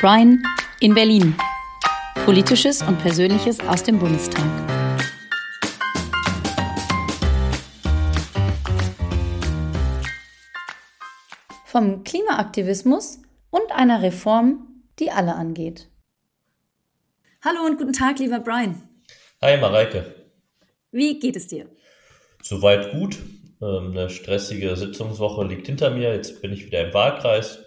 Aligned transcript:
Brian 0.00 0.42
in 0.80 0.94
Berlin. 0.94 1.36
Politisches 2.24 2.80
und 2.80 2.98
Persönliches 3.00 3.60
aus 3.60 3.82
dem 3.82 3.98
Bundestag. 3.98 4.42
Vom 11.66 12.02
Klimaaktivismus 12.02 13.20
und 13.50 13.70
einer 13.72 14.00
Reform, 14.00 14.84
die 14.98 15.10
alle 15.10 15.34
angeht. 15.34 15.90
Hallo 17.44 17.66
und 17.66 17.76
guten 17.76 17.92
Tag, 17.92 18.20
lieber 18.20 18.40
Brian. 18.40 18.80
Hi, 19.42 19.58
Mareike. 19.58 20.14
Wie 20.92 21.18
geht 21.18 21.36
es 21.36 21.46
dir? 21.46 21.66
Soweit 22.40 22.92
gut. 22.92 23.18
Ähm, 23.60 23.90
eine 23.90 24.08
stressige 24.08 24.74
Sitzungswoche 24.76 25.44
liegt 25.44 25.66
hinter 25.66 25.90
mir. 25.90 26.14
Jetzt 26.14 26.40
bin 26.40 26.54
ich 26.54 26.64
wieder 26.64 26.86
im 26.86 26.94
Wahlkreis 26.94 27.66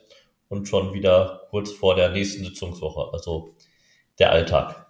und 0.50 0.68
schon 0.68 0.96
wieder 0.96 1.43
kurz 1.53 1.71
vor 1.71 1.95
der 1.95 2.09
nächsten 2.09 2.43
Sitzungswoche. 2.43 3.13
Also 3.13 3.53
der 4.17 4.31
Alltag. 4.31 4.88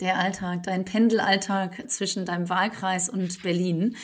Der 0.00 0.16
Alltag, 0.16 0.62
dein 0.62 0.84
Pendelalltag 0.84 1.90
zwischen 1.90 2.24
deinem 2.24 2.48
Wahlkreis 2.48 3.08
und 3.08 3.42
Berlin. 3.42 3.96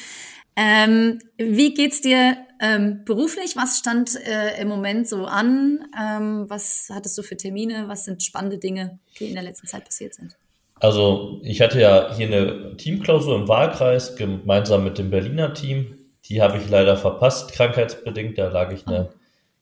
Ähm, 0.56 1.20
wie 1.36 1.72
geht's 1.72 2.00
dir 2.00 2.36
ähm, 2.60 3.04
beruflich? 3.04 3.54
Was 3.54 3.78
stand 3.78 4.16
äh, 4.16 4.60
im 4.60 4.66
Moment 4.66 5.08
so 5.08 5.24
an? 5.26 5.84
Ähm, 5.96 6.46
was 6.48 6.88
hattest 6.92 7.16
du 7.16 7.22
für 7.22 7.36
Termine? 7.36 7.84
Was 7.86 8.04
sind 8.04 8.24
spannende 8.24 8.58
Dinge, 8.58 8.98
die 9.20 9.26
in 9.26 9.34
der 9.34 9.44
letzten 9.44 9.68
Zeit 9.68 9.84
passiert 9.84 10.14
sind? 10.14 10.36
Also 10.80 11.38
ich 11.44 11.60
hatte 11.60 11.80
ja 11.80 12.12
hier 12.12 12.26
eine 12.26 12.76
Teamklausur 12.76 13.36
im 13.36 13.46
Wahlkreis 13.46 14.16
gemeinsam 14.16 14.82
mit 14.82 14.98
dem 14.98 15.10
Berliner 15.10 15.54
Team. 15.54 15.96
Die 16.24 16.42
habe 16.42 16.58
ich 16.58 16.68
leider 16.68 16.96
verpasst, 16.96 17.52
krankheitsbedingt. 17.52 18.36
Da 18.36 18.48
lag 18.48 18.72
ich 18.72 18.84
eine 18.88 19.10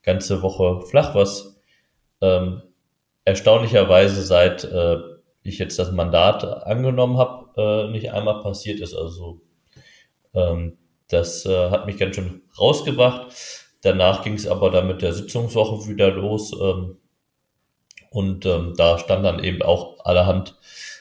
ganze 0.02 0.41
Woche 0.41 0.80
flach, 0.86 1.14
was 1.14 1.52
ähm, 2.23 2.62
erstaunlicherweise 3.25 4.23
seit 4.23 4.65
äh, 4.65 4.97
ich 5.42 5.59
jetzt 5.59 5.78
das 5.78 5.91
Mandat 5.92 6.45
angenommen 6.45 7.19
habe, 7.19 7.89
äh, 7.89 7.91
nicht 7.91 8.12
einmal 8.12 8.41
passiert 8.42 8.81
ist. 8.81 8.95
Also 8.95 9.41
ähm, 10.34 10.79
das 11.09 11.45
äh, 11.45 11.70
hat 11.70 11.87
mich 11.87 11.98
ganz 11.98 12.17
schön 12.17 12.42
rausgebracht. 12.59 13.34
Danach 13.83 14.23
ging 14.23 14.34
es 14.34 14.47
aber 14.47 14.70
dann 14.70 14.87
mit 14.87 15.03
der 15.03 15.12
Sitzungswoche 15.12 15.89
wieder 15.89 16.11
los. 16.11 16.53
Ähm, 16.59 16.97
und 18.11 18.47
ähm, 18.47 18.75
da 18.77 18.98
stand 18.98 19.25
dann 19.25 19.42
eben 19.42 19.62
auch 19.62 20.05
allerhand 20.05 20.57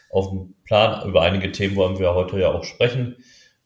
auf 0.09 0.29
dem 0.29 0.55
Plan. 0.63 1.07
Über 1.07 1.21
einige 1.21 1.51
Themen 1.51 1.75
wollen 1.75 1.99
wir 1.99 2.15
heute 2.15 2.39
ja 2.39 2.51
auch 2.51 2.63
sprechen. 2.63 3.17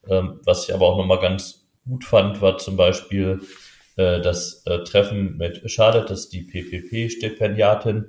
Ähm, 0.07 0.41
was 0.43 0.67
ich 0.67 0.75
aber 0.75 0.87
auch 0.87 0.97
nochmal 0.97 1.19
ganz 1.19 1.67
gut 1.87 2.03
fand, 2.03 2.41
war 2.41 2.57
zum 2.57 2.75
Beispiel 2.75 3.41
äh, 3.95 4.21
das 4.21 4.63
äh, 4.65 4.83
Treffen 4.83 5.37
mit 5.37 5.69
Charlotte, 5.69 6.07
das 6.07 6.21
ist 6.21 6.33
die 6.33 6.41
PPP-Stipendiatin. 6.41 8.05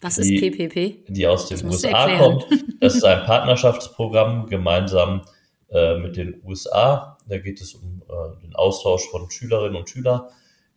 Was 0.00 0.18
ist 0.18 0.28
die, 0.28 0.50
PPP? 0.50 1.12
Die 1.12 1.26
aus 1.26 1.48
den 1.48 1.64
USA 1.66 2.16
kommt. 2.18 2.46
Das 2.80 2.94
ist 2.94 3.04
ein 3.04 3.24
Partnerschaftsprogramm 3.24 4.46
gemeinsam 4.46 5.22
äh, 5.70 5.98
mit 5.98 6.16
den 6.16 6.40
USA. 6.44 7.18
Da 7.28 7.38
geht 7.38 7.60
es 7.60 7.74
um 7.74 8.02
äh, 8.08 8.40
den 8.42 8.54
Austausch 8.54 9.08
von 9.10 9.30
Schülerinnen 9.30 9.76
und 9.76 9.90
Schülern, 9.90 10.22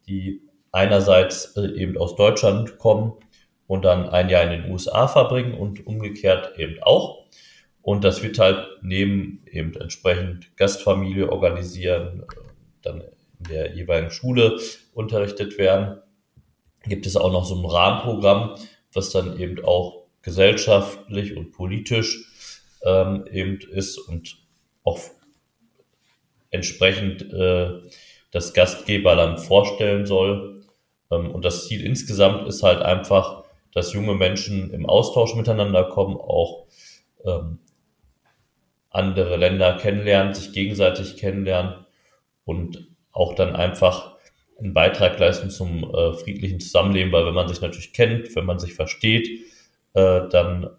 die 0.08 0.42
einerseits 0.72 1.56
äh, 1.58 1.68
eben 1.80 1.98
aus 1.98 2.16
Deutschland 2.16 2.78
kommen 2.78 3.14
und 3.68 3.86
dann 3.86 4.10
ein 4.10 4.30
Jahr 4.30 4.44
in 4.44 4.64
den 4.64 4.72
USA 4.72 5.08
verbringen 5.08 5.54
und 5.54 5.86
umgekehrt 5.86 6.58
eben 6.58 6.82
auch. 6.82 7.26
Und 7.82 8.04
das 8.04 8.22
wird 8.22 8.38
halt 8.38 8.68
neben 8.82 9.44
eben 9.50 9.76
entsprechend 9.76 10.56
Gastfamilie 10.58 11.32
organisieren, 11.32 12.24
äh, 12.24 12.36
dann 12.82 13.04
der 13.50 13.76
jeweiligen 13.76 14.12
Schule 14.12 14.60
unterrichtet 14.94 15.58
werden. 15.58 16.02
Gibt 16.84 17.06
es 17.06 17.16
auch 17.16 17.32
noch 17.32 17.46
so 17.46 17.56
ein 17.56 17.66
Rahmenprogramm, 17.66 18.56
was 18.94 19.12
dann 19.12 19.40
eben 19.40 19.64
auch 19.64 20.06
gesellschaftlich 20.22 21.36
und 21.36 21.52
politisch 21.52 22.32
ähm, 22.84 23.26
eben 23.32 23.60
ist 23.72 23.98
und 23.98 24.38
auch 24.84 25.00
entsprechend 26.50 27.32
äh, 27.34 27.80
das 28.32 28.54
Gastgeberland 28.54 29.40
vorstellen 29.40 30.06
soll. 30.06 30.64
Ähm, 31.10 31.32
und 31.32 31.46
das 31.46 31.68
Ziel 31.68 31.86
insgesamt 31.86 32.48
ist 32.48 32.64
halt 32.64 32.82
einfach, 32.82 33.44
dass 33.74 33.94
junge 33.94 34.16
Menschen 34.16 34.72
im 34.72 34.86
Austausch 34.86 35.36
miteinander 35.36 35.86
kommen, 35.86 36.18
auch 36.18 36.66
ähm, 37.26 37.60
andere 38.90 39.38
Länder 39.38 39.78
kennenlernen, 39.78 40.34
sich 40.34 40.52
gegenseitig 40.52 41.16
kennenlernen 41.18 41.86
und 42.44 42.91
auch 43.12 43.36
dann 43.36 43.56
einfach 43.56 44.16
einen 44.60 44.74
Beitrag 44.74 45.20
leisten 45.20 45.50
zum 45.50 45.84
äh, 45.84 46.14
friedlichen 46.14 46.60
Zusammenleben, 46.60 47.12
weil 47.12 47.26
wenn 47.26 47.34
man 47.34 47.48
sich 47.48 47.62
natürlich 47.62 47.94
kennt, 47.94 48.36
wenn 48.36 48.46
man 48.46 48.60
sich 48.60 48.74
versteht, 48.74 49.28
äh, 49.94 50.22
dann 50.30 50.70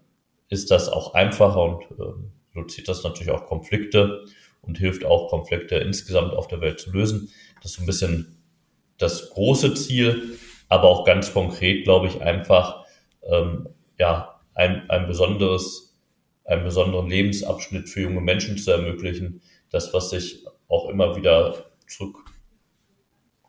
ist 0.49 0.71
das 0.71 0.89
auch 0.89 1.13
einfacher 1.13 1.61
und 1.61 1.83
äh, 1.99 2.55
reduziert 2.55 2.87
das 2.87 3.03
natürlich 3.03 3.31
auch 3.31 3.45
Konflikte 3.45 4.25
und 4.61 4.77
hilft 4.77 5.03
auch 5.05 5.29
Konflikte 5.29 5.75
insgesamt 5.75 6.33
auf 6.33 6.47
der 6.47 6.61
Welt 6.61 6.79
zu 6.79 6.91
lösen. 6.91 7.29
Das 7.61 7.71
ist 7.71 7.77
so 7.77 7.83
ein 7.83 7.87
bisschen 7.87 8.37
das 8.97 9.31
große 9.31 9.73
Ziel, 9.73 10.37
aber 10.69 10.85
auch 10.85 11.05
ganz 11.05 11.33
konkret, 11.33 11.83
glaube 11.83 12.07
ich, 12.07 12.21
einfach 12.21 12.85
ähm, 13.23 13.67
ja 13.99 14.39
ein, 14.53 14.89
ein 14.89 15.07
besonderes, 15.07 15.95
einen 16.45 16.63
besonderen 16.63 17.09
Lebensabschnitt 17.09 17.89
für 17.89 18.01
junge 18.01 18.21
Menschen 18.21 18.57
zu 18.57 18.71
ermöglichen. 18.71 19.41
Das, 19.69 19.93
was 19.93 20.11
sich 20.11 20.45
auch 20.67 20.89
immer 20.89 21.15
wieder 21.15 21.65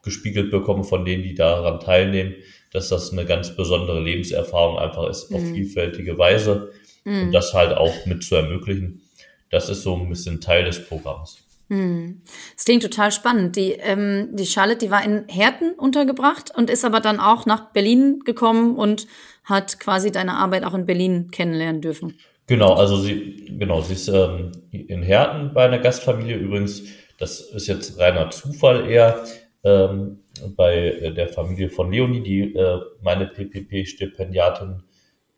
zurückgespiegelt 0.05 0.51
bekommen 0.51 0.85
von 0.85 1.05
denen, 1.05 1.23
die 1.23 1.35
daran 1.35 1.81
teilnehmen, 1.81 2.35
dass 2.73 2.89
das 2.89 3.13
eine 3.13 3.25
ganz 3.25 3.57
besondere 3.57 4.03
Lebenserfahrung 4.03 4.79
einfach 4.79 5.09
ist, 5.09 5.31
mhm. 5.31 5.37
auf 5.37 5.43
vielfältige 5.43 6.19
Weise 6.19 6.73
mhm. 7.05 7.25
und 7.25 7.33
das 7.33 7.55
halt 7.55 7.77
auch 7.77 8.07
mit 8.07 8.23
zu 8.23 8.35
ermöglichen. 8.37 9.03
Das 9.51 9.69
ist 9.69 9.83
so 9.83 9.97
ein 9.97 10.09
bisschen 10.09 10.41
Teil 10.41 10.65
des 10.65 10.85
Programms. 10.87 11.39
Mhm. 11.69 12.21
Das 12.55 12.65
klingt 12.65 12.83
total 12.83 13.13
spannend. 13.13 13.57
Die, 13.57 13.73
ähm, 13.73 14.29
die 14.33 14.47
Charlotte, 14.47 14.79
die 14.79 14.91
war 14.91 15.05
in 15.05 15.25
Herten 15.29 15.73
untergebracht 15.73 16.53
und 16.55 16.69
ist 16.69 16.85
aber 16.85 17.01
dann 17.01 17.21
auch 17.21 17.47
nach 17.47 17.73
Berlin 17.73 18.21
gekommen 18.25 18.77
und 18.77 19.07
hat 19.45 19.79
quasi 19.81 20.11
deine 20.11 20.35
Arbeit 20.35 20.65
auch 20.65 20.75
in 20.75 20.87
Berlin 20.87 21.31
kennenlernen 21.31 21.81
dürfen. 21.81 22.19
Genau, 22.47 22.75
also 22.75 22.99
sie, 22.99 23.47
genau, 23.59 23.81
sie 23.81 23.95
ist 23.95 24.09
ähm, 24.09 24.53
in 24.71 25.03
Herten 25.03 25.53
bei 25.55 25.65
einer 25.65 25.79
Gastfamilie 25.79 26.37
übrigens 26.37 26.83
das 27.19 27.41
ist 27.41 27.69
jetzt 27.69 27.99
reiner 27.99 28.31
Zufall 28.31 28.91
eher 28.91 29.25
ähm, 29.65 30.21
bei 30.57 31.13
der 31.17 31.29
Familie 31.29 31.71
von 31.71 31.91
Leonie, 31.91 32.23
die 32.23 32.55
äh, 32.55 32.81
meine 33.01 33.27
PPP-Stipendiatin 33.27 34.83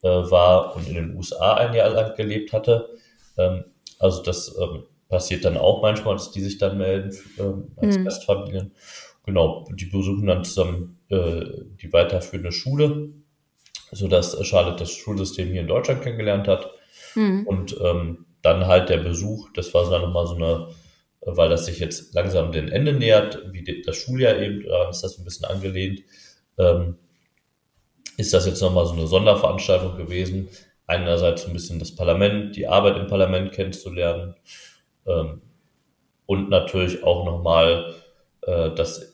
äh, 0.03 0.09
war 0.09 0.77
und 0.77 0.89
in 0.89 0.95
den 0.95 1.17
USA 1.17 1.55
ein 1.55 1.75
Jahr 1.75 1.91
lang 1.91 2.15
gelebt 2.17 2.53
hatte. 2.53 2.91
Ähm, 3.39 3.65
also 3.99 4.23
das 4.23 4.55
ähm, 4.61 4.85
passiert 5.09 5.45
dann 5.45 5.57
auch 5.57 5.83
manchmal, 5.83 6.15
dass 6.15 6.33
die 6.33 6.41
sich 6.41 6.59
dann 6.59 6.79
melden 6.79 7.17
ähm, 7.39 7.73
als 7.77 7.99
mhm. 7.99 8.05
Gastfamilien. 8.05 8.73
Genau, 9.25 9.67
die 9.73 9.87
besuchen 9.87 10.27
dann 10.27 10.45
zusammen 10.45 10.99
äh, 11.09 11.45
die 11.83 11.93
weiterführende 11.93 12.53
Schule, 12.53 13.11
sodass 13.93 14.37
Charlotte 14.47 14.81
das 14.81 14.93
Schulsystem 14.93 15.51
hier 15.51 15.63
in 15.63 15.69
Deutschland 15.69 16.03
kennengelernt 16.03 16.49
hat. 16.49 16.71
Mhm. 17.15 17.47
Und 17.47 17.77
ähm, 17.83 18.27
dann 18.43 18.67
halt 18.67 18.89
der 18.89 18.99
Besuch, 18.99 19.49
das 19.55 19.75
war 19.75 19.89
dann 19.91 20.03
nochmal 20.03 20.27
so 20.27 20.37
eine 20.37 20.69
weil 21.27 21.49
das 21.49 21.67
sich 21.67 21.81
jetzt 21.81 22.15
langsam 22.15 22.53
dem 22.53 22.69
Ende 22.69 22.93
nähert, 22.93 23.43
wie 23.53 23.83
das 23.83 23.97
Schuljahr 23.97 24.39
eben, 24.39 24.65
daran 24.65 24.91
ist 24.91 25.03
das 25.03 25.19
ein 25.19 25.25
bisschen 25.25 25.47
angelehnt, 25.47 26.03
ähm, 26.57 26.97
ist 28.17 28.33
das 28.33 28.47
jetzt 28.47 28.63
nochmal 28.63 28.87
so 28.87 28.93
eine 28.93 29.07
Sonderveranstaltung 29.07 29.97
gewesen. 29.97 30.49
Einerseits 30.87 31.45
ein 31.45 31.53
bisschen 31.53 31.81
das 31.81 31.95
Parlament, 31.95 32.55
die 32.55 32.69
Arbeit 32.69 32.97
im 32.97 33.09
Parlament 33.09 33.53
kennenzulernen 33.53 34.37
ähm, 35.07 35.43
und 36.27 36.49
natürlich 36.49 37.03
auch 37.03 37.25
nochmal 37.25 37.93
äh, 38.43 38.71
das 38.71 39.13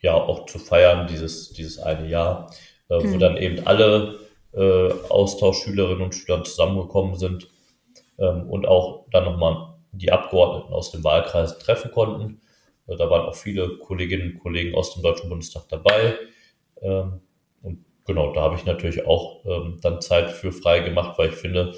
ja 0.00 0.12
auch 0.12 0.44
zu 0.44 0.58
feiern, 0.58 1.06
dieses, 1.06 1.52
dieses 1.54 1.78
eine 1.78 2.06
Jahr, 2.06 2.52
äh, 2.90 2.98
mhm. 2.98 3.14
wo 3.14 3.18
dann 3.18 3.38
eben 3.38 3.66
alle 3.66 4.18
äh, 4.52 4.92
Austauschschülerinnen 5.08 6.02
und 6.02 6.14
Schüler 6.14 6.44
zusammengekommen 6.44 7.16
sind 7.16 7.48
ähm, 8.18 8.48
und 8.50 8.68
auch 8.68 9.06
dann 9.10 9.24
nochmal 9.24 9.75
die 9.98 10.12
Abgeordneten 10.12 10.72
aus 10.72 10.90
dem 10.90 11.04
Wahlkreis 11.04 11.58
treffen 11.58 11.90
konnten. 11.90 12.40
Äh, 12.86 12.96
da 12.96 13.10
waren 13.10 13.26
auch 13.26 13.34
viele 13.34 13.78
Kolleginnen 13.78 14.32
und 14.32 14.38
Kollegen 14.40 14.74
aus 14.74 14.94
dem 14.94 15.02
Deutschen 15.02 15.28
Bundestag 15.28 15.68
dabei. 15.68 16.16
Ähm, 16.82 17.20
und 17.62 17.84
genau, 18.04 18.32
da 18.32 18.42
habe 18.42 18.56
ich 18.56 18.64
natürlich 18.64 19.06
auch 19.06 19.44
ähm, 19.44 19.78
dann 19.82 20.00
Zeit 20.00 20.30
für 20.30 20.52
frei 20.52 20.80
gemacht, 20.80 21.18
weil 21.18 21.30
ich 21.30 21.34
finde, 21.34 21.74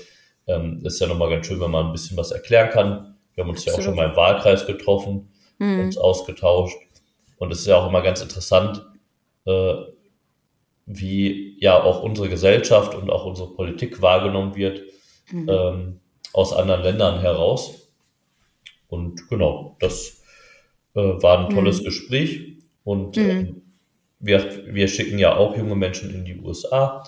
ähm, 0.46 0.84
ist 0.84 1.00
ja 1.00 1.06
nochmal 1.06 1.30
ganz 1.30 1.46
schön, 1.46 1.60
wenn 1.60 1.70
man 1.70 1.86
ein 1.86 1.92
bisschen 1.92 2.16
was 2.16 2.30
erklären 2.30 2.70
kann. 2.70 3.16
Wir 3.34 3.44
haben 3.44 3.50
uns 3.50 3.60
Absolut. 3.60 3.78
ja 3.78 3.80
auch 3.80 3.84
schon 3.84 3.96
mal 3.96 4.10
im 4.10 4.16
Wahlkreis 4.16 4.66
getroffen, 4.66 5.30
mhm. 5.58 5.80
uns 5.80 5.98
ausgetauscht. 5.98 6.76
Und 7.36 7.52
es 7.52 7.60
ist 7.60 7.66
ja 7.66 7.76
auch 7.76 7.88
immer 7.88 8.02
ganz 8.02 8.20
interessant, 8.20 8.84
äh, 9.46 9.74
wie 10.86 11.56
ja 11.60 11.80
auch 11.82 12.02
unsere 12.02 12.28
Gesellschaft 12.28 12.94
und 12.94 13.10
auch 13.10 13.26
unsere 13.26 13.52
Politik 13.54 14.00
wahrgenommen 14.00 14.56
wird 14.56 14.82
mhm. 15.30 16.00
aus 16.32 16.54
anderen 16.54 16.82
Ländern 16.82 17.20
heraus. 17.20 17.77
Und 18.88 19.28
genau, 19.28 19.76
das 19.80 20.22
äh, 20.94 21.00
war 21.00 21.46
ein 21.46 21.54
tolles 21.54 21.80
mhm. 21.80 21.84
Gespräch. 21.84 22.58
Und 22.84 23.16
mhm. 23.16 23.22
ähm, 23.22 23.62
wir, 24.18 24.74
wir 24.74 24.88
schicken 24.88 25.18
ja 25.18 25.36
auch 25.36 25.56
junge 25.56 25.76
Menschen 25.76 26.12
in 26.14 26.24
die 26.24 26.40
USA. 26.40 27.04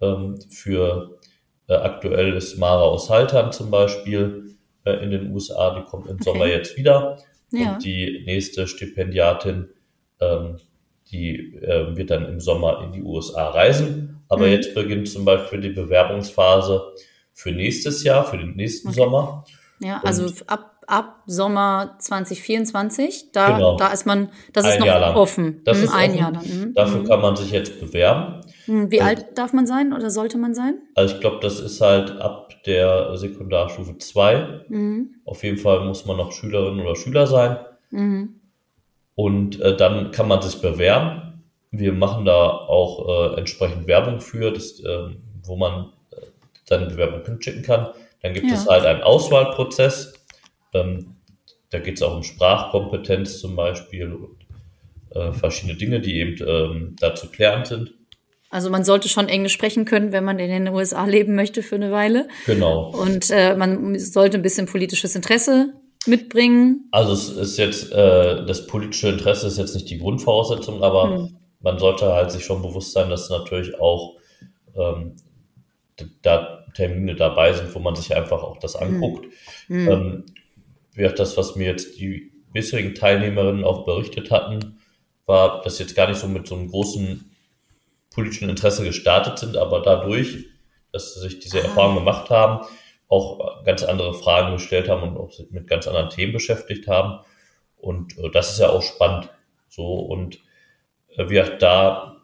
Ähm, 0.00 0.38
für 0.50 1.18
äh, 1.68 1.74
aktuell 1.74 2.34
ist 2.34 2.58
Mara 2.58 2.82
aus 2.82 3.08
Haltern 3.08 3.52
zum 3.52 3.70
Beispiel 3.70 4.56
äh, 4.84 4.92
in 5.04 5.10
den 5.10 5.32
USA, 5.32 5.78
die 5.78 5.84
kommt 5.84 6.06
im 6.06 6.16
okay. 6.16 6.24
Sommer 6.24 6.46
jetzt 6.46 6.76
wieder. 6.76 7.18
Ja. 7.52 7.74
Und 7.74 7.84
die 7.84 8.22
nächste 8.26 8.66
Stipendiatin, 8.66 9.68
ähm, 10.20 10.58
die 11.10 11.54
äh, 11.56 11.96
wird 11.96 12.10
dann 12.10 12.26
im 12.26 12.40
Sommer 12.40 12.82
in 12.84 12.92
die 12.92 13.02
USA 13.02 13.50
reisen. 13.50 14.22
Aber 14.28 14.46
mhm. 14.46 14.52
jetzt 14.52 14.74
beginnt 14.74 15.08
zum 15.08 15.24
Beispiel 15.24 15.60
die 15.60 15.70
Bewerbungsphase 15.70 16.92
für 17.32 17.52
nächstes 17.52 18.04
Jahr, 18.04 18.24
für 18.24 18.38
den 18.38 18.54
nächsten 18.54 18.88
okay. 18.88 18.96
Sommer. 18.96 19.44
Ja, 19.80 20.00
also 20.04 20.30
ab, 20.46 20.69
ab 20.90 21.22
Sommer 21.26 21.96
2024, 21.98 23.32
da, 23.32 23.52
genau. 23.52 23.76
da 23.76 23.88
ist 23.88 24.06
man, 24.06 24.30
das 24.52 24.64
ein 24.64 24.78
ist 24.78 24.86
noch 24.86 25.14
offen. 25.14 25.62
Das 25.64 25.78
hm, 25.78 25.84
ist 25.84 25.92
ein 25.92 26.10
offen. 26.10 26.18
Jahr 26.18 26.32
dann. 26.32 26.44
Hm. 26.44 26.74
Dafür 26.74 27.00
hm. 27.00 27.06
kann 27.06 27.20
man 27.20 27.36
sich 27.36 27.50
jetzt 27.50 27.80
bewerben. 27.80 28.40
Hm, 28.66 28.90
wie 28.90 28.98
Und, 28.98 29.06
alt 29.06 29.26
darf 29.38 29.52
man 29.52 29.66
sein 29.66 29.92
oder 29.92 30.10
sollte 30.10 30.38
man 30.38 30.54
sein? 30.54 30.74
Also 30.94 31.14
ich 31.14 31.20
glaube, 31.20 31.38
das 31.40 31.60
ist 31.60 31.80
halt 31.80 32.20
ab 32.20 32.50
der 32.66 33.16
Sekundarstufe 33.16 33.98
2. 33.98 34.64
Mhm. 34.68 35.14
Auf 35.24 35.42
jeden 35.42 35.56
Fall 35.56 35.84
muss 35.84 36.06
man 36.06 36.16
noch 36.16 36.32
Schülerin 36.32 36.80
oder 36.80 36.96
Schüler 36.96 37.26
sein. 37.26 37.58
Mhm. 37.90 38.40
Und 39.14 39.60
äh, 39.60 39.76
dann 39.76 40.10
kann 40.12 40.28
man 40.28 40.42
sich 40.42 40.60
bewerben. 40.60 41.42
Wir 41.70 41.92
machen 41.92 42.24
da 42.24 42.50
auch 42.50 43.34
äh, 43.34 43.38
entsprechend 43.38 43.86
Werbung 43.86 44.20
für, 44.20 44.50
das, 44.50 44.80
äh, 44.80 45.08
wo 45.42 45.56
man 45.56 45.92
äh, 46.10 46.16
seine 46.64 46.86
Bewerbung 46.86 47.24
hinschicken 47.24 47.62
kann. 47.62 47.88
Dann 48.22 48.34
gibt 48.34 48.46
ja. 48.46 48.54
es 48.54 48.68
halt 48.68 48.84
einen 48.84 49.02
Auswahlprozess. 49.02 50.14
Ähm, 50.74 51.16
da 51.70 51.78
geht 51.78 51.96
es 51.96 52.02
auch 52.02 52.16
um 52.16 52.22
Sprachkompetenz 52.22 53.40
zum 53.40 53.56
Beispiel 53.56 54.12
und 54.12 54.40
äh, 55.14 55.32
verschiedene 55.32 55.76
Dinge, 55.76 56.00
die 56.00 56.18
eben 56.18 56.36
ähm, 56.46 56.96
da 56.98 57.14
zu 57.14 57.28
klären 57.28 57.64
sind. 57.64 57.94
Also 58.50 58.68
man 58.68 58.84
sollte 58.84 59.08
schon 59.08 59.28
Englisch 59.28 59.52
sprechen 59.52 59.84
können, 59.84 60.10
wenn 60.10 60.24
man 60.24 60.40
in 60.40 60.50
den 60.50 60.68
USA 60.68 61.04
leben 61.06 61.36
möchte 61.36 61.62
für 61.62 61.76
eine 61.76 61.92
Weile. 61.92 62.26
Genau. 62.46 62.90
Und 62.90 63.30
äh, 63.30 63.54
man 63.54 63.96
sollte 63.98 64.38
ein 64.38 64.42
bisschen 64.42 64.66
politisches 64.66 65.14
Interesse 65.14 65.72
mitbringen. 66.06 66.88
Also 66.90 67.12
es 67.12 67.28
ist 67.28 67.58
jetzt, 67.58 67.92
äh, 67.92 68.44
das 68.44 68.66
politische 68.66 69.08
Interesse 69.08 69.46
ist 69.46 69.58
jetzt 69.58 69.74
nicht 69.74 69.88
die 69.88 69.98
Grundvoraussetzung, 69.98 70.82
aber 70.82 71.16
hm. 71.16 71.36
man 71.60 71.78
sollte 71.78 72.12
halt 72.12 72.32
sich 72.32 72.44
schon 72.44 72.60
bewusst 72.60 72.92
sein, 72.92 73.08
dass 73.08 73.30
natürlich 73.30 73.78
auch 73.78 74.16
ähm, 74.76 75.14
da 76.22 76.64
Termine 76.74 77.14
dabei 77.14 77.52
sind, 77.52 77.72
wo 77.74 77.78
man 77.78 77.94
sich 77.94 78.16
einfach 78.16 78.42
auch 78.42 78.58
das 78.58 78.80
hm. 78.80 78.94
anguckt. 78.94 79.26
Hm. 79.68 79.88
Ähm, 79.88 80.24
das, 80.94 81.36
was 81.36 81.56
mir 81.56 81.66
jetzt 81.66 81.98
die 81.98 82.32
bisherigen 82.52 82.94
Teilnehmerinnen 82.94 83.64
auch 83.64 83.84
berichtet 83.84 84.30
hatten, 84.30 84.80
war, 85.26 85.62
dass 85.62 85.78
jetzt 85.78 85.94
gar 85.94 86.08
nicht 86.08 86.18
so 86.18 86.26
mit 86.26 86.46
so 86.46 86.56
einem 86.56 86.68
großen 86.68 87.30
politischen 88.10 88.48
Interesse 88.48 88.84
gestartet 88.84 89.38
sind, 89.38 89.56
aber 89.56 89.80
dadurch, 89.80 90.46
dass 90.92 91.14
sie 91.14 91.20
sich 91.20 91.38
diese 91.38 91.60
ah. 91.60 91.64
Erfahrung 91.64 91.94
gemacht 91.94 92.30
haben, 92.30 92.66
auch 93.08 93.64
ganz 93.64 93.82
andere 93.82 94.14
Fragen 94.14 94.52
gestellt 94.54 94.88
haben 94.88 95.02
und 95.02 95.16
auch 95.16 95.32
sich 95.32 95.50
mit 95.50 95.68
ganz 95.68 95.86
anderen 95.86 96.10
Themen 96.10 96.32
beschäftigt 96.32 96.86
haben. 96.86 97.24
Und 97.76 98.18
äh, 98.18 98.30
das 98.30 98.52
ist 98.52 98.60
ja 98.60 98.70
auch 98.70 98.82
spannend. 98.82 99.30
So 99.68 99.94
und 99.94 100.40
äh, 101.16 101.28
wie 101.28 101.34
gesagt, 101.34 101.62
da 101.62 102.16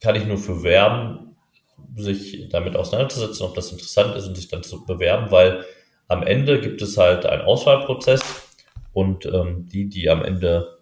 kann 0.00 0.16
ich 0.16 0.26
nur 0.26 0.38
für 0.38 0.62
werben, 0.62 1.36
sich 1.96 2.48
damit 2.50 2.76
auseinanderzusetzen, 2.76 3.46
ob 3.46 3.54
das 3.54 3.72
interessant 3.72 4.14
ist 4.16 4.26
und 4.26 4.36
sich 4.36 4.48
dann 4.48 4.62
zu 4.62 4.84
bewerben, 4.84 5.30
weil 5.30 5.64
am 6.08 6.22
Ende 6.22 6.60
gibt 6.60 6.82
es 6.82 6.96
halt 6.96 7.26
einen 7.26 7.42
Auswahlprozess 7.42 8.22
und 8.92 9.26
ähm, 9.26 9.68
die, 9.68 9.88
die 9.88 10.08
am 10.08 10.24
Ende 10.24 10.78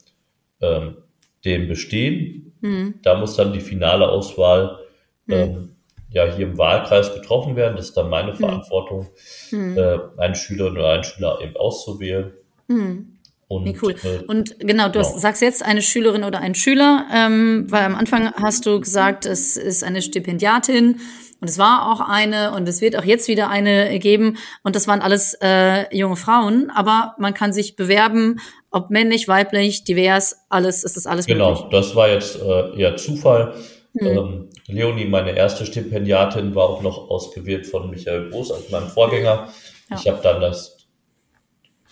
ähm, 0.60 0.98
den 1.44 1.68
bestehen, 1.68 2.52
mhm. 2.60 2.94
da 3.02 3.18
muss 3.18 3.36
dann 3.36 3.52
die 3.52 3.60
finale 3.60 4.08
Auswahl 4.08 4.78
mhm. 5.26 5.34
ähm, 5.34 5.76
ja 6.10 6.24
hier 6.26 6.46
im 6.46 6.58
Wahlkreis 6.58 7.12
getroffen 7.14 7.56
werden. 7.56 7.76
Das 7.76 7.86
ist 7.86 7.96
dann 7.96 8.08
meine 8.08 8.32
mhm. 8.32 8.36
Verantwortung, 8.36 9.08
mhm. 9.50 9.76
äh, 9.76 9.98
einen 10.16 10.34
Schülerin 10.34 10.74
oder 10.74 10.90
einen 10.90 11.04
Schüler 11.04 11.38
eben 11.42 11.56
auszuwählen. 11.56 12.32
Mhm. 12.68 13.10
Und, 13.46 13.66
Wie 13.66 13.78
cool. 13.82 13.94
Äh, 14.02 14.24
und 14.26 14.58
genau, 14.60 14.88
du 14.88 15.00
genau. 15.00 15.18
sagst 15.18 15.42
jetzt 15.42 15.64
eine 15.64 15.82
Schülerin 15.82 16.24
oder 16.24 16.40
ein 16.40 16.54
Schüler, 16.54 17.06
ähm, 17.12 17.66
weil 17.68 17.84
am 17.84 17.94
Anfang 17.94 18.32
hast 18.34 18.64
du 18.66 18.80
gesagt, 18.80 19.26
es 19.26 19.56
ist 19.56 19.84
eine 19.84 20.02
Stipendiatin 20.02 21.00
und 21.44 21.50
es 21.50 21.58
war 21.58 21.92
auch 21.92 22.00
eine 22.00 22.54
und 22.54 22.66
es 22.66 22.80
wird 22.80 22.96
auch 22.96 23.04
jetzt 23.04 23.28
wieder 23.28 23.50
eine 23.50 23.98
geben. 23.98 24.38
Und 24.62 24.74
das 24.74 24.88
waren 24.88 25.02
alles 25.02 25.36
äh, 25.42 25.94
junge 25.94 26.16
Frauen. 26.16 26.72
Aber 26.74 27.14
man 27.18 27.34
kann 27.34 27.52
sich 27.52 27.76
bewerben, 27.76 28.40
ob 28.70 28.88
männlich, 28.88 29.28
weiblich, 29.28 29.84
divers, 29.84 30.38
alles, 30.48 30.84
ist 30.84 30.96
das 30.96 31.04
alles 31.04 31.26
Genau, 31.26 31.50
möglich. 31.50 31.68
das 31.70 31.94
war 31.94 32.08
jetzt 32.08 32.40
äh, 32.40 32.80
eher 32.80 32.96
Zufall. 32.96 33.52
Hm. 33.98 34.06
Ähm, 34.06 34.48
Leonie, 34.68 35.04
meine 35.04 35.36
erste 35.36 35.66
Stipendiatin, 35.66 36.54
war 36.54 36.64
auch 36.64 36.80
noch 36.80 37.10
ausgewählt 37.10 37.66
von 37.66 37.90
Michael 37.90 38.30
Groß, 38.30 38.50
als 38.50 38.70
meinem 38.70 38.88
Vorgänger. 38.88 39.50
Ja. 39.90 39.96
Ich 39.98 40.08
habe 40.08 40.20
dann 40.22 40.40
das 40.40 40.78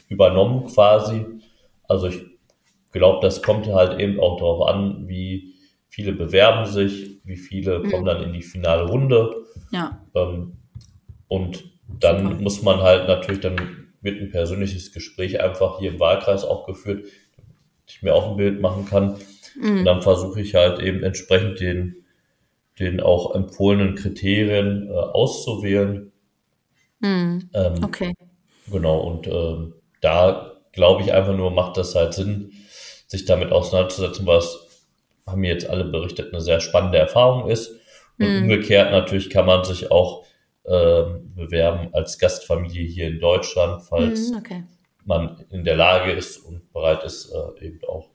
übernommen 0.09 0.65
quasi. 0.69 1.27
Also 1.87 2.07
ich 2.07 2.23
glaube, 2.93 3.19
das 3.21 3.43
kommt 3.43 3.67
halt 3.67 4.01
eben 4.01 4.19
auch 4.19 4.39
darauf 4.39 4.67
an, 4.67 5.09
wie 5.09 5.53
viele 5.93 6.13
bewerben 6.13 6.65
sich, 6.65 7.21
wie 7.25 7.37
viele 7.37 7.81
mhm. 7.81 7.91
kommen 7.91 8.05
dann 8.07 8.23
in 8.23 8.33
die 8.33 8.43
finale 8.43 8.85
Runde. 8.85 9.31
Ja. 9.73 10.01
Ähm, 10.15 10.57
und 11.29 11.65
dann 11.87 12.23
Super. 12.23 12.43
muss 12.43 12.63
man 12.63 12.81
halt 12.81 13.07
natürlich, 13.09 13.41
dann 13.41 13.91
wird 14.01 14.21
ein 14.21 14.31
persönliches 14.31 14.93
Gespräch 14.93 15.43
einfach 15.43 15.81
hier 15.81 15.93
im 15.93 16.01
Wahlkreis 16.01 16.45
auch 16.45 16.67
geführt, 16.67 17.05
ich 17.87 18.03
mir 18.03 18.15
auch 18.15 18.31
ein 18.31 18.37
Bild 18.39 18.63
machen 18.63 18.87
kann. 18.87 19.19
Mhm. 19.55 19.81
Und 19.81 19.85
dann 19.85 20.01
versuche 20.01 20.41
ich 20.41 20.55
halt 20.55 20.81
eben 20.81 21.03
entsprechend 21.03 21.61
den, 21.61 21.97
den 22.79 23.01
auch 23.01 23.35
empfohlenen 23.35 23.95
Kriterien 23.95 24.89
äh, 24.89 24.93
auszuwählen. 24.93 26.11
Mhm. 27.01 27.51
Ähm, 27.53 27.85
okay. 27.85 28.15
Genau, 28.71 28.99
und 29.01 29.27
ähm, 29.27 29.75
da 30.01 30.55
glaube 30.73 31.03
ich 31.03 31.13
einfach 31.13 31.37
nur, 31.37 31.51
macht 31.51 31.77
das 31.77 31.95
halt 31.95 32.15
Sinn, 32.15 32.53
sich 33.09 33.27
damit 33.27 33.53
auseinanderzusetzen, 33.53 34.27
was 34.27 34.62
haben 35.27 35.41
mir 35.41 35.53
jetzt 35.53 35.69
alle 35.69 35.85
berichtet, 35.85 36.33
eine 36.33 36.41
sehr 36.41 36.61
spannende 36.61 36.99
Erfahrung 36.99 37.49
ist. 37.49 37.73
Und 38.19 38.29
mhm. 38.29 38.43
umgekehrt 38.43 38.91
natürlich 38.91 39.31
kann 39.31 39.47
man 39.47 39.65
sich 39.65 39.91
auch 39.91 40.25
äh, 40.65 41.03
bewerben 41.35 41.89
als 41.93 42.19
Gastfamilie 42.19 42.87
hier 42.87 43.09
in 43.09 43.21
Deutschland, 43.21 43.83
falls 43.83 44.31
mhm, 44.31 44.37
okay. 44.37 44.65
man 45.05 45.45
in 45.51 45.65
der 45.65 45.77
Lage 45.77 46.13
ist 46.13 46.39
und 46.39 46.73
bereit 46.73 47.03
ist, 47.05 47.33
äh, 47.33 47.67
eben 47.67 47.81
auch 47.89 48.11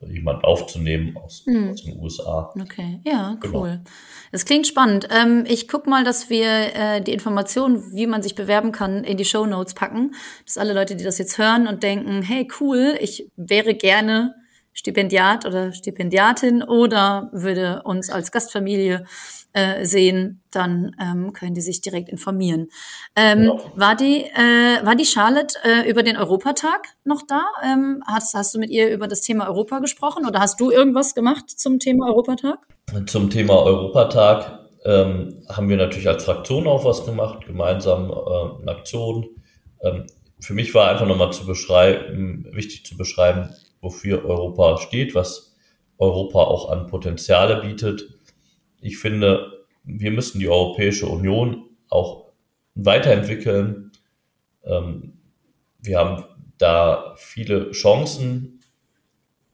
jemand 0.00 0.44
aufzunehmen 0.44 1.16
aus, 1.16 1.44
mhm. 1.46 1.70
aus, 1.70 1.82
den 1.82 1.98
USA. 1.98 2.52
Okay, 2.60 3.00
ja, 3.04 3.36
genau. 3.40 3.60
cool. 3.62 3.80
Das 4.32 4.44
klingt 4.44 4.66
spannend. 4.66 5.08
Ähm, 5.10 5.44
ich 5.46 5.68
guck 5.68 5.86
mal, 5.86 6.04
dass 6.04 6.30
wir 6.30 6.74
äh, 6.74 7.00
die 7.00 7.12
Informationen, 7.12 7.92
wie 7.92 8.06
man 8.06 8.22
sich 8.22 8.34
bewerben 8.34 8.72
kann, 8.72 9.04
in 9.04 9.16
die 9.16 9.24
Show 9.24 9.46
Notes 9.46 9.74
packen. 9.74 10.14
Dass 10.44 10.58
alle 10.58 10.74
Leute, 10.74 10.96
die 10.96 11.04
das 11.04 11.18
jetzt 11.18 11.38
hören 11.38 11.66
und 11.66 11.82
denken, 11.82 12.22
hey, 12.22 12.48
cool, 12.60 12.96
ich 13.00 13.30
wäre 13.36 13.74
gerne 13.74 14.34
Stipendiat 14.74 15.46
oder 15.46 15.72
Stipendiatin 15.72 16.62
oder 16.62 17.30
würde 17.32 17.82
uns 17.84 18.10
als 18.10 18.32
Gastfamilie 18.32 19.04
äh, 19.52 19.86
sehen, 19.86 20.42
dann 20.50 20.96
ähm, 21.00 21.32
können 21.32 21.54
die 21.54 21.60
sich 21.60 21.80
direkt 21.80 22.08
informieren. 22.08 22.68
Ähm, 23.14 23.44
ja. 23.44 23.58
War 23.76 23.96
die 23.96 24.24
äh, 24.24 24.84
war 24.84 24.96
die 24.96 25.06
Charlotte 25.06 25.56
äh, 25.62 25.88
über 25.88 26.02
den 26.02 26.16
Europatag 26.16 26.88
noch 27.04 27.22
da? 27.26 27.44
Ähm, 27.64 28.02
hast, 28.06 28.34
hast 28.34 28.54
du 28.54 28.58
mit 28.58 28.70
ihr 28.70 28.92
über 28.92 29.06
das 29.06 29.20
Thema 29.20 29.46
Europa 29.46 29.78
gesprochen 29.78 30.26
oder 30.26 30.40
hast 30.40 30.60
du 30.60 30.72
irgendwas 30.72 31.14
gemacht 31.14 31.48
zum 31.48 31.78
Thema 31.78 32.08
Europatag? 32.08 32.58
Zum 33.06 33.30
Thema 33.30 33.62
Europatag 33.62 34.58
ähm, 34.84 35.42
haben 35.48 35.68
wir 35.68 35.76
natürlich 35.76 36.08
als 36.08 36.24
Fraktion 36.24 36.66
auch 36.66 36.84
was 36.84 37.06
gemacht, 37.06 37.46
gemeinsam 37.46 38.10
äh, 38.10 38.60
eine 38.62 38.70
Aktion. 38.72 39.26
Ähm, 39.82 40.06
für 40.40 40.52
mich 40.52 40.74
war 40.74 40.90
einfach 40.90 41.06
nochmal 41.06 41.32
zu 41.32 41.46
beschreiben, 41.46 42.46
wichtig 42.52 42.84
zu 42.84 42.96
beschreiben, 42.96 43.50
wofür 43.84 44.24
Europa 44.24 44.78
steht, 44.78 45.14
was 45.14 45.54
Europa 45.98 46.40
auch 46.40 46.70
an 46.70 46.88
Potenziale 46.88 47.60
bietet. 47.60 48.08
Ich 48.80 48.98
finde, 48.98 49.64
wir 49.84 50.10
müssen 50.10 50.40
die 50.40 50.48
Europäische 50.48 51.06
Union 51.06 51.64
auch 51.88 52.32
weiterentwickeln. 52.74 53.92
Ähm, 54.64 55.18
wir 55.80 55.98
haben 55.98 56.24
da 56.58 57.14
viele 57.16 57.70
Chancen. 57.70 58.60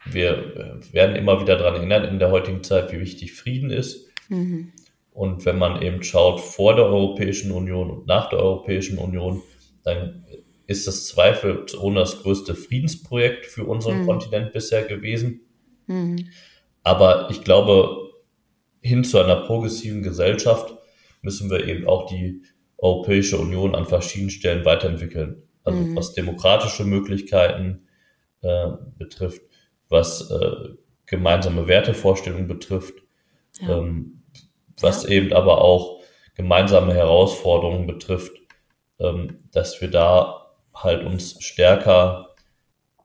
Wir 0.06 0.30
äh, 0.56 0.94
werden 0.94 1.16
immer 1.16 1.40
wieder 1.40 1.56
daran 1.56 1.74
erinnert 1.74 2.10
in 2.10 2.18
der 2.18 2.30
heutigen 2.30 2.62
Zeit, 2.62 2.92
wie 2.92 3.00
wichtig 3.00 3.34
Frieden 3.34 3.70
ist. 3.70 4.08
Mhm. 4.28 4.72
Und 5.12 5.44
wenn 5.44 5.58
man 5.58 5.82
eben 5.82 6.02
schaut 6.02 6.40
vor 6.40 6.76
der 6.76 6.86
Europäischen 6.86 7.50
Union 7.50 7.90
und 7.90 8.06
nach 8.06 8.28
der 8.30 8.38
Europäischen 8.38 8.96
Union, 8.96 9.42
dann 9.82 10.24
ist 10.70 10.86
das 10.86 11.06
zweifelsohne 11.06 11.98
das 11.98 12.22
größte 12.22 12.54
Friedensprojekt 12.54 13.44
für 13.44 13.64
unseren 13.64 14.02
mhm. 14.02 14.06
Kontinent 14.06 14.52
bisher 14.52 14.84
gewesen. 14.84 15.40
Mhm. 15.88 16.28
Aber 16.84 17.28
ich 17.28 17.42
glaube, 17.42 18.12
hin 18.80 19.02
zu 19.02 19.18
einer 19.18 19.34
progressiven 19.34 20.04
Gesellschaft 20.04 20.72
müssen 21.22 21.50
wir 21.50 21.66
eben 21.66 21.88
auch 21.88 22.06
die 22.06 22.42
Europäische 22.78 23.36
Union 23.36 23.74
an 23.74 23.84
verschiedenen 23.84 24.30
Stellen 24.30 24.64
weiterentwickeln. 24.64 25.42
Also 25.64 25.80
mhm. 25.80 25.96
was 25.96 26.12
demokratische 26.12 26.84
Möglichkeiten 26.84 27.88
äh, 28.42 28.68
betrifft, 28.96 29.42
was 29.88 30.30
äh, 30.30 30.68
gemeinsame 31.06 31.66
Wertevorstellungen 31.66 32.46
betrifft, 32.46 32.94
ja. 33.60 33.76
ähm, 33.76 34.22
was 34.80 35.02
ja. 35.02 35.10
eben 35.10 35.32
aber 35.32 35.62
auch 35.62 36.00
gemeinsame 36.36 36.94
Herausforderungen 36.94 37.88
betrifft, 37.88 38.36
ähm, 39.00 39.38
dass 39.50 39.80
wir 39.80 39.90
da 39.90 40.39
halt 40.82 41.04
uns 41.04 41.42
stärker 41.42 42.34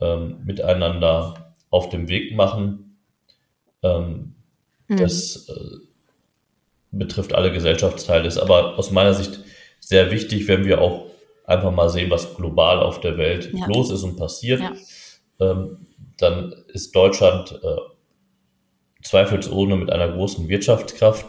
ähm, 0.02 0.42
miteinander 0.44 1.54
auf 1.70 1.90
dem 1.90 2.08
Weg 2.08 2.36
machen. 2.36 2.98
Ähm, 3.84 4.36
mhm. 4.88 4.98
Das 4.98 5.50
äh, 5.50 5.78
betrifft 6.92 7.34
alle 7.34 7.52
Gesellschaftsteile, 7.52 8.28
ist 8.28 8.38
aber 8.38 8.78
aus 8.78 8.92
meiner 8.92 9.14
Sicht 9.14 9.40
sehr 9.80 10.12
wichtig, 10.12 10.48
wenn 10.48 10.66
wir 10.66 10.82
auch 10.82 11.08
einfach 11.46 11.72
mal 11.72 11.90
sehen, 11.90 12.10
was 12.10 12.36
global 12.36 12.80
auf 12.80 13.02
der 13.02 13.18
Welt 13.18 13.52
ja. 13.54 13.68
los 13.68 13.92
ist 13.92 14.04
und 14.04 14.18
passiert. 14.18 14.62
Ja. 14.62 14.74
Ähm, 15.40 15.86
dann 16.18 16.54
ist 16.70 16.96
Deutschland 16.96 17.60
äh, 17.62 17.76
zweifelsohne 19.04 19.76
mit 19.76 19.92
einer 19.92 20.12
großen 20.12 20.48
Wirtschaftskraft, 20.48 21.26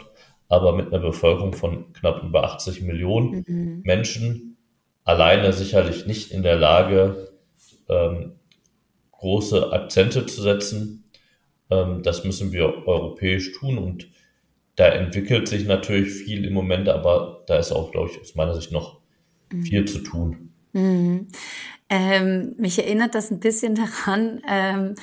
aber 0.47 0.73
mit 0.73 0.87
einer 0.87 0.99
Bevölkerung 1.01 1.53
von 1.53 1.91
knapp 1.93 2.23
über 2.23 2.43
80 2.45 2.81
Millionen 2.81 3.43
mhm. 3.45 3.81
Menschen 3.83 4.46
alleine 5.07 5.53
sicherlich 5.53 6.05
nicht 6.05 6.31
in 6.31 6.43
der 6.43 6.57
Lage, 6.57 7.29
ähm, 7.87 8.33
große 9.13 9.71
Akzente 9.71 10.25
zu 10.25 10.41
setzen. 10.41 11.05
Ähm, 11.69 12.03
das 12.03 12.25
müssen 12.25 12.51
wir 12.51 12.85
europäisch 12.85 13.53
tun 13.53 13.77
und 13.77 14.09
da 14.75 14.89
entwickelt 14.89 15.47
sich 15.47 15.65
natürlich 15.65 16.09
viel 16.09 16.45
im 16.45 16.53
Moment, 16.53 16.89
aber 16.89 17.43
da 17.47 17.57
ist 17.57 17.71
auch, 17.71 17.91
glaube 17.91 18.11
ich, 18.11 18.19
aus 18.19 18.35
meiner 18.35 18.53
Sicht 18.53 18.71
noch 18.73 18.99
mhm. 19.51 19.63
viel 19.63 19.85
zu 19.85 19.99
tun. 19.99 20.51
Mhm. 20.73 21.29
Ähm, 21.89 22.55
mich 22.57 22.77
erinnert 22.77 23.15
das 23.15 23.31
ein 23.31 23.39
bisschen 23.39 23.75
daran, 23.75 24.41
ähm, 24.47 24.95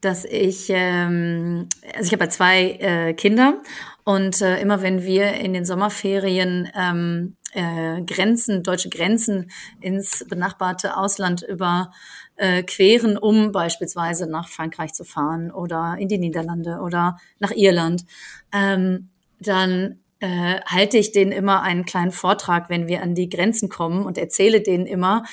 dass 0.00 0.24
ich, 0.24 0.68
ähm, 0.70 1.68
also 1.94 2.06
ich 2.06 2.12
habe 2.12 2.24
ja 2.24 2.30
zwei 2.30 2.70
äh, 2.80 3.12
Kinder 3.12 3.60
und 4.04 4.40
äh, 4.40 4.58
immer 4.58 4.80
wenn 4.80 5.02
wir 5.04 5.34
in 5.34 5.52
den 5.52 5.66
Sommerferien 5.66 6.70
ähm, 6.74 7.36
äh, 7.52 8.02
Grenzen, 8.02 8.62
deutsche 8.62 8.88
Grenzen 8.88 9.50
ins 9.80 10.24
benachbarte 10.28 10.96
Ausland 10.96 11.42
überqueren, 11.42 13.16
äh, 13.16 13.20
um 13.20 13.52
beispielsweise 13.52 14.28
nach 14.28 14.48
Frankreich 14.48 14.92
zu 14.92 15.04
fahren 15.04 15.50
oder 15.50 15.96
in 15.98 16.08
die 16.08 16.18
Niederlande 16.18 16.80
oder 16.80 17.18
nach 17.38 17.52
Irland, 17.52 18.04
ähm, 18.52 19.10
dann 19.40 20.00
äh, 20.20 20.60
halte 20.66 20.98
ich 20.98 21.12
denen 21.12 21.32
immer 21.32 21.62
einen 21.62 21.84
kleinen 21.84 22.12
Vortrag, 22.12 22.68
wenn 22.68 22.88
wir 22.88 23.02
an 23.02 23.14
die 23.14 23.28
Grenzen 23.28 23.68
kommen 23.68 24.04
und 24.04 24.18
erzähle 24.18 24.60
denen 24.60 24.86
immer, 24.86 25.24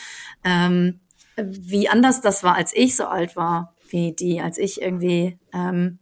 ähm, 0.43 1.01
wie 1.35 1.89
anders 1.89 2.21
das 2.21 2.43
war, 2.43 2.55
als 2.55 2.73
ich 2.75 2.95
so 2.95 3.05
alt 3.05 3.35
war, 3.35 3.75
wie 3.89 4.13
die, 4.13 4.41
als 4.41 4.57
ich 4.57 4.81
irgendwie, 4.81 5.37
ähm, 5.53 5.99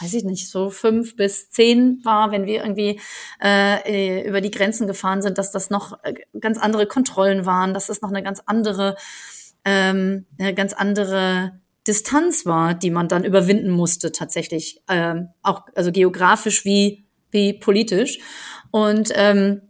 weiß 0.00 0.14
ich 0.14 0.24
nicht, 0.24 0.48
so 0.48 0.70
fünf 0.70 1.16
bis 1.16 1.50
zehn 1.50 2.00
war, 2.04 2.30
wenn 2.30 2.46
wir 2.46 2.62
irgendwie 2.62 3.00
äh, 3.42 4.26
über 4.26 4.40
die 4.40 4.50
Grenzen 4.50 4.86
gefahren 4.86 5.22
sind, 5.22 5.38
dass 5.38 5.52
das 5.52 5.70
noch 5.70 5.98
äh, 6.04 6.14
ganz 6.40 6.58
andere 6.58 6.86
Kontrollen 6.86 7.46
waren, 7.46 7.74
dass 7.74 7.86
das 7.86 8.00
noch 8.00 8.10
eine 8.10 8.22
ganz 8.22 8.40
andere, 8.46 8.96
ähm, 9.64 10.26
eine 10.38 10.54
ganz 10.54 10.72
andere 10.72 11.60
Distanz 11.86 12.46
war, 12.46 12.74
die 12.74 12.90
man 12.90 13.08
dann 13.08 13.24
überwinden 13.24 13.70
musste, 13.70 14.12
tatsächlich, 14.12 14.82
ähm, 14.88 15.28
auch 15.42 15.62
also 15.74 15.90
geografisch 15.90 16.64
wie 16.64 17.08
wie 17.30 17.52
politisch. 17.52 18.18
Und, 18.70 19.10
ähm, 19.14 19.62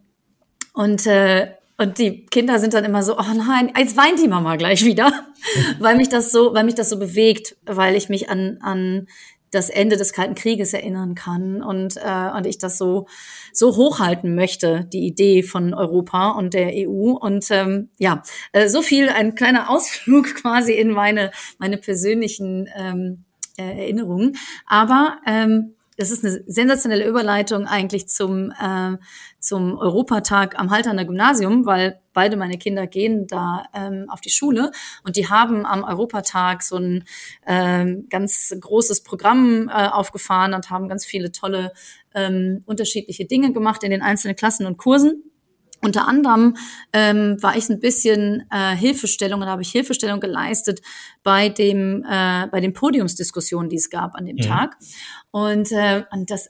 und, 0.73 1.05
äh, 1.05 1.53
und 1.77 1.97
die 1.97 2.25
Kinder 2.25 2.59
sind 2.59 2.73
dann 2.73 2.83
immer 2.83 3.03
so, 3.03 3.17
oh 3.17 3.33
nein, 3.35 3.71
jetzt 3.77 3.95
weint 3.95 4.19
die 4.19 4.27
Mama 4.27 4.57
gleich 4.57 4.83
wieder, 4.83 5.11
weil 5.79 5.95
mich 5.95 6.09
das 6.09 6.31
so, 6.31 6.53
weil 6.53 6.65
mich 6.65 6.75
das 6.75 6.89
so 6.89 6.99
bewegt, 6.99 7.55
weil 7.65 7.95
ich 7.95 8.09
mich 8.09 8.29
an, 8.29 8.59
an 8.61 9.07
das 9.51 9.69
Ende 9.69 9.97
des 9.97 10.13
Kalten 10.13 10.35
Krieges 10.35 10.73
erinnern 10.73 11.15
kann 11.15 11.61
und, 11.61 11.97
äh, 11.97 12.29
und 12.35 12.45
ich 12.45 12.57
das 12.57 12.77
so, 12.77 13.07
so 13.53 13.75
hochhalten 13.75 14.35
möchte, 14.35 14.85
die 14.85 15.05
Idee 15.05 15.43
von 15.43 15.73
Europa 15.73 16.31
und 16.31 16.53
der 16.53 16.71
EU. 16.73 17.11
Und 17.11 17.45
ähm, 17.49 17.89
ja, 17.97 18.23
äh, 18.51 18.67
so 18.67 18.81
viel 18.81 19.09
ein 19.09 19.35
kleiner 19.35 19.69
Ausflug 19.69 20.35
quasi 20.41 20.73
in 20.73 20.91
meine, 20.91 21.31
meine 21.57 21.77
persönlichen 21.77 22.69
ähm, 22.75 23.25
äh, 23.57 23.63
Erinnerungen. 23.63 24.37
Aber 24.65 25.17
ähm, 25.25 25.75
das 25.99 26.11
ist 26.11 26.23
eine 26.23 26.41
sensationelle 26.47 27.05
Überleitung 27.05 27.67
eigentlich 27.67 28.07
zum, 28.07 28.51
äh, 28.51 28.97
zum 29.41 29.77
Europatag 29.77 30.57
am 30.57 30.71
Halterner 30.71 31.03
Gymnasium, 31.03 31.65
weil 31.65 31.99
beide 32.13 32.37
meine 32.37 32.57
Kinder 32.57 32.87
gehen 32.87 33.27
da 33.27 33.65
ähm, 33.73 34.05
auf 34.07 34.21
die 34.21 34.29
Schule 34.29 34.71
und 35.03 35.17
die 35.17 35.27
haben 35.27 35.65
am 35.65 35.83
Europatag 35.83 36.63
so 36.63 36.77
ein 36.77 37.03
ähm, 37.45 38.07
ganz 38.09 38.55
großes 38.57 39.03
Programm 39.03 39.67
äh, 39.67 39.89
aufgefahren 39.89 40.53
und 40.53 40.69
haben 40.69 40.87
ganz 40.87 41.05
viele 41.05 41.33
tolle 41.33 41.73
ähm, 42.15 42.63
unterschiedliche 42.65 43.25
Dinge 43.25 43.51
gemacht 43.51 43.83
in 43.83 43.91
den 43.91 44.01
einzelnen 44.01 44.37
Klassen 44.37 44.65
und 44.65 44.77
Kursen. 44.77 45.29
Unter 45.81 46.07
anderem 46.07 46.57
ähm, 46.93 47.37
war 47.41 47.55
ich 47.55 47.69
ein 47.69 47.79
bisschen 47.79 48.45
äh, 48.51 48.75
Hilfestellung 48.75 49.41
oder 49.41 49.51
habe 49.51 49.61
ich 49.61 49.71
Hilfestellung 49.71 50.19
geleistet 50.19 50.81
bei 51.23 51.49
dem 51.49 52.03
äh, 52.03 52.47
bei 52.47 52.59
den 52.59 52.73
Podiumsdiskussionen, 52.73 53.69
die 53.69 53.77
es 53.77 53.89
gab 53.89 54.15
an 54.15 54.25
dem 54.25 54.35
mhm. 54.35 54.41
Tag. 54.41 54.77
Und, 55.31 55.71
äh, 55.71 56.03
und 56.11 56.29
das, 56.31 56.49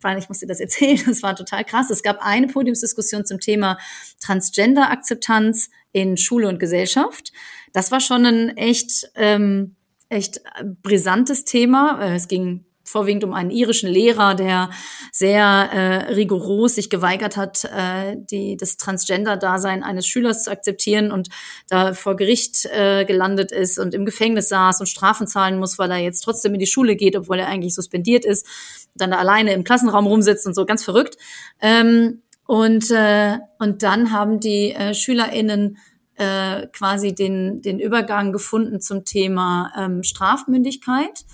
weil 0.00 0.18
ich 0.18 0.28
musste 0.28 0.46
das 0.46 0.60
erzählen, 0.60 1.00
das 1.06 1.22
war 1.22 1.36
total 1.36 1.64
krass. 1.64 1.90
Es 1.90 2.02
gab 2.02 2.18
eine 2.20 2.48
Podiumsdiskussion 2.48 3.24
zum 3.24 3.40
Thema 3.40 3.78
Transgender-Akzeptanz 4.20 5.70
in 5.92 6.16
Schule 6.16 6.48
und 6.48 6.58
Gesellschaft. 6.58 7.32
Das 7.72 7.92
war 7.92 8.00
schon 8.00 8.26
ein 8.26 8.56
echt 8.56 9.10
ähm, 9.14 9.76
echt 10.08 10.40
brisantes 10.82 11.44
Thema. 11.44 12.00
Äh, 12.00 12.16
es 12.16 12.28
ging 12.28 12.64
vorwiegend 12.84 13.24
um 13.24 13.32
einen 13.32 13.50
irischen 13.50 13.88
Lehrer, 13.90 14.34
der 14.34 14.70
sehr 15.10 15.42
äh, 15.44 16.12
rigoros 16.12 16.74
sich 16.74 16.90
geweigert 16.90 17.36
hat, 17.36 17.64
äh, 17.64 18.16
die, 18.16 18.56
das 18.56 18.76
Transgender-Dasein 18.76 19.82
eines 19.82 20.06
Schülers 20.06 20.44
zu 20.44 20.50
akzeptieren 20.50 21.10
und 21.10 21.28
da 21.68 21.94
vor 21.94 22.16
Gericht 22.16 22.66
äh, 22.66 23.04
gelandet 23.04 23.52
ist 23.52 23.78
und 23.78 23.94
im 23.94 24.04
Gefängnis 24.04 24.48
saß 24.48 24.80
und 24.80 24.86
Strafen 24.86 25.26
zahlen 25.26 25.58
muss, 25.58 25.78
weil 25.78 25.90
er 25.90 25.98
jetzt 25.98 26.20
trotzdem 26.20 26.54
in 26.54 26.60
die 26.60 26.66
Schule 26.66 26.94
geht, 26.94 27.16
obwohl 27.16 27.38
er 27.38 27.48
eigentlich 27.48 27.74
suspendiert 27.74 28.24
ist, 28.24 28.46
dann 28.94 29.10
da 29.10 29.18
alleine 29.18 29.52
im 29.52 29.64
Klassenraum 29.64 30.06
rumsitzt 30.06 30.46
und 30.46 30.54
so, 30.54 30.66
ganz 30.66 30.84
verrückt. 30.84 31.16
Ähm, 31.60 32.22
und, 32.46 32.90
äh, 32.90 33.38
und 33.58 33.82
dann 33.82 34.12
haben 34.12 34.38
die 34.38 34.72
äh, 34.72 34.94
SchülerInnen 34.94 35.78
äh, 36.16 36.66
quasi 36.68 37.14
den, 37.14 37.62
den 37.62 37.80
Übergang 37.80 38.32
gefunden 38.32 38.80
zum 38.80 39.04
Thema 39.04 39.72
ähm, 39.76 40.02
Strafmündigkeit 40.02 41.24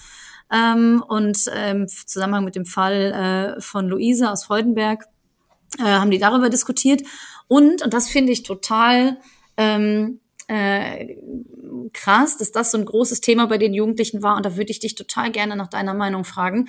ähm, 0.52 1.02
und 1.06 1.38
ähm, 1.54 1.82
im 1.82 1.88
Zusammenhang 1.88 2.44
mit 2.44 2.56
dem 2.56 2.66
Fall 2.66 3.56
äh, 3.56 3.60
von 3.60 3.88
Luise 3.88 4.30
aus 4.30 4.44
Freudenberg 4.44 5.04
äh, 5.78 5.84
haben 5.84 6.10
die 6.10 6.18
darüber 6.18 6.50
diskutiert. 6.50 7.02
Und, 7.48 7.82
und 7.82 7.94
das 7.94 8.08
finde 8.08 8.32
ich 8.32 8.42
total 8.42 9.18
ähm, 9.56 10.20
äh, 10.50 11.16
krass, 11.92 12.36
dass 12.36 12.50
das 12.50 12.72
so 12.72 12.78
ein 12.78 12.84
großes 12.84 13.20
Thema 13.20 13.46
bei 13.46 13.56
den 13.56 13.72
Jugendlichen 13.72 14.22
war. 14.22 14.36
Und 14.36 14.44
da 14.44 14.56
würde 14.56 14.72
ich 14.72 14.80
dich 14.80 14.96
total 14.96 15.30
gerne 15.30 15.54
nach 15.54 15.68
deiner 15.68 15.94
Meinung 15.94 16.24
fragen. 16.24 16.68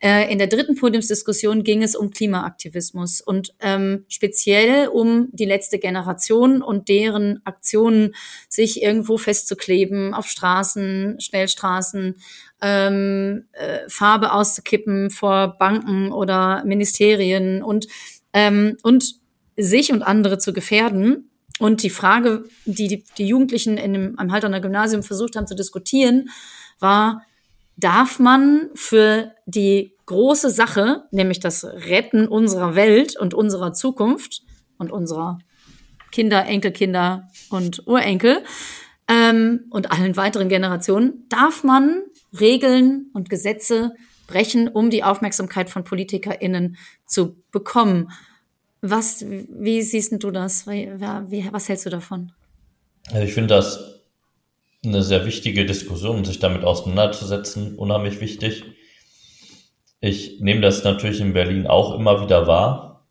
Äh, 0.00 0.30
in 0.30 0.36
der 0.36 0.48
dritten 0.48 0.76
Podiumsdiskussion 0.76 1.64
ging 1.64 1.82
es 1.82 1.96
um 1.96 2.10
Klimaaktivismus 2.10 3.22
und 3.22 3.54
ähm, 3.60 4.04
speziell 4.08 4.88
um 4.88 5.28
die 5.32 5.46
letzte 5.46 5.78
Generation 5.78 6.60
und 6.60 6.90
deren 6.90 7.40
Aktionen, 7.44 8.14
sich 8.50 8.82
irgendwo 8.82 9.16
festzukleben 9.16 10.12
auf 10.12 10.26
Straßen, 10.26 11.18
Schnellstraßen, 11.18 12.16
ähm, 12.62 13.44
äh, 13.52 13.80
Farbe 13.88 14.32
auszukippen 14.32 15.10
vor 15.10 15.58
Banken 15.58 16.12
oder 16.12 16.64
Ministerien 16.64 17.62
und, 17.62 17.88
ähm, 18.32 18.78
und 18.82 19.16
sich 19.56 19.92
und 19.92 20.02
andere 20.02 20.38
zu 20.38 20.52
gefährden. 20.52 21.28
Und 21.58 21.82
die 21.82 21.90
Frage, 21.90 22.44
die 22.64 22.88
die, 22.88 23.04
die 23.18 23.26
Jugendlichen 23.26 23.76
in 23.76 23.92
dem, 23.92 24.18
am 24.18 24.32
Halterner 24.32 24.60
Gymnasium 24.60 25.02
versucht 25.02 25.36
haben 25.36 25.46
zu 25.46 25.54
diskutieren, 25.54 26.30
war, 26.78 27.22
darf 27.76 28.18
man 28.18 28.70
für 28.74 29.32
die 29.46 29.94
große 30.06 30.50
Sache, 30.50 31.04
nämlich 31.10 31.40
das 31.40 31.64
Retten 31.64 32.28
unserer 32.28 32.74
Welt 32.74 33.16
und 33.18 33.34
unserer 33.34 33.72
Zukunft 33.72 34.42
und 34.78 34.92
unserer 34.92 35.38
Kinder, 36.10 36.44
Enkelkinder 36.46 37.28
und 37.50 37.86
Urenkel 37.86 38.44
ähm, 39.08 39.66
und 39.70 39.90
allen 39.90 40.16
weiteren 40.16 40.48
Generationen, 40.48 41.26
darf 41.28 41.64
man 41.64 42.02
Regeln 42.38 43.10
und 43.12 43.30
Gesetze 43.30 43.92
brechen, 44.26 44.68
um 44.68 44.90
die 44.90 45.04
Aufmerksamkeit 45.04 45.70
von 45.70 45.84
PolitikerInnen 45.84 46.76
zu 47.06 47.36
bekommen. 47.50 48.10
Was, 48.80 49.24
wie 49.28 49.82
siehst 49.82 50.22
du 50.22 50.30
das? 50.30 50.66
Wie, 50.66 51.48
was 51.52 51.68
hältst 51.68 51.86
du 51.86 51.90
davon? 51.90 52.32
Also 53.08 53.22
ich 53.22 53.34
finde 53.34 53.54
das 53.54 54.00
eine 54.84 55.02
sehr 55.02 55.24
wichtige 55.26 55.64
Diskussion, 55.64 56.24
sich 56.24 56.40
damit 56.40 56.64
auseinanderzusetzen, 56.64 57.76
unheimlich 57.76 58.20
wichtig. 58.20 58.64
Ich 60.00 60.40
nehme 60.40 60.60
das 60.60 60.82
natürlich 60.82 61.20
in 61.20 61.32
Berlin 61.32 61.68
auch 61.68 61.94
immer 61.96 62.22
wieder 62.22 62.48
wahr. 62.48 63.06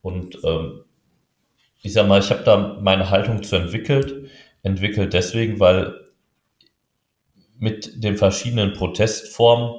Und 0.00 0.38
ähm, 0.44 0.84
ich 1.82 1.92
sag 1.92 2.08
mal, 2.08 2.20
ich 2.20 2.30
habe 2.30 2.44
da 2.44 2.78
meine 2.80 3.10
Haltung 3.10 3.42
zu 3.42 3.56
entwickelt. 3.56 4.23
Entwickelt 4.64 5.12
deswegen, 5.12 5.60
weil 5.60 5.94
mit 7.58 8.02
den 8.02 8.16
verschiedenen 8.16 8.72
Protestformen 8.72 9.78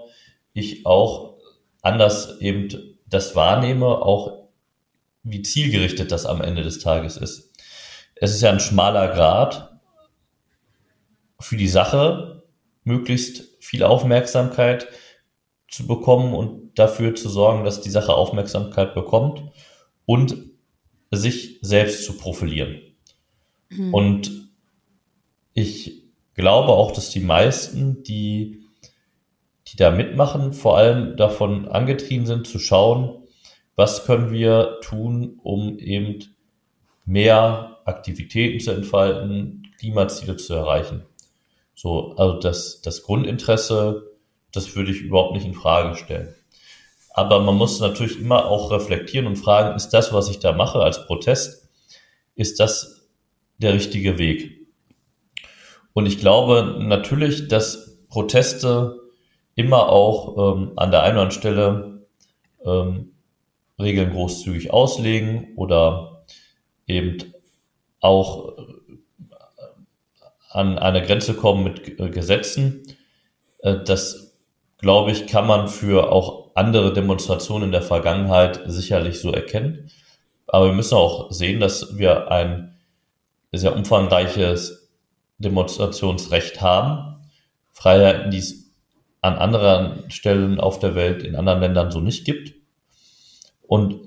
ich 0.53 0.85
auch 0.85 1.35
anders 1.81 2.39
eben 2.39 2.97
das 3.05 3.35
wahrnehme, 3.35 3.87
auch 3.87 4.47
wie 5.23 5.41
zielgerichtet 5.41 6.11
das 6.11 6.25
am 6.25 6.41
Ende 6.41 6.61
des 6.61 6.79
Tages 6.79 7.17
ist. 7.17 7.51
Es 8.15 8.31
ist 8.31 8.41
ja 8.41 8.51
ein 8.51 8.59
schmaler 8.59 9.09
Grad 9.09 9.79
für 11.39 11.57
die 11.57 11.67
Sache, 11.67 12.43
möglichst 12.83 13.43
viel 13.59 13.83
Aufmerksamkeit 13.83 14.87
zu 15.67 15.87
bekommen 15.87 16.33
und 16.33 16.77
dafür 16.77 17.15
zu 17.15 17.27
sorgen, 17.27 17.65
dass 17.65 17.81
die 17.81 17.89
Sache 17.89 18.13
Aufmerksamkeit 18.13 18.93
bekommt 18.93 19.43
und 20.05 20.37
sich 21.11 21.57
selbst 21.61 22.05
zu 22.05 22.17
profilieren. 22.17 22.81
Mhm. 23.69 23.93
Und 23.93 24.45
ich 25.55 26.03
glaube 26.35 26.73
auch, 26.73 26.91
dass 26.91 27.09
die 27.09 27.21
meisten, 27.21 28.03
die, 28.03 28.61
die 29.67 29.77
da 29.77 29.89
mitmachen, 29.89 30.53
vor 30.53 30.77
allem 30.77 31.17
davon 31.17 31.67
angetrieben 31.67 32.27
sind, 32.27 32.45
zu 32.45 32.59
schauen, 32.59 33.23
was 33.75 34.05
können 34.05 34.31
wir 34.31 34.79
tun, 34.81 35.39
um 35.41 35.79
eben 35.79 36.35
mehr 37.05 37.79
Aktivitäten 37.85 38.59
zu 38.59 38.71
entfalten, 38.71 39.71
Klimaziele 39.79 40.35
zu 40.35 40.53
erreichen. 40.53 41.03
So, 41.73 42.15
also 42.17 42.39
das, 42.39 42.81
das 42.81 43.03
Grundinteresse, 43.03 44.11
das 44.51 44.75
würde 44.75 44.91
ich 44.91 45.01
überhaupt 45.01 45.33
nicht 45.33 45.45
in 45.45 45.53
Frage 45.53 45.95
stellen. 45.95 46.35
Aber 47.13 47.39
man 47.39 47.55
muss 47.55 47.79
natürlich 47.79 48.19
immer 48.19 48.45
auch 48.45 48.71
reflektieren 48.71 49.27
und 49.27 49.37
fragen, 49.37 49.75
ist 49.75 49.89
das, 49.89 50.11
was 50.11 50.29
ich 50.29 50.39
da 50.39 50.51
mache 50.51 50.79
als 50.79 51.05
Protest, 51.05 51.69
ist 52.35 52.59
das 52.59 53.07
der 53.57 53.73
richtige 53.73 54.17
Weg? 54.17 54.54
Und 55.95 56.07
ich 56.07 56.19
glaube 56.19 56.75
natürlich, 56.79 57.47
dass 57.47 58.05
Proteste 58.09 58.99
immer 59.55 59.87
auch 59.87 60.57
ähm, 60.57 60.73
an 60.75 60.91
der 60.91 61.03
einen 61.03 61.13
oder 61.13 61.21
anderen 61.21 61.31
Stelle 61.31 62.05
ähm, 62.65 63.13
Regeln 63.79 64.11
großzügig 64.11 64.73
auslegen 64.73 65.53
oder 65.55 66.25
eben 66.85 67.33
auch 68.01 68.57
äh, 68.57 68.61
an 70.49 70.77
eine 70.77 71.01
Grenze 71.01 71.33
kommen 71.33 71.63
mit 71.63 71.97
äh, 71.97 72.09
Gesetzen. 72.09 72.83
Äh, 73.59 73.77
das, 73.85 74.37
glaube 74.79 75.11
ich, 75.11 75.27
kann 75.27 75.47
man 75.47 75.69
für 75.69 76.11
auch 76.11 76.51
andere 76.55 76.91
Demonstrationen 76.91 77.67
in 77.67 77.71
der 77.71 77.81
Vergangenheit 77.81 78.59
sicherlich 78.65 79.21
so 79.21 79.31
erkennen. 79.31 79.89
Aber 80.47 80.65
wir 80.65 80.73
müssen 80.73 80.95
auch 80.95 81.31
sehen, 81.31 81.61
dass 81.61 81.97
wir 81.97 82.29
ein 82.31 82.75
sehr 83.53 83.73
umfangreiches 83.73 84.84
Demonstrationsrecht 85.37 86.61
haben. 86.61 87.27
Freiheiten, 87.71 88.31
die 88.31 88.37
es 88.37 88.71
an 89.21 89.35
anderen 89.35 90.09
Stellen 90.11 90.59
auf 90.59 90.79
der 90.79 90.95
Welt, 90.95 91.23
in 91.23 91.35
anderen 91.35 91.59
Ländern 91.59 91.91
so 91.91 91.99
nicht 91.99 92.25
gibt. 92.25 92.53
Und 93.63 93.99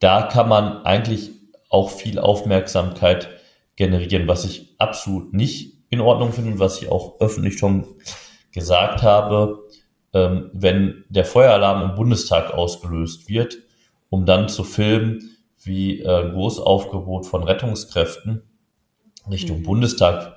da 0.00 0.22
kann 0.22 0.48
man 0.48 0.84
eigentlich 0.84 1.30
auch 1.68 1.90
viel 1.90 2.18
Aufmerksamkeit 2.18 3.28
generieren, 3.76 4.26
was 4.26 4.44
ich 4.44 4.74
absolut 4.78 5.32
nicht 5.32 5.74
in 5.90 6.00
Ordnung 6.00 6.32
finde 6.32 6.52
und 6.52 6.58
was 6.58 6.80
ich 6.80 6.88
auch 6.90 7.20
öffentlich 7.20 7.58
schon 7.58 7.86
gesagt 8.52 9.02
habe, 9.02 9.64
ähm, 10.12 10.50
wenn 10.52 11.04
der 11.08 11.24
Feueralarm 11.24 11.90
im 11.90 11.96
Bundestag 11.96 12.54
ausgelöst 12.54 13.28
wird, 13.28 13.58
um 14.08 14.26
dann 14.26 14.48
zu 14.48 14.64
filmen, 14.64 15.36
wie 15.62 16.00
äh, 16.00 16.30
Großaufgebot 16.30 17.26
von 17.26 17.42
Rettungskräften 17.42 18.42
Richtung 19.30 19.60
mhm. 19.60 19.64
Bundestag 19.64 20.36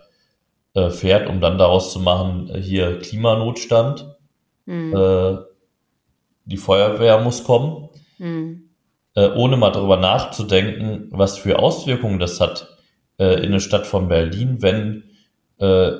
äh, 0.73 0.89
fährt, 0.89 1.27
um 1.27 1.41
dann 1.41 1.57
daraus 1.57 1.91
zu 1.91 1.99
machen, 1.99 2.49
äh, 2.49 2.61
hier 2.61 2.99
Klimanotstand, 2.99 4.15
mhm. 4.65 4.95
äh, 4.95 5.37
die 6.45 6.57
Feuerwehr 6.57 7.19
muss 7.19 7.43
kommen, 7.43 7.89
mhm. 8.17 8.69
äh, 9.15 9.29
ohne 9.29 9.57
mal 9.57 9.71
darüber 9.71 9.97
nachzudenken, 9.97 11.09
was 11.11 11.37
für 11.37 11.59
Auswirkungen 11.59 12.19
das 12.19 12.39
hat 12.39 12.77
äh, 13.17 13.43
in 13.43 13.51
der 13.51 13.59
Stadt 13.59 13.87
von 13.87 14.07
Berlin, 14.07 14.61
wenn 14.61 15.03
äh, 15.57 15.93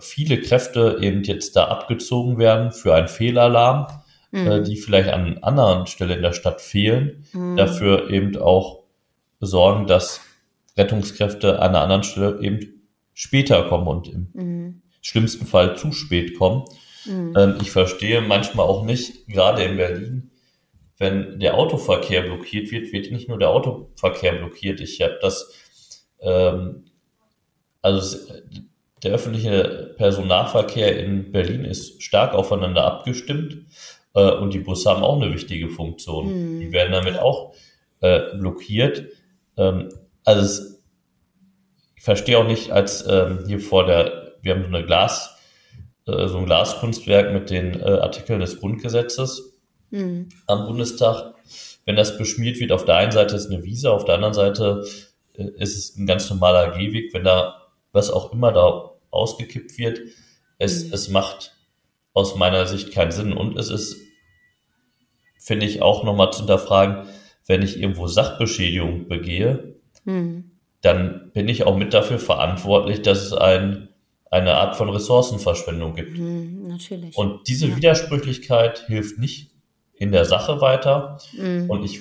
viele 0.00 0.40
Kräfte 0.40 0.98
eben 1.00 1.22
jetzt 1.22 1.56
da 1.56 1.68
abgezogen 1.68 2.38
werden 2.38 2.72
für 2.72 2.94
einen 2.94 3.08
Fehlalarm, 3.08 3.86
mhm. 4.32 4.64
die 4.64 4.76
vielleicht 4.76 5.08
an 5.08 5.38
anderen 5.38 5.86
Stelle 5.86 6.16
in 6.16 6.22
der 6.22 6.32
Stadt 6.32 6.60
fehlen, 6.60 7.24
mhm. 7.32 7.56
dafür 7.56 8.10
eben 8.10 8.36
auch 8.36 8.82
sorgen, 9.40 9.86
dass 9.86 10.20
Rettungskräfte 10.76 11.60
an 11.60 11.70
einer 11.70 11.82
anderen 11.82 12.02
Stelle 12.02 12.40
eben 12.40 12.82
später 13.12 13.64
kommen 13.68 13.86
und 13.86 14.08
im 14.08 14.28
mhm. 14.32 14.82
schlimmsten 15.00 15.46
Fall 15.46 15.76
zu 15.76 15.92
spät 15.92 16.38
kommen. 16.38 16.64
Mhm. 17.04 17.34
Ähm, 17.36 17.58
ich 17.60 17.70
verstehe 17.70 18.20
manchmal 18.20 18.66
auch 18.66 18.84
nicht, 18.84 19.26
gerade 19.28 19.62
in 19.64 19.76
Berlin, 19.76 20.30
wenn 20.98 21.40
der 21.40 21.58
Autoverkehr 21.58 22.22
blockiert 22.22 22.70
wird, 22.70 22.92
wird 22.92 23.10
nicht 23.10 23.28
nur 23.28 23.38
der 23.38 23.50
Autoverkehr 23.50 24.32
blockiert. 24.34 24.80
Ich 24.80 25.00
habe 25.00 25.18
das, 25.20 25.52
ähm, 26.20 26.84
also 27.80 28.18
der 29.02 29.12
öffentliche 29.12 29.94
Personennahverkehr 29.96 30.96
in 31.04 31.32
Berlin 31.32 31.64
ist 31.64 32.02
stark 32.02 32.34
aufeinander 32.34 32.84
abgestimmt 32.84 33.66
äh, 34.14 34.30
und 34.30 34.54
die 34.54 34.60
Busse 34.60 34.90
haben 34.90 35.02
auch 35.02 35.20
eine 35.20 35.34
wichtige 35.34 35.68
Funktion. 35.68 36.26
Mhm. 36.54 36.60
Die 36.60 36.72
werden 36.72 36.92
damit 36.92 37.18
auch 37.18 37.54
äh, 38.00 38.36
blockiert. 38.36 39.06
Ähm, 39.56 39.88
also 40.24 40.42
es, 40.42 40.82
ich 41.96 42.02
verstehe 42.02 42.38
auch 42.38 42.46
nicht, 42.46 42.70
als 42.70 43.06
ähm, 43.08 43.44
hier 43.46 43.60
vor 43.60 43.86
der, 43.86 44.34
wir 44.42 44.54
haben 44.54 44.62
so 44.62 44.68
eine 44.68 44.84
Glas, 44.84 45.36
äh, 46.06 46.28
so 46.28 46.38
ein 46.38 46.46
Glaskunstwerk 46.46 47.32
mit 47.32 47.50
den 47.50 47.80
äh, 47.80 47.84
Artikeln 47.84 48.40
des 48.40 48.60
Grundgesetzes 48.60 49.58
mhm. 49.90 50.28
am 50.46 50.66
Bundestag. 50.66 51.34
Wenn 51.84 51.96
das 51.96 52.16
beschmiert 52.16 52.60
wird, 52.60 52.72
auf 52.72 52.84
der 52.84 52.96
einen 52.96 53.12
Seite 53.12 53.36
ist 53.36 53.50
eine 53.50 53.64
Wiese, 53.64 53.90
auf 53.90 54.04
der 54.04 54.14
anderen 54.16 54.34
Seite 54.34 54.84
äh, 55.34 55.44
ist 55.58 55.76
es 55.76 55.96
ein 55.96 56.06
ganz 56.06 56.28
normaler 56.30 56.76
Gehweg. 56.76 57.12
Wenn 57.14 57.24
da 57.24 57.62
was 57.92 58.10
auch 58.10 58.32
immer 58.32 58.52
da 58.52 58.90
ausgekippt 59.10 59.78
wird. 59.78 60.00
Es, 60.58 60.86
mhm. 60.86 60.92
es 60.92 61.08
macht 61.08 61.56
aus 62.14 62.36
meiner 62.36 62.66
Sicht 62.66 62.92
keinen 62.92 63.12
Sinn. 63.12 63.32
Und 63.32 63.58
es 63.58 63.70
ist, 63.70 63.96
finde 65.38 65.66
ich, 65.66 65.82
auch 65.82 66.04
nochmal 66.04 66.32
zu 66.32 66.40
hinterfragen, 66.40 67.06
wenn 67.46 67.62
ich 67.62 67.78
irgendwo 67.78 68.06
Sachbeschädigung 68.06 69.08
begehe, 69.08 69.71
mhm. 70.04 70.50
dann 70.80 71.30
bin 71.32 71.48
ich 71.48 71.64
auch 71.64 71.76
mit 71.76 71.94
dafür 71.94 72.18
verantwortlich, 72.18 73.02
dass 73.02 73.22
es 73.22 73.32
ein, 73.32 73.88
eine 74.30 74.54
Art 74.54 74.76
von 74.76 74.88
Ressourcenverschwendung 74.88 75.94
gibt. 75.94 76.18
Mhm, 76.18 76.68
natürlich. 76.68 77.16
Und 77.16 77.48
diese 77.48 77.68
ja. 77.68 77.76
Widersprüchlichkeit 77.76 78.84
hilft 78.86 79.18
nicht 79.18 79.50
in 79.94 80.12
der 80.12 80.24
Sache 80.24 80.60
weiter. 80.60 81.18
Mhm. 81.36 81.70
Und 81.70 81.84
ich 81.84 82.00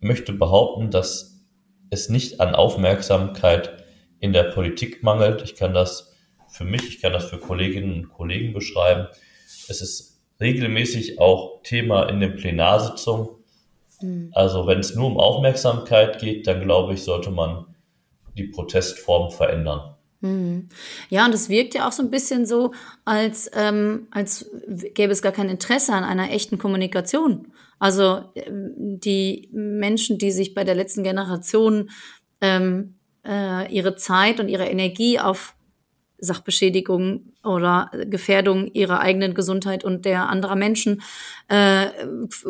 möchte 0.00 0.32
behaupten, 0.32 0.90
dass 0.90 1.42
es 1.90 2.08
nicht 2.08 2.40
an 2.40 2.54
Aufmerksamkeit 2.54 3.84
in 4.20 4.32
der 4.32 4.44
Politik 4.44 5.02
mangelt. 5.02 5.42
Ich 5.42 5.54
kann 5.54 5.74
das 5.74 6.14
für 6.48 6.64
mich, 6.64 6.86
ich 6.88 7.00
kann 7.00 7.12
das 7.12 7.24
für 7.24 7.38
Kolleginnen 7.38 7.94
und 7.94 8.08
Kollegen 8.10 8.52
beschreiben. 8.52 9.08
Es 9.68 9.80
ist 9.80 10.22
regelmäßig 10.40 11.18
auch 11.18 11.62
Thema 11.62 12.08
in 12.08 12.20
den 12.20 12.36
Plenarsitzungen. 12.36 13.28
Mhm. 14.04 14.30
Also 14.32 14.66
wenn 14.66 14.80
es 14.80 14.94
nur 14.94 15.06
um 15.06 15.18
Aufmerksamkeit 15.18 16.18
geht, 16.20 16.46
dann 16.46 16.60
glaube 16.60 16.94
ich, 16.94 17.02
sollte 17.02 17.30
man 17.30 17.66
die 18.36 18.44
Protestform 18.44 19.30
verändern. 19.30 19.94
Mhm. 20.20 20.68
Ja, 21.10 21.26
und 21.26 21.34
es 21.34 21.48
wirkt 21.48 21.74
ja 21.74 21.88
auch 21.88 21.92
so 21.92 22.02
ein 22.02 22.10
bisschen 22.10 22.46
so, 22.46 22.72
als, 23.04 23.50
ähm, 23.54 24.08
als 24.10 24.50
gäbe 24.94 25.12
es 25.12 25.22
gar 25.22 25.32
kein 25.32 25.48
Interesse 25.48 25.92
an 25.92 26.04
einer 26.04 26.30
echten 26.30 26.58
Kommunikation. 26.58 27.52
Also 27.78 28.22
ähm, 28.34 28.72
die 29.00 29.48
Menschen, 29.52 30.18
die 30.18 30.30
sich 30.30 30.54
bei 30.54 30.64
der 30.64 30.74
letzten 30.74 31.02
Generation 31.02 31.90
ähm, 32.40 32.94
äh, 33.26 33.72
ihre 33.72 33.96
Zeit 33.96 34.40
und 34.40 34.48
ihre 34.48 34.66
Energie 34.66 35.18
auf 35.18 35.54
Sachbeschädigung 36.18 37.34
oder 37.42 37.90
Gefährdung 38.06 38.68
ihrer 38.72 39.00
eigenen 39.00 39.34
Gesundheit 39.34 39.84
und 39.84 40.04
der 40.04 40.28
anderer 40.28 40.56
Menschen 40.56 41.02
äh, 41.48 41.88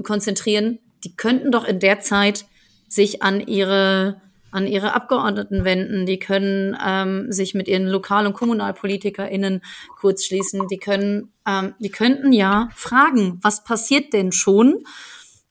konzentrieren, 0.02 0.78
die 1.04 1.16
könnten 1.16 1.52
doch 1.52 1.64
in 1.64 1.80
der 1.80 2.00
Zeit 2.00 2.46
sich 2.88 3.22
an 3.22 3.40
ihre 3.40 4.20
an 4.54 4.68
ihre 4.68 4.94
Abgeordneten 4.94 5.64
wenden, 5.64 6.06
die 6.06 6.20
können 6.20 6.76
ähm, 6.80 7.32
sich 7.32 7.54
mit 7.54 7.66
ihren 7.66 7.88
Lokal- 7.88 8.24
und 8.24 8.34
KommunalpolitikerInnen 8.34 9.62
kurzschließen, 9.98 10.68
die 10.68 10.76
können, 10.76 11.32
ähm, 11.44 11.74
die 11.80 11.88
könnten 11.88 12.32
ja 12.32 12.68
fragen, 12.76 13.40
was 13.42 13.64
passiert 13.64 14.12
denn 14.12 14.30
schon, 14.30 14.84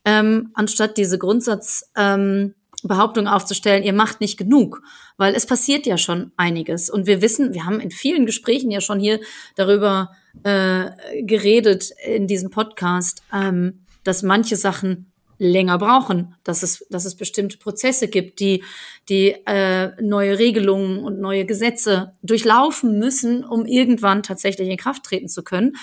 ähm, 0.06 0.52
anstatt 0.54 0.96
diese 0.96 1.18
Grundsatz 1.18 1.92
ähm, 1.98 2.56
aufzustellen, 2.88 3.84
ihr 3.84 3.92
macht 3.92 4.22
nicht 4.22 4.38
genug, 4.38 4.82
weil 5.18 5.36
es 5.36 5.46
passiert 5.46 5.86
ja 5.86 5.98
schon 5.98 6.32
einiges. 6.38 6.90
Und 6.90 7.06
wir 7.06 7.22
wissen, 7.22 7.54
wir 7.54 7.66
haben 7.66 7.82
in 7.82 7.92
vielen 7.92 8.26
Gesprächen 8.26 8.72
ja 8.72 8.80
schon 8.80 9.02
hier 9.02 9.20
darüber 9.56 10.12
äh, 10.44 10.92
geredet 11.24 11.92
in 12.06 12.28
diesem 12.28 12.52
Podcast, 12.52 13.22
ähm, 13.34 13.86
dass 14.06 14.24
manche 14.24 14.56
Sachen 14.56 15.13
länger 15.44 15.78
brauchen, 15.78 16.36
dass 16.44 16.64
es, 16.64 16.86
dass 16.90 17.06
es 17.06 17.16
bestimmte 17.16 17.58
Prozesse 17.58 18.08
gibt, 18.08 18.40
die, 18.40 18.64
die 19.10 19.36
äh, 19.46 19.92
neue 20.02 20.40
Regelungen 20.40 21.04
und 21.04 21.20
neue 21.20 21.46
Gesetze 21.46 22.14
durchlaufen 22.24 22.98
müssen, 22.98 23.44
um 23.44 23.66
irgendwann 23.66 24.24
tatsächlich 24.24 24.70
in 24.70 24.78
Kraft 24.78 25.04
treten 25.04 25.28
zu 25.28 25.44
können. 25.44 25.76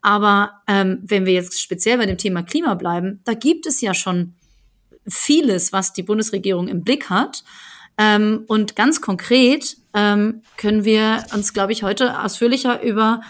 Aber 0.00 0.60
ähm, 0.66 0.98
wenn 1.02 1.24
wir 1.24 1.32
jetzt 1.32 1.60
speziell 1.60 1.98
bei 1.98 2.06
dem 2.06 2.18
Thema 2.18 2.42
Klima 2.42 2.74
bleiben, 2.74 3.20
da 3.24 3.34
gibt 3.34 3.66
es 3.66 3.80
ja 3.80 3.94
schon 3.94 4.34
vieles, 5.08 5.72
was 5.72 5.92
die 5.92 6.02
Bundesregierung 6.02 6.68
im 6.68 6.82
Blick 6.82 7.10
hat. 7.10 7.44
Ähm, 7.96 8.44
und 8.48 8.76
ganz 8.76 9.00
konkret 9.00 9.76
ähm, 9.94 10.42
können 10.56 10.84
wir 10.84 11.24
uns, 11.32 11.52
glaube 11.54 11.72
ich, 11.72 11.82
heute 11.82 12.20
ausführlicher 12.20 12.82
über 12.82 13.20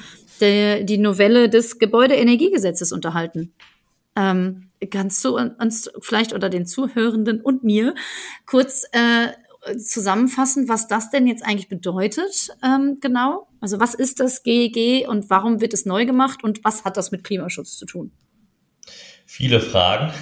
die, 0.40 0.84
die 0.84 0.98
Novelle 0.98 1.48
des 1.48 1.78
Gebäudeenergiegesetzes 1.78 2.92
unterhalten. 2.92 3.52
Ähm, 4.16 4.70
kannst 4.88 5.24
du 5.24 5.38
uns 5.38 5.90
vielleicht 6.00 6.32
unter 6.32 6.50
den 6.50 6.66
Zuhörenden 6.66 7.40
und 7.40 7.64
mir 7.64 7.94
kurz 8.46 8.84
äh, 8.92 9.28
zusammenfassen, 9.78 10.68
was 10.68 10.88
das 10.88 11.10
denn 11.10 11.26
jetzt 11.26 11.44
eigentlich 11.44 11.68
bedeutet, 11.68 12.48
ähm, 12.62 12.98
genau? 13.00 13.48
Also 13.60 13.80
was 13.80 13.94
ist 13.94 14.20
das 14.20 14.42
GEG 14.42 15.08
und 15.08 15.30
warum 15.30 15.60
wird 15.60 15.72
es 15.72 15.86
neu 15.86 16.06
gemacht 16.06 16.44
und 16.44 16.64
was 16.64 16.84
hat 16.84 16.96
das 16.96 17.10
mit 17.12 17.24
Klimaschutz 17.24 17.76
zu 17.76 17.86
tun? 17.86 18.12
Viele 19.26 19.60
Fragen. 19.60 20.12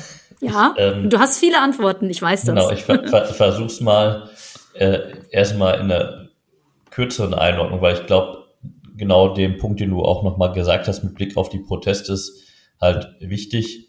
Ja, 0.41 0.75
ich, 0.77 0.83
ähm, 0.83 1.11
du 1.11 1.19
hast 1.19 1.39
viele 1.39 1.61
Antworten, 1.61 2.09
ich 2.09 2.23
weiß 2.23 2.45
das. 2.45 2.55
Genau, 2.55 2.71
ich 2.71 2.83
ver 2.83 3.07
ver 3.09 3.27
versuch's 3.27 3.81
mal 3.81 4.31
äh, 4.75 4.99
erstmal 5.31 5.81
in 5.81 5.91
einer 5.91 6.29
kürzeren 6.91 7.35
Einordnung, 7.35 7.81
weil 7.81 7.95
ich 7.95 8.07
glaube, 8.07 8.45
genau 8.97 9.35
den 9.35 9.59
Punkt, 9.59 9.81
den 9.81 9.91
du 9.91 10.03
auch 10.03 10.23
nochmal 10.23 10.53
gesagt 10.53 10.89
hast, 10.89 11.03
mit 11.03 11.15
Blick 11.15 11.37
auf 11.37 11.49
die 11.49 11.59
Proteste, 11.59 12.13
ist 12.13 12.45
halt 12.81 13.09
wichtig. 13.21 13.82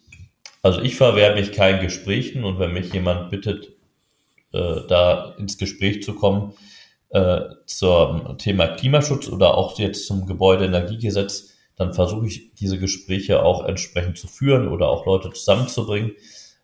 Also 0.63 0.81
ich 0.81 0.95
verwehre 0.95 1.35
mich 1.35 1.51
keinen 1.51 1.81
Gesprächen 1.81 2.45
und 2.45 2.57
wenn 2.57 2.71
mich 2.71 2.93
jemand 2.93 3.29
bittet, 3.29 3.73
äh, 4.53 4.87
da 4.87 5.35
ins 5.37 5.57
Gespräch 5.57 6.03
zu 6.03 6.15
kommen 6.15 6.53
äh, 7.09 7.41
zum 7.65 8.37
Thema 8.37 8.67
Klimaschutz 8.69 9.27
oder 9.27 9.57
auch 9.57 9.77
jetzt 9.77 10.07
zum 10.07 10.25
Gebäudeenergiegesetz, 10.25 11.53
dann 11.75 11.93
versuche 11.93 12.27
ich 12.27 12.53
diese 12.55 12.79
Gespräche 12.79 13.43
auch 13.43 13.65
entsprechend 13.65 14.17
zu 14.17 14.27
führen 14.27 14.69
oder 14.69 14.87
auch 14.87 15.05
Leute 15.05 15.31
zusammenzubringen, 15.31 16.13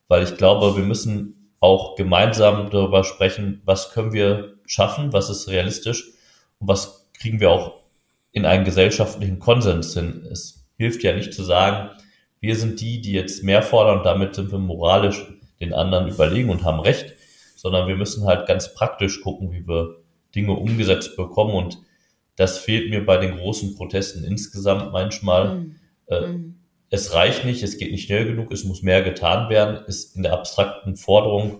weil 0.07 0.23
ich 0.23 0.38
glaube, 0.38 0.77
wir 0.77 0.83
müssen 0.85 1.51
auch 1.59 1.95
gemeinsam 1.95 2.69
darüber 2.69 3.03
sprechen, 3.03 3.62
was 3.65 3.91
können 3.91 4.13
wir 4.13 4.55
schaffen, 4.65 5.12
was 5.12 5.29
ist 5.29 5.49
realistisch 5.49 6.12
und 6.59 6.69
was 6.69 7.09
kriegen 7.19 7.41
wir 7.41 7.51
auch 7.51 7.83
in 8.31 8.45
einen 8.45 8.63
gesellschaftlichen 8.63 9.39
Konsens 9.39 9.93
hin. 9.93 10.25
Es 10.31 10.65
hilft 10.77 11.03
ja 11.03 11.13
nicht 11.13 11.33
zu 11.33 11.43
sagen, 11.43 11.89
wir 12.41 12.56
sind 12.56 12.82
die, 12.82 13.02
die 13.02 13.13
jetzt 13.13 13.43
mehr 13.43 13.62
fordern 13.62 13.99
und 13.99 14.06
damit 14.06 14.36
sind 14.36 14.52
wir 14.52 14.60
moralisch 14.60 15.25
den 15.60 15.73
anderen 15.73 16.08
überlegen 16.08 16.49
und 16.49 16.63
haben 16.63 16.80
Recht, 16.80 17.13
sondern 17.56 17.88
wir 17.88 17.95
müssen 17.95 18.25
halt 18.25 18.47
ganz 18.47 18.73
praktisch 18.73 19.21
gucken, 19.21 19.52
wie 19.52 19.67
wir 19.67 19.97
Dinge 20.36 20.54
umgesetzt 20.54 21.17
bekommen 21.17 21.54
und 21.54 21.80
das 22.36 22.60
fehlt 22.60 22.89
mir 22.89 23.06
bei 23.06 23.17
den 23.17 23.38
großen 23.38 23.75
Protesten 23.75 24.23
insgesamt 24.23 24.93
manchmal. 24.93 25.56
Mhm. 25.56 25.75
Äh, 26.08 26.28
mhm. 26.28 26.56
Es 26.89 27.13
reicht 27.13 27.43
nicht, 27.43 27.62
es 27.62 27.78
geht 27.78 27.91
nicht 27.91 28.06
schnell 28.06 28.25
genug, 28.25 28.52
es 28.52 28.63
muss 28.63 28.82
mehr 28.82 29.04
getan 29.04 29.49
werden, 29.49 29.86
ist 29.88 30.15
in 30.15 30.23
der 30.23 30.34
abstrakten 30.34 30.95
Forderung 30.95 31.60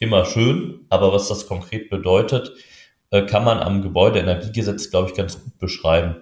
immer 0.00 0.24
schön, 0.24 0.80
aber 0.88 1.12
was 1.12 1.28
das 1.28 1.46
konkret 1.46 1.88
bedeutet, 1.88 2.52
äh, 3.10 3.24
kann 3.24 3.44
man 3.44 3.60
am 3.60 3.82
Gebäudeenergiegesetz, 3.82 4.90
glaube 4.90 5.10
ich, 5.10 5.14
ganz 5.14 5.40
gut 5.42 5.56
beschreiben. 5.58 6.16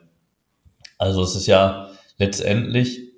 Also 0.99 1.23
es 1.23 1.35
ist 1.35 1.47
ja 1.47 1.91
letztendlich 2.19 3.10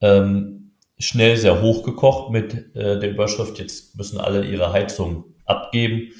ähm, 0.00 0.72
schnell 0.98 1.36
sehr 1.36 1.60
hochgekocht 1.62 2.30
mit 2.30 2.74
äh, 2.74 2.98
der 2.98 3.10
Überschrift, 3.10 3.58
jetzt 3.58 3.96
müssen 3.96 4.18
alle 4.18 4.44
ihre 4.44 4.72
Heizung 4.72 5.24
abgeben 5.44 6.12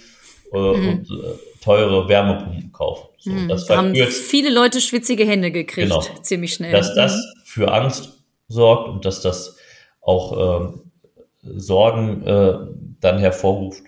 äh, 0.53 0.59
mhm. 0.59 0.89
und 0.89 1.11
äh, 1.11 1.63
teure 1.63 2.09
Wärmepumpen 2.09 2.73
kaufen. 2.73 3.09
So, 3.19 3.31
mhm. 3.31 3.49
das 3.49 3.69
haben 3.71 3.95
viele 3.95 4.51
Leute 4.51 4.81
schwitzige 4.81 5.27
Hände 5.27 5.51
gekriegt, 5.51 5.89
genau. 5.89 6.03
ziemlich 6.23 6.55
schnell. 6.55 6.73
Dass 6.73 6.95
das 6.95 7.15
mhm. 7.15 7.41
für 7.45 7.73
Angst 7.73 8.25
sorgt 8.49 8.89
und 8.89 9.05
dass 9.05 9.21
das 9.21 9.57
auch 10.01 10.63
ähm, 10.63 10.83
Sorgen 11.43 12.23
äh, 12.23 12.55
dann 13.01 13.19
hervorruft, 13.19 13.83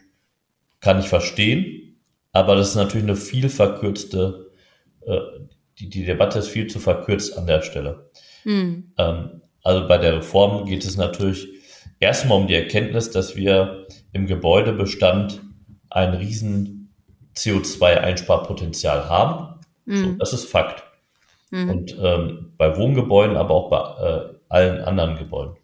kann 0.81 1.01
ich 1.01 1.09
verstehen. 1.09 1.97
Aber 2.33 2.57
das 2.57 2.71
ist 2.71 2.75
natürlich 2.75 3.05
eine 3.05 3.17
viel 3.17 3.49
verkürzte, 3.49 4.51
äh, 5.07 5.19
die, 5.79 5.89
die 5.89 6.05
Debatte 6.05 6.41
ist 6.41 6.49
viel 6.49 6.67
zu 6.67 6.81
verkürzt 6.81 7.37
an 7.39 7.47
der 7.47 7.63
Stelle. 7.63 8.11
Mhm. 8.45 8.93
Ähm, 8.99 9.43
also 9.69 9.87
bei 9.87 9.99
der 9.99 10.17
Reform 10.17 10.67
geht 10.67 10.85
es 10.85 10.97
natürlich 10.97 11.49
erstmal 12.01 12.39
um 12.39 12.47
die 12.47 12.55
Erkenntnis, 12.55 13.11
dass 13.11 13.37
wir 13.37 13.87
im 14.13 14.27
Gebäudebestand 14.27 15.43
ein 15.91 16.15
riesen 16.15 16.95
CO2-Einsparpotenzial 17.37 19.09
haben. 19.09 19.61
Mhm. 19.85 19.97
So, 19.97 20.13
das 20.13 20.33
ist 20.33 20.45
Fakt. 20.47 20.83
Mhm. 21.51 21.71
Und 21.71 21.97
ähm, 22.01 22.53
bei 22.57 22.77
Wohngebäuden, 22.77 23.37
aber 23.37 23.55
auch 23.55 23.71
bei 23.71 23.79
äh, 23.79 24.35
allen 24.49 24.81
anderen 24.81 25.17
Gebäuden. 25.17 25.57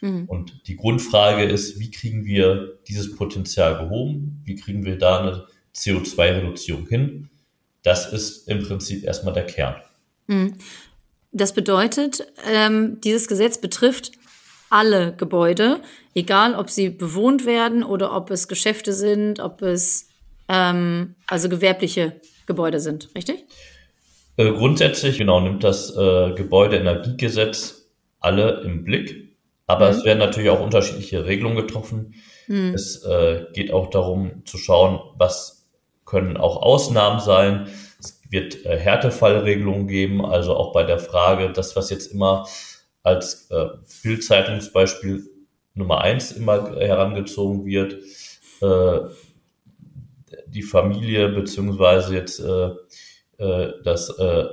Mhm. 0.00 0.24
Und 0.26 0.68
die 0.68 0.76
Grundfrage 0.76 1.44
ist, 1.44 1.78
wie 1.78 1.90
kriegen 1.90 2.24
wir 2.24 2.78
dieses 2.88 3.16
Potenzial 3.16 3.78
gehoben? 3.78 4.42
Wie 4.44 4.56
kriegen 4.56 4.84
wir 4.84 4.98
da 4.98 5.20
eine 5.20 5.46
CO2-Reduzierung 5.78 6.86
hin. 6.86 7.30
Das 7.82 8.12
ist 8.12 8.48
im 8.48 8.62
Prinzip 8.62 9.04
erstmal 9.04 9.34
der 9.34 9.46
Kern. 9.46 9.76
Das 11.32 11.52
bedeutet, 11.52 12.26
ähm, 12.50 13.00
dieses 13.02 13.28
Gesetz 13.28 13.58
betrifft 13.58 14.12
alle 14.70 15.14
Gebäude, 15.16 15.80
egal 16.14 16.54
ob 16.54 16.70
sie 16.70 16.90
bewohnt 16.90 17.46
werden 17.46 17.82
oder 17.82 18.14
ob 18.14 18.30
es 18.30 18.48
Geschäfte 18.48 18.92
sind, 18.92 19.40
ob 19.40 19.62
es 19.62 20.08
ähm, 20.48 21.14
also 21.26 21.48
gewerbliche 21.48 22.20
Gebäude 22.46 22.80
sind, 22.80 23.10
richtig? 23.14 23.44
Äh, 24.36 24.52
grundsätzlich, 24.52 25.18
genau, 25.18 25.40
nimmt 25.40 25.64
das 25.64 25.94
äh, 25.96 26.32
Gebäudeenergiegesetz 26.34 27.90
alle 28.20 28.62
im 28.62 28.84
Blick. 28.84 29.36
Aber 29.66 29.90
mhm. 29.90 29.98
es 29.98 30.04
werden 30.04 30.18
natürlich 30.18 30.50
auch 30.50 30.60
unterschiedliche 30.60 31.26
Regelungen 31.26 31.56
getroffen. 31.56 32.14
Mhm. 32.46 32.74
Es 32.74 33.04
äh, 33.04 33.44
geht 33.52 33.72
auch 33.72 33.90
darum 33.90 34.42
zu 34.46 34.56
schauen, 34.58 35.00
was 35.16 35.66
können 36.04 36.36
auch 36.36 36.62
Ausnahmen 36.62 37.20
sein. 37.20 37.68
Wird 38.28 38.64
äh, 38.66 38.78
Härtefallregelungen 38.78 39.88
geben, 39.88 40.24
also 40.24 40.54
auch 40.56 40.72
bei 40.72 40.84
der 40.84 40.98
Frage, 40.98 41.52
das, 41.52 41.76
was 41.76 41.90
jetzt 41.90 42.12
immer 42.12 42.46
als 43.02 43.50
äh, 43.50 43.66
Bildzeitungsbeispiel 44.02 45.24
Nummer 45.74 46.00
eins 46.00 46.32
immer 46.32 46.74
herangezogen 46.76 47.64
wird, 47.64 47.94
äh, 48.60 49.00
die 50.46 50.62
Familie 50.62 51.28
beziehungsweise 51.28 52.14
jetzt 52.14 52.40
äh, 52.40 52.70
äh, 53.38 53.72
das 53.84 54.10
äh, 54.18 54.46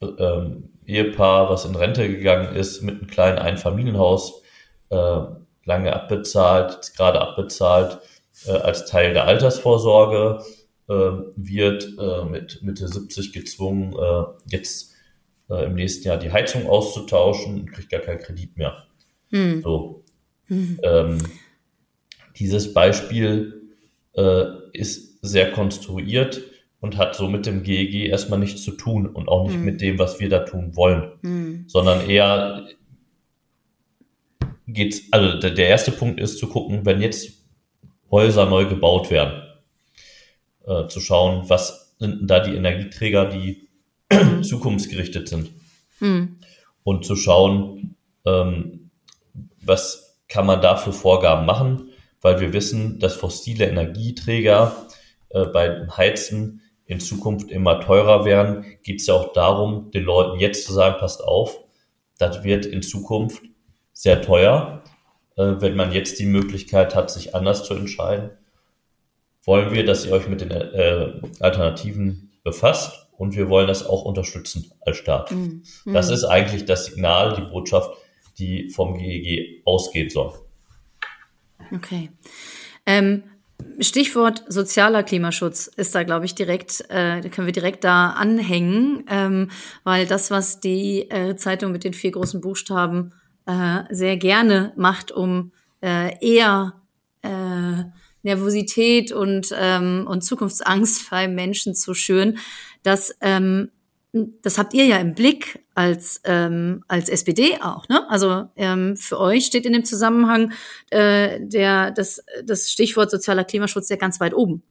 äh, 0.00 0.50
Ehepaar, 0.86 1.48
was 1.48 1.64
in 1.64 1.76
Rente 1.76 2.08
gegangen 2.08 2.54
ist, 2.56 2.82
mit 2.82 2.96
einem 2.96 3.06
kleinen 3.06 3.38
Einfamilienhaus, 3.38 4.42
äh, 4.90 5.20
lange 5.64 5.92
abbezahlt, 5.92 6.92
gerade 6.96 7.20
abbezahlt, 7.20 7.98
äh, 8.46 8.52
als 8.52 8.86
Teil 8.86 9.12
der 9.12 9.24
Altersvorsorge. 9.26 10.40
äh, 10.40 10.61
wird 11.36 11.88
äh, 11.98 12.24
mit 12.24 12.62
Mitte 12.62 12.88
70 12.88 13.32
gezwungen, 13.32 13.94
äh, 13.94 14.24
jetzt 14.46 14.94
äh, 15.50 15.66
im 15.66 15.74
nächsten 15.74 16.08
Jahr 16.08 16.18
die 16.18 16.32
Heizung 16.32 16.66
auszutauschen 16.66 17.60
und 17.60 17.72
kriegt 17.72 17.90
gar 17.90 18.00
keinen 18.00 18.20
Kredit 18.20 18.56
mehr. 18.56 18.84
Hm. 19.30 19.62
So. 19.62 20.04
Hm. 20.46 20.80
Ähm, 20.82 21.18
dieses 22.36 22.72
Beispiel 22.72 23.70
äh, 24.14 24.44
ist 24.72 25.18
sehr 25.22 25.52
konstruiert 25.52 26.42
und 26.80 26.96
hat 26.96 27.14
so 27.14 27.28
mit 27.28 27.46
dem 27.46 27.62
GEG 27.62 28.08
erstmal 28.08 28.38
nichts 28.38 28.62
zu 28.62 28.72
tun 28.72 29.06
und 29.06 29.28
auch 29.28 29.46
nicht 29.46 29.56
hm. 29.56 29.64
mit 29.64 29.80
dem, 29.80 29.98
was 29.98 30.20
wir 30.20 30.28
da 30.28 30.40
tun 30.40 30.74
wollen, 30.74 31.12
hm. 31.22 31.64
sondern 31.68 32.08
eher 32.08 32.66
geht's, 34.66 35.02
also 35.10 35.38
der, 35.38 35.50
der 35.50 35.68
erste 35.68 35.92
Punkt 35.92 36.20
ist 36.20 36.38
zu 36.38 36.48
gucken, 36.48 36.84
wenn 36.84 37.00
jetzt 37.00 37.42
Häuser 38.10 38.46
neu 38.46 38.66
gebaut 38.66 39.10
werden. 39.10 39.41
Äh, 40.66 40.86
zu 40.88 41.00
schauen, 41.00 41.48
was 41.48 41.94
sind 41.98 42.28
da 42.28 42.40
die 42.40 42.54
Energieträger, 42.54 43.26
die 43.26 43.68
mhm. 44.12 44.42
zukunftsgerichtet 44.44 45.28
sind. 45.28 45.50
Mhm. 46.00 46.38
Und 46.84 47.04
zu 47.04 47.16
schauen, 47.16 47.96
ähm, 48.24 48.90
was 49.64 50.20
kann 50.28 50.46
man 50.46 50.60
da 50.60 50.76
für 50.76 50.92
Vorgaben 50.92 51.46
machen, 51.46 51.90
weil 52.20 52.40
wir 52.40 52.52
wissen, 52.52 52.98
dass 52.98 53.14
fossile 53.14 53.66
Energieträger 53.66 54.74
äh, 55.30 55.46
beim 55.46 55.96
Heizen 55.96 56.62
in 56.84 57.00
Zukunft 57.00 57.50
immer 57.50 57.80
teurer 57.80 58.24
werden, 58.24 58.64
geht 58.82 59.00
es 59.00 59.06
ja 59.06 59.14
auch 59.14 59.32
darum, 59.32 59.90
den 59.90 60.04
Leuten 60.04 60.38
jetzt 60.38 60.66
zu 60.66 60.72
sagen, 60.72 60.98
passt 60.98 61.22
auf, 61.22 61.58
das 62.18 62.44
wird 62.44 62.66
in 62.66 62.82
Zukunft 62.82 63.42
sehr 63.92 64.22
teuer 64.22 64.82
äh, 65.36 65.60
wenn 65.60 65.76
man 65.76 65.92
jetzt 65.92 66.18
die 66.18 66.26
Möglichkeit 66.26 66.94
hat, 66.94 67.10
sich 67.10 67.34
anders 67.34 67.64
zu 67.64 67.74
entscheiden, 67.74 68.30
wollen 69.44 69.72
wir, 69.72 69.84
dass 69.84 70.06
ihr 70.06 70.12
euch 70.12 70.28
mit 70.28 70.40
den 70.40 70.50
äh, 70.50 71.20
Alternativen 71.40 72.30
befasst 72.44 73.08
und 73.16 73.36
wir 73.36 73.48
wollen 73.48 73.68
das 73.68 73.86
auch 73.86 74.04
unterstützen 74.04 74.72
als 74.80 74.96
Staat. 74.96 75.30
Mhm. 75.30 75.62
Das 75.86 76.10
ist 76.10 76.24
eigentlich 76.24 76.64
das 76.64 76.86
Signal, 76.86 77.34
die 77.36 77.42
Botschaft, 77.42 77.90
die 78.38 78.70
vom 78.70 78.98
GEG 78.98 79.62
ausgehen 79.64 80.10
soll. 80.10 80.32
Okay. 81.74 82.10
Ähm, 82.86 83.22
Stichwort 83.78 84.44
sozialer 84.48 85.02
Klimaschutz 85.02 85.66
ist 85.68 85.94
da, 85.94 86.02
glaube 86.02 86.24
ich, 86.24 86.34
direkt, 86.34 86.84
äh, 86.88 87.20
können 87.28 87.46
wir 87.46 87.52
direkt 87.52 87.84
da 87.84 88.10
anhängen, 88.10 89.04
ähm, 89.08 89.50
weil 89.84 90.06
das, 90.06 90.30
was 90.30 90.60
die 90.60 91.10
äh, 91.10 91.36
Zeitung 91.36 91.72
mit 91.72 91.84
den 91.84 91.94
vier 91.94 92.10
großen 92.10 92.40
Buchstaben 92.40 93.12
äh, 93.46 93.82
sehr 93.90 94.16
gerne 94.16 94.72
macht, 94.76 95.12
um 95.12 95.52
äh, 95.80 96.12
eher 96.20 96.74
äh, 97.22 97.84
Nervosität 98.22 99.12
und, 99.12 99.48
ähm, 99.56 100.06
und 100.08 100.22
Zukunftsangst 100.22 101.08
bei 101.10 101.28
Menschen 101.28 101.74
zu 101.74 101.94
schüren, 101.94 102.38
dass 102.82 103.16
ähm, 103.20 103.70
das 104.42 104.58
habt 104.58 104.74
ihr 104.74 104.84
ja 104.84 104.98
im 104.98 105.14
Blick 105.14 105.64
als, 105.74 106.20
ähm, 106.24 106.84
als 106.86 107.08
SPD 107.08 107.58
auch. 107.62 107.88
Ne? 107.88 108.08
Also 108.10 108.44
ähm, 108.56 108.96
für 108.96 109.18
euch 109.18 109.46
steht 109.46 109.64
in 109.64 109.72
dem 109.72 109.86
Zusammenhang 109.86 110.52
äh, 110.90 111.40
der, 111.40 111.92
das, 111.92 112.22
das 112.44 112.70
Stichwort 112.70 113.10
sozialer 113.10 113.44
Klimaschutz 113.44 113.88
ja 113.88 113.96
ganz 113.96 114.20
weit 114.20 114.34
oben. 114.34 114.62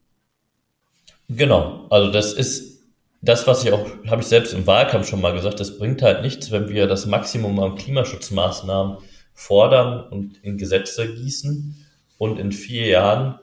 Genau, 1.27 1.87
also 1.89 2.11
das 2.11 2.33
ist 2.33 2.81
das, 3.21 3.47
was 3.47 3.63
ich 3.63 3.71
auch, 3.71 3.87
habe 4.07 4.21
ich 4.21 4.27
selbst 4.27 4.53
im 4.53 4.67
Wahlkampf 4.67 5.07
schon 5.07 5.21
mal 5.21 5.33
gesagt, 5.33 5.59
das 5.59 5.77
bringt 5.77 6.01
halt 6.01 6.21
nichts, 6.21 6.51
wenn 6.51 6.69
wir 6.69 6.87
das 6.87 7.05
Maximum 7.05 7.59
an 7.59 7.75
Klimaschutzmaßnahmen 7.75 8.97
fordern 9.33 10.07
und 10.09 10.37
in 10.43 10.57
Gesetze 10.57 11.13
gießen 11.13 11.85
und 12.21 12.37
in 12.37 12.51
vier 12.51 12.85
Jahren 12.85 13.39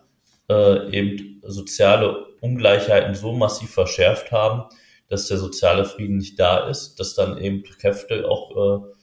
äh, 0.48 0.96
eben 0.96 1.42
soziale 1.44 2.26
Ungleichheiten 2.40 3.16
so 3.16 3.32
massiv 3.32 3.70
verschärft 3.70 4.30
haben, 4.30 4.72
dass 5.08 5.26
der 5.26 5.38
soziale 5.38 5.84
Frieden 5.84 6.18
nicht 6.18 6.38
da 6.38 6.68
ist, 6.68 6.94
dass 7.00 7.14
dann 7.14 7.38
eben 7.38 7.64
Kräfte 7.64 8.28
auch 8.28 8.94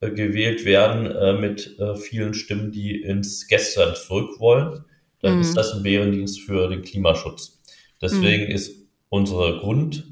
äh, 0.00 0.10
gewählt 0.12 0.64
werden 0.64 1.06
äh, 1.10 1.32
mit 1.32 1.76
äh, 1.80 1.96
vielen 1.96 2.34
Stimmen, 2.34 2.70
die 2.70 3.02
ins 3.02 3.48
Gestern 3.48 3.96
zurück 3.96 4.38
wollen, 4.38 4.84
dann 5.18 5.34
mhm. 5.34 5.40
ist 5.40 5.56
das 5.56 5.72
ein 5.72 5.82
Bärendienst 5.82 6.42
für 6.42 6.68
den 6.68 6.82
Klimaschutz. 6.82 7.60
Deswegen 8.00 8.44
mhm. 8.44 8.54
ist 8.54 8.76
unsere 9.08 9.58
Grund, 9.58 10.04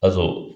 also 0.00 0.54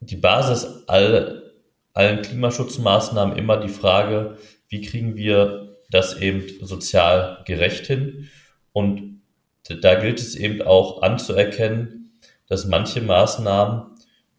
die 0.00 0.16
Basis 0.16 0.84
all, 0.86 1.52
allen 1.92 2.22
Klimaschutzmaßnahmen 2.22 3.36
immer 3.36 3.58
die 3.58 3.68
Frage, 3.68 4.38
wie 4.68 4.80
kriegen 4.80 5.16
wir 5.16 5.65
das 5.90 6.20
eben 6.20 6.44
sozial 6.60 7.42
gerecht 7.46 7.86
hin? 7.86 8.28
Und 8.72 9.22
da 9.68 9.94
gilt 9.96 10.20
es 10.20 10.36
eben 10.36 10.62
auch 10.62 11.02
anzuerkennen, 11.02 12.18
dass 12.48 12.66
manche 12.66 13.00
Maßnahmen 13.00 13.96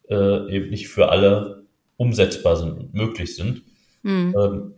äh, 0.10 0.56
eben 0.56 0.70
nicht 0.70 0.88
für 0.88 1.10
alle 1.10 1.66
umsetzbar 1.98 2.56
sind, 2.56 2.94
möglich 2.94 3.36
sind. 3.36 3.64
Mhm. 4.04 4.36
Ähm, 4.40 4.74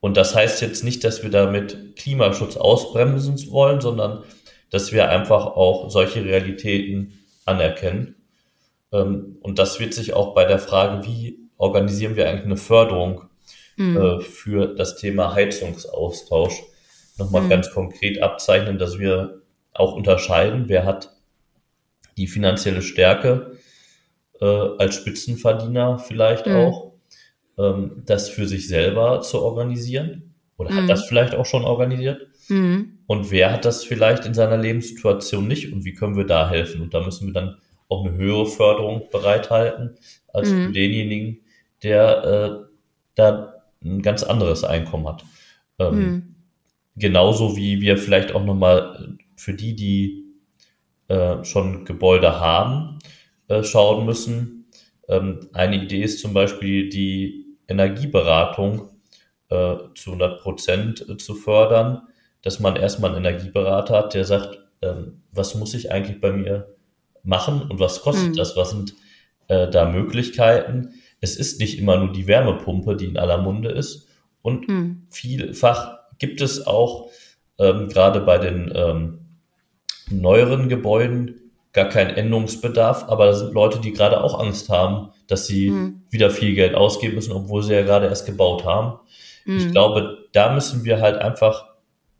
und 0.00 0.16
das 0.16 0.34
heißt 0.34 0.60
jetzt 0.62 0.84
nicht, 0.84 1.02
dass 1.02 1.22
wir 1.22 1.30
damit 1.30 1.96
Klimaschutz 1.96 2.56
ausbremsen 2.56 3.50
wollen, 3.50 3.80
sondern 3.80 4.22
dass 4.70 4.92
wir 4.92 5.08
einfach 5.08 5.46
auch 5.46 5.90
solche 5.90 6.24
Realitäten 6.24 7.24
anerkennen. 7.44 8.16
Ähm, 8.92 9.36
und 9.40 9.58
das 9.58 9.80
wird 9.80 9.94
sich 9.94 10.14
auch 10.14 10.34
bei 10.34 10.44
der 10.44 10.58
Frage, 10.58 11.06
wie 11.06 11.38
organisieren 11.56 12.16
wir 12.16 12.28
eigentlich 12.28 12.44
eine 12.44 12.56
Förderung 12.56 13.24
mhm. 13.76 13.96
äh, 13.96 14.20
für 14.20 14.74
das 14.74 14.96
Thema 14.96 15.34
Heizungsaustausch 15.34 16.62
nochmal 17.18 17.42
mhm. 17.42 17.48
ganz 17.50 17.70
konkret 17.70 18.22
abzeichnen, 18.22 18.78
dass 18.78 18.98
wir 18.98 19.42
auch 19.72 19.94
unterscheiden, 19.94 20.64
wer 20.68 20.84
hat 20.84 21.10
die 22.16 22.26
finanzielle 22.26 22.82
Stärke 22.82 23.58
äh, 24.40 24.46
als 24.46 24.96
Spitzenverdiener 24.96 25.98
vielleicht 25.98 26.46
mhm. 26.46 26.56
auch, 26.56 26.92
ähm, 27.58 28.02
das 28.06 28.28
für 28.28 28.46
sich 28.46 28.68
selber 28.68 29.20
zu 29.20 29.42
organisieren 29.42 30.34
oder 30.56 30.70
mhm. 30.70 30.82
hat 30.82 30.90
das 30.90 31.06
vielleicht 31.06 31.34
auch 31.34 31.46
schon 31.46 31.64
organisiert. 31.64 32.28
Mhm. 32.48 32.98
Und 33.06 33.30
wer 33.30 33.52
hat 33.52 33.64
das 33.64 33.84
vielleicht 33.84 34.26
in 34.26 34.34
seiner 34.34 34.56
Lebenssituation 34.56 35.46
nicht 35.46 35.72
und 35.72 35.84
wie 35.84 35.94
können 35.94 36.16
wir 36.16 36.26
da 36.26 36.48
helfen? 36.48 36.80
Und 36.80 36.94
da 36.94 37.00
müssen 37.00 37.26
wir 37.26 37.34
dann 37.34 37.56
auch 37.88 38.04
eine 38.04 38.16
höhere 38.16 38.46
Förderung 38.46 39.08
bereithalten 39.10 39.96
als 40.32 40.48
für 40.48 40.54
mhm. 40.54 40.72
denjenigen, 40.72 41.40
der 41.82 42.24
äh, 42.24 42.74
da 43.14 43.53
ein 43.84 44.02
ganz 44.02 44.22
anderes 44.22 44.64
Einkommen 44.64 45.06
hat. 45.08 45.24
Ähm, 45.78 45.98
mhm. 45.98 46.34
Genauso 46.96 47.56
wie 47.56 47.80
wir 47.80 47.98
vielleicht 47.98 48.34
auch 48.34 48.44
nochmal 48.44 49.16
für 49.36 49.54
die, 49.54 49.74
die 49.74 50.24
äh, 51.08 51.44
schon 51.44 51.84
Gebäude 51.84 52.40
haben, 52.40 52.98
äh, 53.48 53.62
schauen 53.62 54.06
müssen. 54.06 54.70
Ähm, 55.08 55.48
eine 55.52 55.82
Idee 55.82 56.02
ist 56.02 56.20
zum 56.20 56.32
Beispiel 56.32 56.88
die 56.88 57.56
Energieberatung 57.68 58.90
äh, 59.48 59.76
zu 59.94 60.10
100 60.12 60.40
Prozent 60.40 61.08
äh, 61.08 61.16
zu 61.16 61.34
fördern, 61.34 62.02
dass 62.42 62.60
man 62.60 62.76
erstmal 62.76 63.14
einen 63.14 63.24
Energieberater 63.24 63.96
hat, 63.96 64.14
der 64.14 64.24
sagt, 64.24 64.58
ähm, 64.82 65.22
was 65.32 65.54
muss 65.54 65.74
ich 65.74 65.90
eigentlich 65.90 66.20
bei 66.20 66.32
mir 66.32 66.74
machen 67.22 67.62
und 67.62 67.80
was 67.80 68.02
kostet 68.02 68.30
mhm. 68.30 68.36
das, 68.36 68.56
was 68.56 68.70
sind 68.70 68.94
äh, 69.48 69.68
da 69.68 69.90
Möglichkeiten. 69.90 70.94
Es 71.24 71.36
ist 71.36 71.58
nicht 71.58 71.78
immer 71.78 71.96
nur 71.96 72.12
die 72.12 72.26
Wärmepumpe, 72.26 72.96
die 72.96 73.06
in 73.06 73.16
aller 73.16 73.38
Munde 73.38 73.70
ist 73.70 74.08
und 74.42 74.68
mhm. 74.68 75.06
vielfach 75.10 75.98
gibt 76.18 76.40
es 76.42 76.66
auch 76.66 77.08
ähm, 77.58 77.88
gerade 77.88 78.20
bei 78.20 78.38
den 78.38 78.70
ähm, 78.74 79.20
neueren 80.10 80.68
Gebäuden 80.68 81.40
gar 81.72 81.88
keinen 81.88 82.10
Änderungsbedarf, 82.10 83.04
aber 83.08 83.26
da 83.26 83.32
sind 83.32 83.54
Leute, 83.54 83.80
die 83.80 83.92
gerade 83.92 84.22
auch 84.22 84.38
Angst 84.38 84.68
haben, 84.68 85.12
dass 85.26 85.46
sie 85.46 85.70
mhm. 85.70 86.02
wieder 86.10 86.30
viel 86.30 86.54
Geld 86.54 86.74
ausgeben 86.74 87.14
müssen, 87.14 87.32
obwohl 87.32 87.62
sie 87.62 87.72
ja 87.72 87.82
gerade 87.82 88.06
erst 88.06 88.26
gebaut 88.26 88.64
haben. 88.64 89.00
Mhm. 89.46 89.56
Ich 89.56 89.70
glaube, 89.72 90.28
da 90.32 90.52
müssen 90.52 90.84
wir 90.84 91.00
halt 91.00 91.16
einfach 91.16 91.70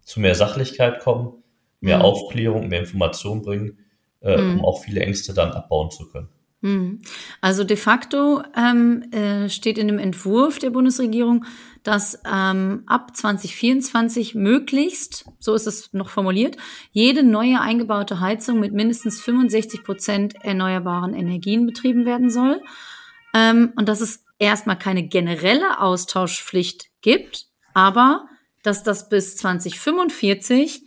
zu 0.01 0.19
mehr 0.19 0.35
Sachlichkeit 0.35 1.01
kommen, 1.01 1.45
mehr 1.81 1.99
mhm. 1.99 2.05
Aufklärung, 2.05 2.69
mehr 2.69 2.81
Information 2.81 3.43
bringen, 3.43 3.79
äh, 4.21 4.35
um 4.35 4.55
mhm. 4.55 4.65
auch 4.65 4.83
viele 4.83 5.01
Ängste 5.01 5.35
dann 5.35 5.53
abbauen 5.53 5.91
zu 5.91 6.09
können. 6.09 6.29
Mhm. 6.65 7.01
Also 7.43 7.63
de 7.63 7.77
facto 7.77 8.43
ähm, 8.57 9.03
äh, 9.13 9.51
steht 9.51 9.77
in 9.77 9.87
dem 9.87 9.99
Entwurf 9.99 10.59
der 10.59 10.71
Bundesregierung, 10.71 11.45
dass 11.83 12.23
ähm, 12.25 12.85
ab 12.87 13.15
2024 13.15 14.35
möglichst, 14.35 15.27
so 15.39 15.53
ist 15.53 15.67
es 15.67 15.93
noch 15.93 16.09
formuliert, 16.09 16.57
jede 16.91 17.23
neue 17.23 17.61
eingebaute 17.61 18.21
Heizung 18.21 18.61
mit 18.61 18.73
mindestens 18.73 19.21
65 19.21 19.85
Prozent 19.85 20.37
erneuerbaren 20.43 21.13
Energien 21.13 21.67
betrieben 21.67 22.07
werden 22.07 22.31
soll. 22.31 22.63
Ähm, 23.35 23.75
und 23.77 23.87
dass 23.91 24.01
es 24.01 24.25
erstmal 24.39 24.79
keine 24.79 25.07
generelle 25.07 25.81
Austauschpflicht 25.81 26.87
gibt, 27.03 27.45
aber 27.75 28.25
dass 28.63 28.83
das 28.83 29.11
bis 29.11 29.37
2045 29.37 30.83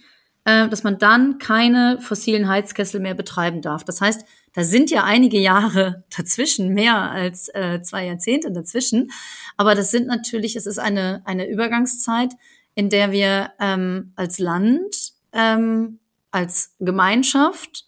äh, 0.48 0.70
dass 0.70 0.84
man 0.84 0.98
dann 0.98 1.40
keine 1.40 2.00
fossilen 2.00 2.48
Heizkessel 2.48 3.02
mehr 3.02 3.14
betreiben 3.14 3.62
darf. 3.62 3.84
Das 3.84 4.00
heißt, 4.00 4.26
da 4.58 4.64
sind 4.64 4.90
ja 4.90 5.04
einige 5.04 5.38
Jahre 5.38 6.04
dazwischen, 6.18 6.74
mehr 6.74 7.12
als 7.12 7.48
äh, 7.50 7.80
zwei 7.84 8.08
Jahrzehnte 8.08 8.52
dazwischen. 8.52 9.12
Aber 9.56 9.76
das 9.76 9.92
sind 9.92 10.08
natürlich, 10.08 10.56
es 10.56 10.66
ist 10.66 10.80
eine, 10.80 11.22
eine 11.26 11.48
Übergangszeit, 11.48 12.32
in 12.74 12.90
der 12.90 13.12
wir 13.12 13.52
ähm, 13.60 14.14
als 14.16 14.40
Land, 14.40 15.14
ähm, 15.32 16.00
als 16.32 16.74
Gemeinschaft 16.80 17.86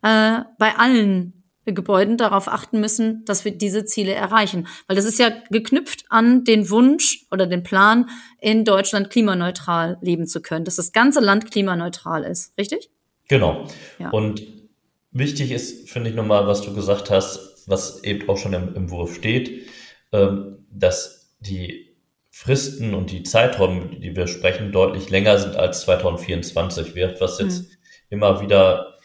äh, 0.00 0.40
bei 0.58 0.76
allen 0.76 1.44
Gebäuden 1.66 2.16
darauf 2.16 2.48
achten 2.48 2.80
müssen, 2.80 3.26
dass 3.26 3.44
wir 3.44 3.52
diese 3.52 3.84
Ziele 3.84 4.14
erreichen. 4.14 4.68
Weil 4.86 4.96
das 4.96 5.04
ist 5.04 5.18
ja 5.18 5.30
geknüpft 5.50 6.06
an 6.08 6.44
den 6.44 6.70
Wunsch 6.70 7.26
oder 7.30 7.46
den 7.46 7.62
Plan, 7.62 8.08
in 8.40 8.64
Deutschland 8.64 9.10
klimaneutral 9.10 9.98
leben 10.00 10.26
zu 10.26 10.40
können, 10.40 10.64
dass 10.64 10.76
das 10.76 10.92
ganze 10.92 11.20
Land 11.20 11.50
klimaneutral 11.50 12.24
ist, 12.24 12.56
richtig? 12.56 12.88
Genau. 13.28 13.66
Ja. 13.98 14.08
Und 14.10 14.55
wichtig 15.18 15.50
ist, 15.50 15.88
finde 15.88 16.10
ich 16.10 16.16
nochmal, 16.16 16.46
was 16.46 16.62
du 16.62 16.74
gesagt 16.74 17.10
hast, 17.10 17.64
was 17.66 18.02
eben 18.04 18.28
auch 18.28 18.36
schon 18.36 18.52
im, 18.52 18.74
im 18.74 18.90
Wurf 18.90 19.14
steht, 19.14 19.68
ähm, 20.12 20.66
dass 20.70 21.34
die 21.40 21.96
Fristen 22.30 22.94
und 22.94 23.10
die 23.10 23.22
Zeiträume, 23.22 23.98
die 23.98 24.14
wir 24.14 24.26
sprechen, 24.26 24.72
deutlich 24.72 25.10
länger 25.10 25.38
sind 25.38 25.56
als 25.56 25.80
2024 25.82 26.94
wird, 26.94 27.20
was 27.20 27.38
jetzt 27.38 27.58
hm. 27.58 27.66
immer 28.10 28.40
wieder 28.40 28.98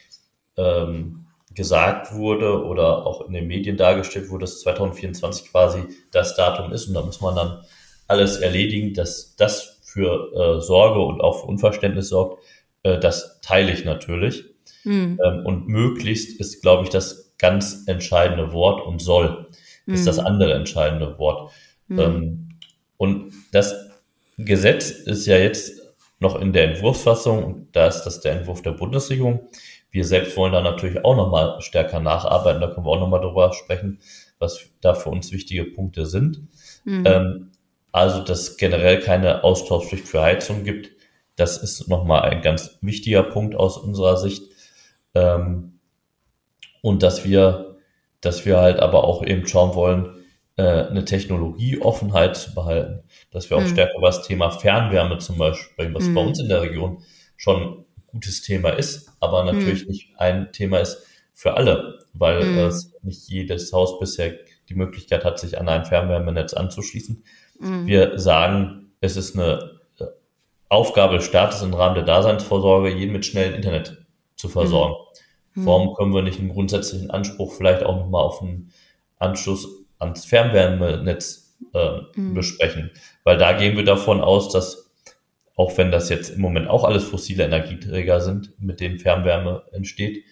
ähm, 0.58 1.28
gesagt 1.54 2.14
wurde 2.14 2.64
oder 2.66 3.06
auch 3.06 3.26
in 3.28 3.34
den 3.34 3.48
Medien 3.48 3.78
dargestellt 3.78 4.30
wurde, 4.30 4.44
dass 4.44 4.62
2024 4.62 5.52
quasi 5.52 5.84
das 6.12 6.36
Datum 6.36 6.72
ist 6.72 6.88
und 6.88 6.94
da 6.94 7.02
muss 7.02 7.22
man 7.22 7.36
dann 7.36 7.64
alles 8.08 8.38
erledigen, 8.38 8.94
dass 8.94 9.36
das 9.38 9.80
für 9.84 10.32
äh, 10.34 10.62
Sorge 10.62 11.00
und 11.00 11.22
auch 11.22 11.42
für 11.42 11.48
Unverständnis 11.48 12.10
sorgt, 12.10 12.44
äh, 12.84 13.00
das 13.00 13.40
teile 13.42 13.72
ich 13.72 13.86
natürlich. 13.86 14.46
Mhm. 14.84 15.20
Ähm, 15.24 15.46
und 15.46 15.68
möglichst 15.68 16.40
ist, 16.40 16.62
glaube 16.62 16.84
ich, 16.84 16.90
das 16.90 17.34
ganz 17.38 17.84
entscheidende 17.88 18.54
Wort 18.54 18.86
und 18.86 19.02
soll 19.02 19.48
mhm. 19.86 19.94
ist 19.94 20.08
das 20.08 20.20
hm. 20.20 20.26
andere 20.26 20.54
entscheidende 20.54 21.18
Wort. 21.18 21.52
Mhm. 21.88 22.00
Ähm, 22.00 22.50
und 22.98 23.34
das 23.52 23.74
Gesetz 24.38 24.92
ist 24.92 25.26
ja 25.26 25.38
jetzt 25.38 25.82
noch 26.20 26.40
in 26.40 26.54
der 26.54 26.66
Entwurfsfassung 26.66 27.44
und 27.44 27.76
da 27.76 27.88
ist 27.88 28.04
das 28.04 28.22
der 28.22 28.34
Entwurf 28.34 28.62
der 28.62 28.72
Bundesregierung. 28.72 29.50
Wir 29.90 30.06
selbst 30.06 30.38
wollen 30.38 30.54
da 30.54 30.62
natürlich 30.62 31.04
auch 31.04 31.16
nochmal 31.16 31.60
stärker 31.62 32.00
nacharbeiten. 32.00 32.62
Da 32.62 32.68
können 32.68 32.86
wir 32.86 32.92
auch 32.92 33.00
nochmal 33.00 33.22
drüber 33.22 33.52
sprechen, 33.54 34.00
was 34.40 34.70
da 34.82 34.94
für 34.94 35.10
uns 35.10 35.32
wichtige 35.32 35.66
Punkte 35.66 36.06
sind. 36.06 36.42
Mhm. 36.86 37.04
Ähm, 37.06 37.52
also, 37.92 38.24
dass 38.24 38.42
es 38.42 38.58
generell 38.58 39.00
keine 39.00 39.44
Austauschpflicht 39.44 40.08
für 40.08 40.22
Heizung 40.22 40.64
gibt, 40.64 40.92
Das 41.38 41.58
ist 41.58 41.88
nochmal 41.88 42.22
ein 42.24 42.42
ganz 42.42 42.78
wichtiger 42.82 43.24
Punkt 43.24 43.56
aus 43.56 43.78
unserer 43.78 44.18
Sicht. 44.18 44.51
Ähm, 45.14 45.80
und 46.82 47.04
dass 47.04 47.26
wir, 47.26 47.78
dass 48.22 48.46
wir 48.46 48.58
halt 48.58 48.80
aber 48.80 49.04
auch 49.04 49.24
eben 49.24 49.48
schauen 49.48 49.76
wollen, 49.76 50.22
äh, 50.58 50.64
eine 50.88 51.06
Technologieoffenheit 51.06 52.36
zu 52.36 52.54
behalten, 52.54 53.04
dass 53.32 53.50
wir 53.50 53.58
auch 53.58 53.62
mhm. 53.62 53.68
stärker 53.68 53.98
über 53.98 54.08
das 54.08 54.28
Thema 54.28 54.52
Fernwärme 54.52 55.18
zum 55.20 55.38
Beispiel 55.38 55.94
was 55.94 56.06
mhm. 56.06 56.16
bei 56.16 56.22
uns 56.22 56.40
in 56.40 56.50
der 56.50 56.62
Region 56.62 57.04
schon 57.38 57.62
ein 57.62 57.86
gutes 58.08 58.42
Thema 58.42 58.70
ist, 58.72 59.12
aber 59.20 59.44
natürlich 59.44 59.84
mhm. 59.84 59.92
nicht 59.92 60.10
ein 60.18 60.52
Thema 60.52 60.80
ist 60.80 61.06
für 61.34 61.56
alle, 61.56 62.00
weil 62.14 62.44
mhm. 62.44 62.58
äh, 62.58 62.72
nicht 63.04 63.30
jedes 63.30 63.72
Haus 63.74 64.00
bisher 64.00 64.34
die 64.70 64.76
Möglichkeit 64.76 65.24
hat, 65.24 65.40
sich 65.40 65.60
an 65.60 65.70
ein 65.70 65.86
Fernwärmenetz 65.86 66.54
anzuschließen. 66.54 67.24
Mhm. 67.60 67.88
Wir 67.88 68.20
sagen, 68.20 68.92
es 69.00 69.18
ist 69.18 69.36
eine 69.36 69.80
äh, 70.00 70.06
Aufgabe 70.70 71.16
des 71.16 71.26
Staates 71.26 71.62
im 71.62 71.74
Rahmen 71.74 71.96
der 71.96 72.04
Daseinsvorsorge, 72.04 72.90
jeden 72.90 73.14
mit 73.14 73.26
schnellem 73.26 73.56
Internet 73.56 74.01
zu 74.42 74.50
versorgen. 74.50 74.96
Mhm. 75.54 75.66
Warum 75.66 75.94
können 75.94 76.14
wir 76.14 76.24
nicht 76.24 76.40
einen 76.40 76.50
grundsätzlichen 76.50 77.12
Anspruch 77.12 77.54
vielleicht 77.54 77.84
auch 77.84 77.96
nochmal 77.96 78.24
auf 78.24 78.42
einen 78.42 78.72
Anschluss 79.20 79.68
ans 80.00 80.26
Fernwärmenetz 80.26 81.58
äh, 81.74 82.00
mhm. 82.16 82.34
besprechen? 82.34 82.92
Weil 83.24 83.38
da 83.38 83.54
gehen 83.54 83.78
wir 83.78 83.86
davon 83.86 84.22
aus, 84.22 84.50
dass 84.50 84.90
auch 85.56 85.78
wenn 85.78 85.92
das 85.92 86.10
jetzt 86.10 86.30
im 86.30 86.42
Moment 86.42 86.68
auch 86.70 86.84
alles 86.84 87.04
fossile 87.04 87.44
Energieträger 87.44 88.20
sind, 88.20 88.54
mit 88.58 88.80
denen 88.80 88.98
Fernwärme 88.98 89.64
entsteht, 89.72 90.24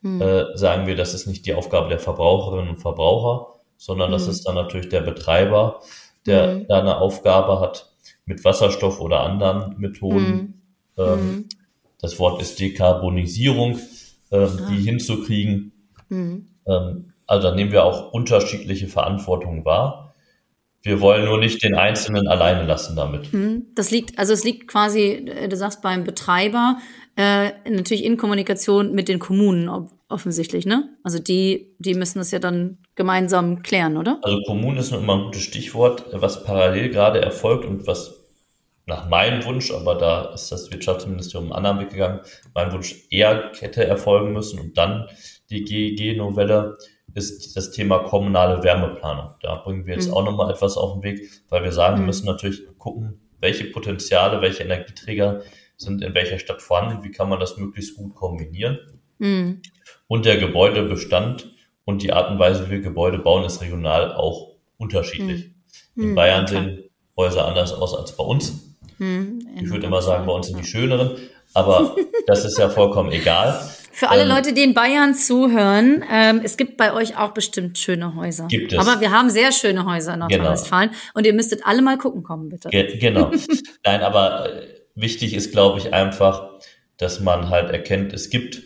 mhm. 0.00 0.22
äh, 0.22 0.56
sagen 0.56 0.86
wir, 0.86 0.96
das 0.96 1.12
ist 1.12 1.26
nicht 1.26 1.44
die 1.44 1.54
Aufgabe 1.54 1.90
der 1.90 1.98
Verbraucherinnen 1.98 2.70
und 2.70 2.78
Verbraucher, 2.78 3.60
sondern 3.76 4.10
das 4.10 4.24
mhm. 4.24 4.30
ist 4.30 4.48
dann 4.48 4.54
natürlich 4.54 4.88
der 4.88 5.02
Betreiber, 5.02 5.80
der 6.24 6.54
mhm. 6.54 6.66
da 6.68 6.80
eine 6.80 6.96
Aufgabe 6.98 7.60
hat 7.60 7.92
mit 8.24 8.42
Wasserstoff 8.44 9.00
oder 9.00 9.20
anderen 9.20 9.78
Methoden. 9.78 10.62
Mhm. 10.96 11.04
Ähm. 11.04 11.48
Das 12.00 12.18
Wort 12.18 12.40
ist 12.40 12.58
Dekarbonisierung, 12.60 13.78
ähm, 14.30 14.48
ah. 14.58 14.70
die 14.70 14.82
hinzukriegen. 14.82 15.72
Mhm. 16.08 16.46
Ähm, 16.66 17.12
also 17.26 17.48
da 17.48 17.54
nehmen 17.54 17.72
wir 17.72 17.84
auch 17.84 18.12
unterschiedliche 18.12 18.88
Verantwortungen 18.88 19.64
wahr. 19.64 20.14
Wir 20.82 21.00
wollen 21.00 21.26
nur 21.26 21.38
nicht 21.38 21.62
den 21.62 21.74
Einzelnen 21.74 22.26
alleine 22.26 22.64
lassen 22.64 22.96
damit. 22.96 23.32
Mhm. 23.32 23.66
Das 23.74 23.90
liegt, 23.90 24.18
also 24.18 24.32
es 24.32 24.44
liegt 24.44 24.66
quasi, 24.66 25.02
äh, 25.26 25.48
du 25.48 25.56
sagst 25.56 25.82
beim 25.82 26.04
Betreiber, 26.04 26.78
äh, 27.16 27.50
natürlich 27.68 28.04
in 28.04 28.16
Kommunikation 28.16 28.92
mit 28.92 29.08
den 29.08 29.18
Kommunen 29.18 29.68
offensichtlich, 30.08 30.64
ne? 30.64 30.88
Also 31.02 31.18
die, 31.18 31.74
die 31.78 31.94
müssen 31.94 32.18
das 32.18 32.30
ja 32.30 32.38
dann 32.38 32.78
gemeinsam 32.94 33.62
klären, 33.62 33.96
oder? 33.96 34.18
Also 34.22 34.38
Kommunen 34.46 34.78
ist 34.78 34.90
nur 34.90 35.00
immer 35.00 35.16
ein 35.16 35.24
gutes 35.24 35.42
Stichwort, 35.42 36.06
was 36.12 36.44
parallel 36.44 36.88
gerade 36.90 37.20
erfolgt 37.20 37.64
und 37.64 37.86
was 37.86 38.19
nach 38.86 39.08
meinem 39.08 39.44
Wunsch, 39.44 39.70
aber 39.70 39.94
da 39.94 40.32
ist 40.34 40.50
das 40.50 40.70
Wirtschaftsministerium 40.70 41.52
einen 41.52 41.64
anderen 41.64 41.80
Weg 41.80 41.90
gegangen, 41.90 42.20
mein 42.54 42.72
Wunsch 42.72 43.06
eher 43.10 43.52
hätte 43.58 43.86
erfolgen 43.86 44.32
müssen 44.32 44.58
und 44.58 44.76
dann 44.76 45.06
die 45.50 45.64
GEG-Novelle 45.64 46.76
ist 47.14 47.56
das 47.56 47.72
Thema 47.72 48.00
kommunale 48.00 48.62
Wärmeplanung. 48.62 49.34
Da 49.42 49.56
bringen 49.56 49.86
wir 49.86 49.94
jetzt 49.94 50.08
mhm. 50.08 50.14
auch 50.14 50.24
nochmal 50.24 50.50
etwas 50.50 50.76
auf 50.76 50.94
den 50.94 51.02
Weg, 51.02 51.28
weil 51.48 51.64
wir 51.64 51.72
sagen, 51.72 51.96
mhm. 51.96 52.00
wir 52.00 52.06
müssen 52.06 52.26
natürlich 52.26 52.62
gucken, 52.78 53.20
welche 53.40 53.64
Potenziale, 53.64 54.40
welche 54.40 54.62
Energieträger 54.62 55.42
sind 55.76 56.02
in 56.02 56.14
welcher 56.14 56.38
Stadt 56.38 56.62
vorhanden, 56.62 57.02
wie 57.02 57.10
kann 57.10 57.28
man 57.28 57.40
das 57.40 57.56
möglichst 57.56 57.96
gut 57.96 58.14
kombinieren. 58.14 58.78
Mhm. 59.18 59.62
Und 60.06 60.26
der 60.26 60.36
Gebäudebestand 60.36 61.52
und 61.84 62.02
die 62.02 62.12
Art 62.12 62.30
und 62.30 62.38
Weise, 62.38 62.66
wie 62.66 62.72
wir 62.72 62.80
Gebäude 62.80 63.18
bauen, 63.18 63.44
ist 63.44 63.60
regional 63.60 64.12
auch 64.14 64.56
unterschiedlich. 64.76 65.50
Mhm. 65.94 66.02
In 66.02 66.14
Bayern 66.14 66.44
okay. 66.44 66.52
sehen 66.52 66.84
Häuser 67.16 67.46
anders 67.46 67.72
aus 67.72 67.94
als 67.94 68.16
bei 68.16 68.24
uns. 68.24 68.69
Mhm. 69.00 69.48
Ich 69.56 69.70
würde 69.70 69.86
immer 69.86 70.02
sagen, 70.02 70.26
bei 70.26 70.32
uns 70.32 70.48
sind 70.48 70.58
die 70.58 70.64
schöneren, 70.64 71.16
aber 71.54 71.96
das 72.26 72.44
ist 72.44 72.58
ja 72.58 72.68
vollkommen 72.68 73.10
egal. 73.10 73.58
Für 73.92 74.10
alle 74.10 74.22
ähm, 74.22 74.28
Leute, 74.28 74.52
die 74.52 74.62
in 74.62 74.74
Bayern 74.74 75.14
zuhören, 75.14 76.04
ähm, 76.10 76.40
es 76.44 76.56
gibt 76.56 76.76
bei 76.76 76.92
euch 76.92 77.18
auch 77.18 77.32
bestimmt 77.32 77.78
schöne 77.78 78.14
Häuser. 78.14 78.46
Gibt 78.46 78.72
es. 78.72 78.78
Aber 78.78 79.00
wir 79.00 79.10
haben 79.10 79.30
sehr 79.30 79.52
schöne 79.52 79.84
Häuser 79.84 80.14
in 80.14 80.20
genau. 80.20 80.28
Nordrhein-Westfalen 80.28 80.90
genau. 80.90 81.02
und 81.14 81.26
ihr 81.26 81.32
müsstet 81.32 81.66
alle 81.66 81.82
mal 81.82 81.98
gucken 81.98 82.22
kommen, 82.22 82.48
bitte. 82.50 82.68
Ge 82.68 82.98
genau. 82.98 83.30
Nein, 83.84 84.02
aber 84.02 84.54
äh, 84.54 84.66
wichtig 84.94 85.34
ist, 85.34 85.50
glaube 85.50 85.78
ich, 85.78 85.92
einfach, 85.92 86.50
dass 86.98 87.20
man 87.20 87.48
halt 87.48 87.70
erkennt, 87.70 88.12
es 88.12 88.30
gibt 88.30 88.62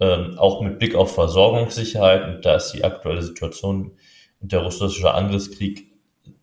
ähm, 0.00 0.34
auch 0.38 0.62
mit 0.62 0.78
Blick 0.78 0.94
auf 0.94 1.14
Versorgungssicherheit, 1.14 2.26
und 2.26 2.44
da 2.44 2.56
ist 2.56 2.72
die 2.72 2.82
aktuelle 2.82 3.22
Situation 3.22 3.92
und 4.40 4.52
der 4.52 4.60
russische 4.60 5.12
Angriffskrieg 5.12 5.90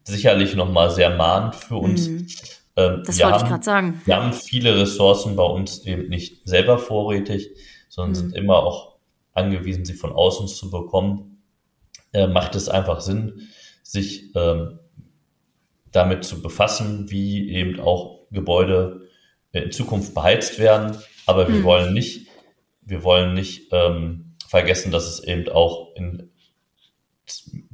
sicherlich 0.03 0.55
nochmal 0.55 0.91
sehr 0.91 1.09
mahnend 1.09 1.55
für 1.55 1.75
uns. 1.75 2.07
Mhm. 2.07 2.27
Ähm, 2.77 3.03
das 3.05 3.19
wollte 3.19 3.33
haben, 3.33 3.43
ich 3.43 3.49
gerade 3.49 3.63
sagen. 3.63 4.01
Wir 4.05 4.15
haben 4.15 4.33
viele 4.33 4.79
Ressourcen 4.79 5.35
bei 5.35 5.43
uns 5.43 5.85
eben 5.85 6.07
nicht 6.07 6.47
selber 6.47 6.77
vorrätig, 6.77 7.49
sondern 7.89 8.11
mhm. 8.11 8.15
sind 8.15 8.35
immer 8.35 8.57
auch 8.57 8.97
angewiesen, 9.33 9.83
sie 9.83 9.95
von 9.95 10.13
außen 10.13 10.47
zu 10.47 10.69
bekommen. 10.69 11.41
Äh, 12.13 12.27
macht 12.27 12.55
es 12.55 12.69
einfach 12.69 13.01
Sinn, 13.01 13.49
sich 13.83 14.35
ähm, 14.35 14.79
damit 15.91 16.23
zu 16.23 16.41
befassen, 16.41 17.09
wie 17.09 17.51
eben 17.51 17.79
auch 17.79 18.27
Gebäude 18.31 19.07
in 19.51 19.71
Zukunft 19.71 20.13
beheizt 20.13 20.59
werden. 20.59 20.97
Aber 21.25 21.47
wir 21.47 21.55
mhm. 21.55 21.63
wollen 21.63 21.93
nicht, 21.93 22.27
wir 22.81 23.03
wollen 23.03 23.33
nicht 23.33 23.69
ähm, 23.71 24.35
vergessen, 24.47 24.91
dass 24.91 25.07
es 25.07 25.23
eben 25.23 25.49
auch 25.49 25.95
im 25.95 26.29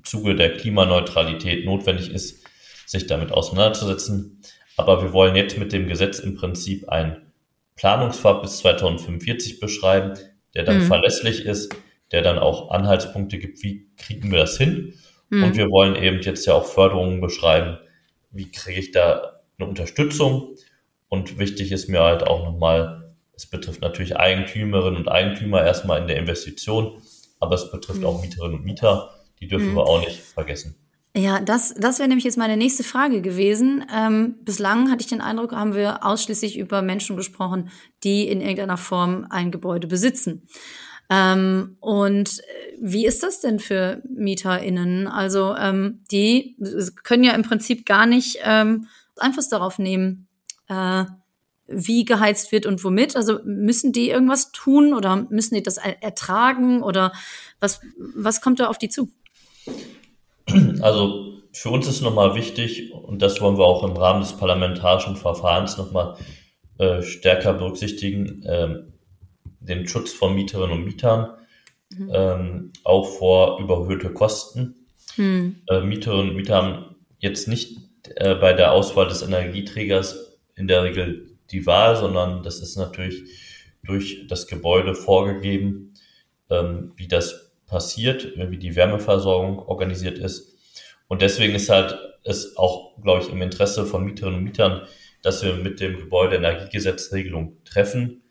Zuge 0.03 0.35
der 0.35 0.53
Klimaneutralität 0.53 1.65
notwendig 1.65 2.09
ist, 2.09 2.43
sich 2.85 3.07
damit 3.07 3.31
auseinanderzusetzen. 3.31 4.41
Aber 4.77 5.01
wir 5.01 5.13
wollen 5.13 5.35
jetzt 5.35 5.57
mit 5.57 5.71
dem 5.71 5.87
Gesetz 5.87 6.19
im 6.19 6.35
Prinzip 6.35 6.89
ein 6.89 7.31
Planungsfahrt 7.75 8.41
bis 8.41 8.59
2045 8.59 9.59
beschreiben, 9.59 10.13
der 10.53 10.63
dann 10.63 10.79
mhm. 10.79 10.87
verlässlich 10.87 11.45
ist, 11.45 11.75
der 12.11 12.21
dann 12.21 12.37
auch 12.37 12.71
Anhaltspunkte 12.71 13.39
gibt, 13.39 13.63
wie 13.63 13.87
kriegen 13.97 14.31
wir 14.31 14.39
das 14.39 14.57
hin. 14.57 14.93
Mhm. 15.29 15.43
Und 15.43 15.57
wir 15.57 15.69
wollen 15.69 15.95
eben 15.95 16.21
jetzt 16.21 16.45
ja 16.45 16.53
auch 16.53 16.65
Förderungen 16.65 17.21
beschreiben, 17.21 17.77
wie 18.31 18.51
kriege 18.51 18.79
ich 18.79 18.91
da 18.91 19.41
eine 19.57 19.67
Unterstützung. 19.67 20.55
Und 21.07 21.39
wichtig 21.39 21.71
ist 21.71 21.89
mir 21.89 22.01
halt 22.01 22.23
auch 22.23 22.43
nochmal, 22.43 23.15
es 23.35 23.47
betrifft 23.47 23.81
natürlich 23.81 24.17
Eigentümerinnen 24.17 24.97
und 24.97 25.07
Eigentümer 25.07 25.63
erstmal 25.63 26.01
in 26.01 26.07
der 26.07 26.17
Investition, 26.17 27.01
aber 27.39 27.55
es 27.55 27.71
betrifft 27.71 27.99
mhm. 28.01 28.05
auch 28.05 28.21
Mieterinnen 28.21 28.59
und 28.59 28.65
Mieter, 28.65 29.11
die 29.39 29.47
dürfen 29.47 29.71
mhm. 29.71 29.75
wir 29.75 29.85
auch 29.85 29.99
nicht 29.99 30.19
vergessen. 30.19 30.75
Ja, 31.15 31.39
das, 31.39 31.75
das 31.77 31.99
wäre 31.99 32.09
nämlich 32.09 32.25
jetzt 32.25 32.39
meine 32.39 32.57
nächste 32.57 32.83
Frage 32.83 33.21
gewesen. 33.21 33.85
Ähm, 33.93 34.35
bislang 34.41 34.89
hatte 34.89 35.01
ich 35.01 35.07
den 35.07 35.21
Eindruck, 35.21 35.51
haben 35.51 35.75
wir 35.75 36.03
ausschließlich 36.03 36.57
über 36.57 36.81
Menschen 36.81 37.15
gesprochen, 37.15 37.69
die 38.03 38.27
in 38.27 38.41
irgendeiner 38.41 38.77
Form 38.77 39.27
ein 39.29 39.51
Gebäude 39.51 39.87
besitzen. 39.87 40.47
Ähm, 41.11 41.77
und 41.81 42.39
äh, 42.39 42.77
wie 42.81 43.05
ist 43.05 43.21
das 43.21 43.41
denn 43.41 43.59
für 43.59 44.01
MieterInnen? 44.09 45.07
Also 45.07 45.55
ähm, 45.55 46.03
die 46.11 46.57
können 47.03 47.23
ja 47.23 47.33
im 47.33 47.43
Prinzip 47.43 47.85
gar 47.85 48.07
nicht 48.07 48.39
ähm, 48.43 48.87
Einfluss 49.17 49.49
darauf 49.49 49.77
nehmen, 49.77 50.27
äh, 50.67 51.05
wie 51.67 52.05
geheizt 52.05 52.51
wird 52.51 52.65
und 52.65 52.83
womit. 52.83 53.15
Also 53.15 53.39
müssen 53.45 53.91
die 53.91 54.09
irgendwas 54.09 54.51
tun 54.51 54.95
oder 54.95 55.27
müssen 55.29 55.53
die 55.53 55.63
das 55.63 55.77
ertragen 55.77 56.81
oder 56.81 57.13
was, 57.59 57.81
was 58.15 58.41
kommt 58.41 58.59
da 58.59 58.67
auf 58.67 58.79
die 58.79 58.89
zu? 58.89 59.11
Also 60.81 61.41
für 61.53 61.69
uns 61.69 61.87
ist 61.87 62.01
nochmal 62.01 62.35
wichtig, 62.35 62.91
und 62.91 63.21
das 63.21 63.39
wollen 63.39 63.57
wir 63.57 63.65
auch 63.65 63.83
im 63.83 63.95
Rahmen 63.95 64.21
des 64.21 64.33
parlamentarischen 64.33 65.15
Verfahrens 65.15 65.77
nochmal 65.77 66.15
äh, 66.79 67.01
stärker 67.01 67.53
berücksichtigen, 67.53 68.43
äh, 68.43 68.83
den 69.59 69.87
Schutz 69.87 70.11
von 70.11 70.35
Mieterinnen 70.35 70.77
und 70.77 70.85
Mietern, 70.85 71.29
mhm. 71.95 72.11
ähm, 72.13 72.73
auch 72.83 73.05
vor 73.05 73.59
überhöhte 73.59 74.11
Kosten. 74.11 74.87
Mhm. 75.15 75.57
Äh, 75.69 75.81
Mieterinnen 75.81 76.29
und 76.29 76.35
Mieter 76.35 76.55
haben 76.55 76.95
jetzt 77.19 77.47
nicht 77.47 77.77
äh, 78.15 78.35
bei 78.35 78.53
der 78.53 78.71
Auswahl 78.71 79.07
des 79.07 79.21
Energieträgers 79.21 80.39
in 80.55 80.67
der 80.67 80.83
Regel 80.83 81.37
die 81.51 81.65
Wahl, 81.65 81.95
sondern 81.95 82.43
das 82.43 82.59
ist 82.59 82.75
natürlich 82.75 83.23
durch 83.83 84.27
das 84.27 84.47
Gebäude 84.47 84.95
vorgegeben, 84.95 85.93
ähm, 86.49 86.93
wie 86.95 87.07
das 87.07 87.42
passiert, 87.73 88.37
wie 88.37 88.59
die 88.59 88.75
Wärmeversorgung 88.75 89.57
organisiert 89.57 90.19
ist. 90.19 90.55
Und 91.07 91.23
deswegen 91.23 91.55
ist 91.55 91.69
halt 91.69 91.97
es 92.23 92.55
auch, 92.55 93.01
glaube 93.01 93.23
ich, 93.23 93.29
im 93.29 93.41
Interesse 93.41 93.87
von 93.87 94.05
Mieterinnen 94.05 94.37
und 94.37 94.43
Mietern, 94.43 94.83
dass 95.23 95.43
wir 95.43 95.55
mit 95.55 95.79
dem 95.79 95.97
Gebäudeenergiegesetz 95.97 97.11
Regelung 97.11 97.57
treffen, 97.65 98.21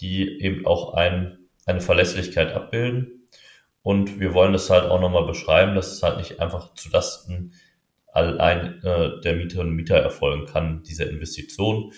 die 0.00 0.40
eben 0.40 0.66
auch 0.66 0.94
ein, 0.94 1.38
eine 1.66 1.82
Verlässlichkeit 1.82 2.54
abbilden. 2.54 3.28
Und 3.82 4.20
wir 4.20 4.32
wollen 4.32 4.54
das 4.54 4.70
halt 4.70 4.84
auch 4.84 5.00
nochmal 5.02 5.26
beschreiben, 5.26 5.74
dass 5.74 5.92
es 5.92 6.02
halt 6.02 6.16
nicht 6.16 6.40
einfach 6.40 6.72
zu 6.72 6.88
Lasten 6.88 7.52
allein 8.06 8.82
äh, 8.84 9.20
der 9.20 9.36
Mieterinnen 9.36 9.72
und 9.72 9.76
Mieter 9.76 9.96
erfolgen 9.96 10.46
kann, 10.46 10.82
diese 10.82 11.04
Investition. 11.04 11.92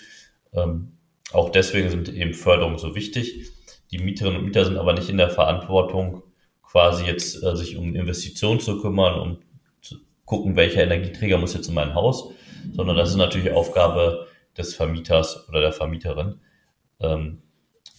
Ähm, 0.52 0.98
auch 1.32 1.50
deswegen 1.50 1.88
sind 1.88 2.08
eben 2.08 2.34
Förderungen 2.34 2.78
so 2.78 2.96
wichtig. 2.96 3.48
Die 3.92 3.98
Mieterinnen 3.98 4.40
und 4.40 4.46
Mieter 4.46 4.64
sind 4.64 4.76
aber 4.76 4.92
nicht 4.92 5.08
in 5.08 5.18
der 5.18 5.30
Verantwortung, 5.30 6.24
quasi 6.70 7.04
jetzt 7.04 7.42
äh, 7.42 7.56
sich 7.56 7.76
um 7.76 7.94
Investitionen 7.94 8.60
zu 8.60 8.80
kümmern 8.80 9.18
und 9.18 9.38
zu 9.82 9.96
gucken, 10.24 10.56
welcher 10.56 10.82
Energieträger 10.82 11.38
muss 11.38 11.54
jetzt 11.54 11.68
in 11.68 11.74
mein 11.74 11.94
Haus, 11.94 12.32
sondern 12.72 12.96
das 12.96 13.10
ist 13.10 13.16
natürlich 13.16 13.50
Aufgabe 13.52 14.26
des 14.56 14.74
Vermieters 14.74 15.48
oder 15.48 15.60
der 15.60 15.72
Vermieterin. 15.72 16.40
Ähm, 17.00 17.42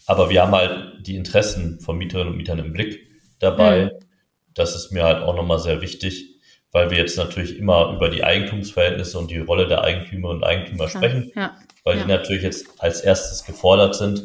aber 0.05 0.29
wir 0.29 0.41
haben 0.41 0.53
halt 0.53 1.05
die 1.05 1.15
Interessen 1.15 1.79
von 1.79 1.97
Mieterinnen 1.97 2.31
und 2.31 2.37
Mietern 2.37 2.59
im 2.59 2.73
Blick 2.73 3.07
dabei. 3.39 3.85
Mhm. 3.85 4.05
Das 4.53 4.75
ist 4.75 4.91
mir 4.91 5.03
halt 5.03 5.23
auch 5.23 5.35
nochmal 5.35 5.59
sehr 5.59 5.81
wichtig, 5.81 6.39
weil 6.71 6.91
wir 6.91 6.97
jetzt 6.97 7.17
natürlich 7.17 7.57
immer 7.57 7.93
über 7.93 8.09
die 8.09 8.23
Eigentumsverhältnisse 8.23 9.17
und 9.17 9.31
die 9.31 9.39
Rolle 9.39 9.67
der 9.67 9.83
Eigentümer 9.83 10.29
und 10.29 10.43
Eigentümer 10.43 10.87
sprechen, 10.87 11.31
ja. 11.35 11.57
weil 11.83 11.97
ja. 11.97 12.03
die 12.03 12.09
natürlich 12.09 12.43
jetzt 12.43 12.67
als 12.81 13.01
erstes 13.01 13.45
gefordert 13.45 13.95
sind. 13.95 14.23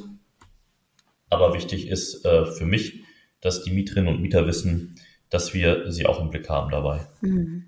Aber 1.31 1.55
wichtig 1.55 1.89
ist 1.89 2.25
äh, 2.25 2.47
für 2.47 2.67
mich, 2.67 3.06
dass 3.41 3.63
die 3.63 3.71
Mieterinnen 3.71 4.15
und 4.15 4.23
Mieter 4.23 4.47
wissen, 4.47 4.97
dass 5.31 5.55
wir 5.55 5.91
sie 5.91 6.07
auch 6.07 6.21
im 6.21 6.31
Blick 6.31 6.49
haben 6.49 6.71
dabei. 6.71 7.07
Mhm. 7.21 7.67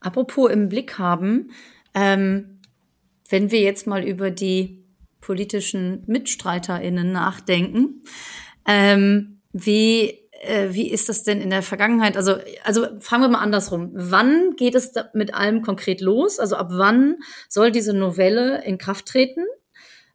Apropos 0.00 0.50
im 0.50 0.68
Blick 0.68 0.98
haben, 0.98 1.50
ähm, 1.94 2.60
wenn 3.28 3.50
wir 3.50 3.60
jetzt 3.60 3.86
mal 3.86 4.04
über 4.04 4.30
die 4.30 4.84
politischen 5.20 6.04
MitstreiterInnen 6.06 7.12
nachdenken, 7.12 8.02
ähm, 8.66 9.40
wie, 9.52 10.20
äh, 10.42 10.68
wie 10.70 10.90
ist 10.90 11.08
das 11.08 11.24
denn 11.24 11.40
in 11.40 11.50
der 11.50 11.62
Vergangenheit? 11.62 12.16
Also, 12.16 12.36
also 12.62 12.86
fangen 13.00 13.24
wir 13.24 13.28
mal 13.28 13.42
andersrum. 13.42 13.90
Wann 13.92 14.54
geht 14.56 14.74
es 14.74 14.92
mit 15.14 15.34
allem 15.34 15.62
konkret 15.62 16.00
los? 16.00 16.38
Also 16.38 16.56
ab 16.56 16.68
wann 16.70 17.16
soll 17.48 17.72
diese 17.72 17.92
Novelle 17.92 18.64
in 18.64 18.78
Kraft 18.78 19.06
treten? 19.06 19.44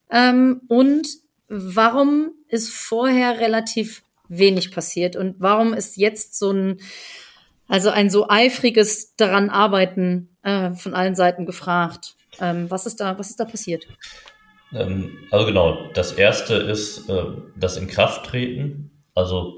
Ähm, 0.10 0.62
und 0.68 1.08
warum 1.50 2.32
ist 2.48 2.70
vorher 2.70 3.40
relativ 3.40 4.04
wenig 4.38 4.72
passiert? 4.72 5.16
Und 5.16 5.36
warum 5.40 5.74
ist 5.74 5.98
jetzt 5.98 6.38
so 6.38 6.52
ein, 6.52 6.80
also 7.68 7.90
ein 7.90 8.10
so 8.10 8.28
eifriges 8.30 9.16
daran 9.16 9.50
arbeiten 9.50 10.30
äh, 10.44 10.72
von 10.74 10.94
allen 10.94 11.16
Seiten 11.16 11.46
gefragt? 11.46 12.16
Ähm, 12.40 12.70
was 12.70 12.86
ist 12.86 13.00
da, 13.00 13.18
was 13.18 13.30
ist 13.30 13.40
da 13.40 13.46
passiert? 13.46 13.88
Ähm, 14.74 15.18
also 15.32 15.46
genau, 15.46 15.90
das 15.94 16.14
erste 16.14 16.56
ist 16.56 17.10
äh, 17.10 17.26
das 17.56 17.78
Inkrafttreten. 17.78 18.92
Also 19.14 19.58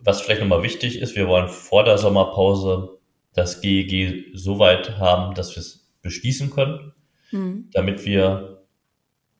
was 0.00 0.20
vielleicht 0.20 0.40
nochmal 0.40 0.62
wichtig 0.62 1.00
ist, 1.00 1.16
wir 1.16 1.28
wollen 1.28 1.48
vor 1.48 1.84
der 1.84 1.98
Sommerpause 1.98 2.98
das 3.34 3.60
GEG 3.60 4.32
so 4.34 4.58
weit 4.58 4.98
haben, 4.98 5.34
dass 5.34 5.54
wir 5.54 5.60
es 5.60 5.88
beschließen 6.02 6.50
können, 6.50 6.92
mhm. 7.30 7.68
damit 7.72 8.04
wir 8.04 8.62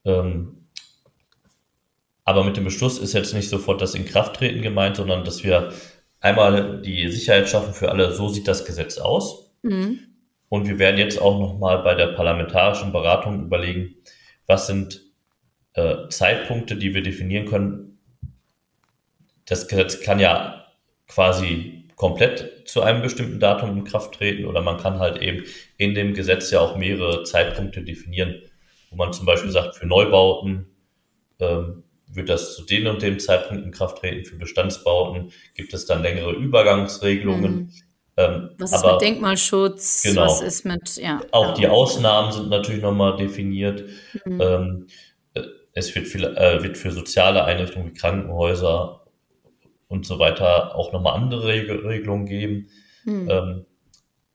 ähm, 0.05 0.58
aber 2.29 2.43
mit 2.43 2.57
dem 2.57 2.63
Beschluss 2.63 2.99
ist 2.99 3.13
jetzt 3.13 3.33
nicht 3.33 3.49
sofort 3.49 3.81
das 3.81 3.95
Inkrafttreten 3.95 4.61
gemeint, 4.61 4.97
sondern 4.97 5.23
dass 5.23 5.43
wir 5.43 5.73
einmal 6.19 6.79
die 6.79 7.09
Sicherheit 7.09 7.49
schaffen 7.49 7.73
für 7.73 7.89
alle, 7.89 8.13
so 8.13 8.29
sieht 8.29 8.47
das 8.47 8.65
Gesetz 8.65 8.99
aus. 8.99 9.51
Mhm. 9.63 9.97
Und 10.47 10.67
wir 10.67 10.77
werden 10.77 10.99
jetzt 10.99 11.19
auch 11.19 11.39
nochmal 11.39 11.81
bei 11.81 11.95
der 11.95 12.09
parlamentarischen 12.09 12.91
Beratung 12.91 13.41
überlegen, 13.41 13.95
was 14.45 14.67
sind 14.67 15.01
äh, 15.73 16.07
Zeitpunkte, 16.09 16.75
die 16.75 16.93
wir 16.93 17.01
definieren 17.01 17.47
können. 17.47 17.97
Das 19.47 19.67
Gesetz 19.67 19.99
kann 19.99 20.19
ja 20.19 20.67
quasi 21.07 21.85
komplett 21.95 22.67
zu 22.69 22.83
einem 22.83 23.01
bestimmten 23.01 23.39
Datum 23.39 23.75
in 23.75 23.85
Kraft 23.85 24.13
treten 24.13 24.45
oder 24.45 24.61
man 24.61 24.77
kann 24.77 24.99
halt 24.99 25.19
eben 25.19 25.45
in 25.77 25.95
dem 25.95 26.13
Gesetz 26.13 26.51
ja 26.51 26.59
auch 26.59 26.77
mehrere 26.77 27.23
Zeitpunkte 27.23 27.81
definieren, 27.81 28.35
wo 28.91 28.97
man 28.97 29.13
zum 29.13 29.25
Beispiel 29.25 29.49
sagt, 29.49 29.77
für 29.77 29.87
Neubauten 29.87 30.67
ähm, 31.39 31.85
wird 32.11 32.29
das 32.29 32.55
zu 32.55 32.63
dem 32.63 32.87
und 32.87 33.01
dem 33.01 33.19
Zeitpunkt 33.19 33.63
in 33.63 33.71
Kraft 33.71 33.99
treten. 33.99 34.25
Für 34.25 34.35
Bestandsbauten 34.35 35.31
gibt 35.53 35.73
es 35.73 35.85
dann 35.85 36.01
längere 36.01 36.31
Übergangsregelungen. 36.31 37.53
Mhm. 37.53 37.71
Ähm, 38.17 38.49
was 38.57 38.73
ist 38.73 38.85
mit 38.85 39.01
Denkmalschutz? 39.01 40.03
Genau. 40.03 40.25
Was 40.25 40.41
ist 40.41 40.65
mit, 40.65 40.97
ja. 40.97 41.21
Auch 41.31 41.53
die 41.53 41.67
Ausnahmen 41.67 42.31
sind 42.31 42.49
natürlich 42.49 42.81
nochmal 42.81 43.15
definiert. 43.15 43.85
Mhm. 44.25 44.41
Ähm, 44.41 44.87
äh, 45.35 45.43
es 45.73 45.93
wird, 45.95 46.07
viel, 46.07 46.25
äh, 46.25 46.61
wird 46.63 46.77
für 46.77 46.91
soziale 46.91 47.45
Einrichtungen 47.45 47.89
wie 47.89 47.93
Krankenhäuser 47.93 49.05
und 49.87 50.05
so 50.05 50.19
weiter 50.19 50.75
auch 50.75 50.91
nochmal 50.91 51.13
andere 51.13 51.47
Regelungen 51.47 52.25
geben. 52.25 52.69
Mhm. 53.05 53.29
Ähm, 53.29 53.65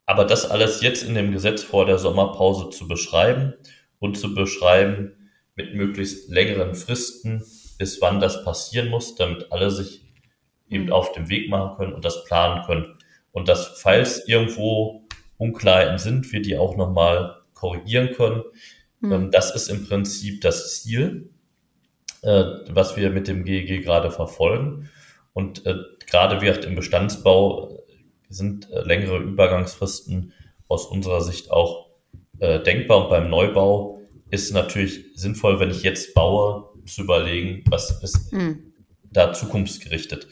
aber 0.07 0.25
das 0.25 0.51
alles 0.51 0.81
jetzt 0.81 1.03
in 1.03 1.15
dem 1.15 1.33
Gesetz 1.33 1.63
vor 1.63 1.87
der 1.87 1.99
Sommerpause 1.99 2.71
zu 2.71 2.89
beschreiben 2.89 3.55
und 3.99 4.19
zu 4.19 4.35
beschreiben 4.35 5.13
mit 5.57 5.75
möglichst 5.75 6.31
längeren 6.31 6.75
Fristen, 6.75 7.43
bis 7.85 8.01
wann 8.01 8.19
das 8.19 8.43
passieren 8.43 8.89
muss, 8.89 9.15
damit 9.15 9.53
alle 9.53 9.71
sich 9.71 10.07
eben 10.71 10.87
mhm. 10.87 10.93
auf 10.93 11.13
den 11.13 11.29
Weg 11.29 11.51
machen 11.51 11.77
können 11.77 11.93
und 11.93 12.03
das 12.03 12.25
planen 12.25 12.65
können. 12.65 12.97
Und 13.31 13.47
dass, 13.47 13.79
falls 13.79 14.27
irgendwo 14.27 15.05
Unklarheiten 15.37 15.99
sind, 15.99 16.33
wir 16.33 16.41
die 16.41 16.57
auch 16.57 16.79
nochmal 16.79 17.43
korrigieren 17.53 18.13
können. 18.13 18.43
Mhm. 19.01 19.31
Das 19.31 19.55
ist 19.55 19.69
im 19.69 19.87
Prinzip 19.87 20.41
das 20.41 20.81
Ziel, 20.81 21.29
äh, 22.23 22.45
was 22.71 22.97
wir 22.97 23.11
mit 23.11 23.29
dem 23.29 23.45
GEG 23.45 23.83
gerade 23.83 24.11
verfolgen. 24.11 24.89
Und 25.35 25.67
äh, 25.67 25.75
gerade 26.07 26.41
wird 26.41 26.65
im 26.65 26.77
Bestandsbau 26.77 27.81
sind 28.31 28.71
äh, 28.71 28.81
längere 28.81 29.19
Übergangsfristen 29.19 30.33
aus 30.69 30.87
unserer 30.87 31.21
Sicht 31.21 31.51
auch 31.51 31.85
denkbar. 32.41 33.05
Und 33.05 33.11
beim 33.11 33.31
Neubau 33.31 34.01
ist 34.31 34.53
natürlich 34.53 35.05
sinnvoll, 35.15 35.61
wenn 35.61 35.71
ich 35.71 35.85
jetzt 35.85 36.15
baue, 36.15 36.74
zu 36.87 37.03
überlegen, 37.03 37.65
was 37.69 38.03
ist 38.03 38.33
mhm. 38.33 38.73
da 39.11 39.33
zukunftsgerichtet. 39.33 40.29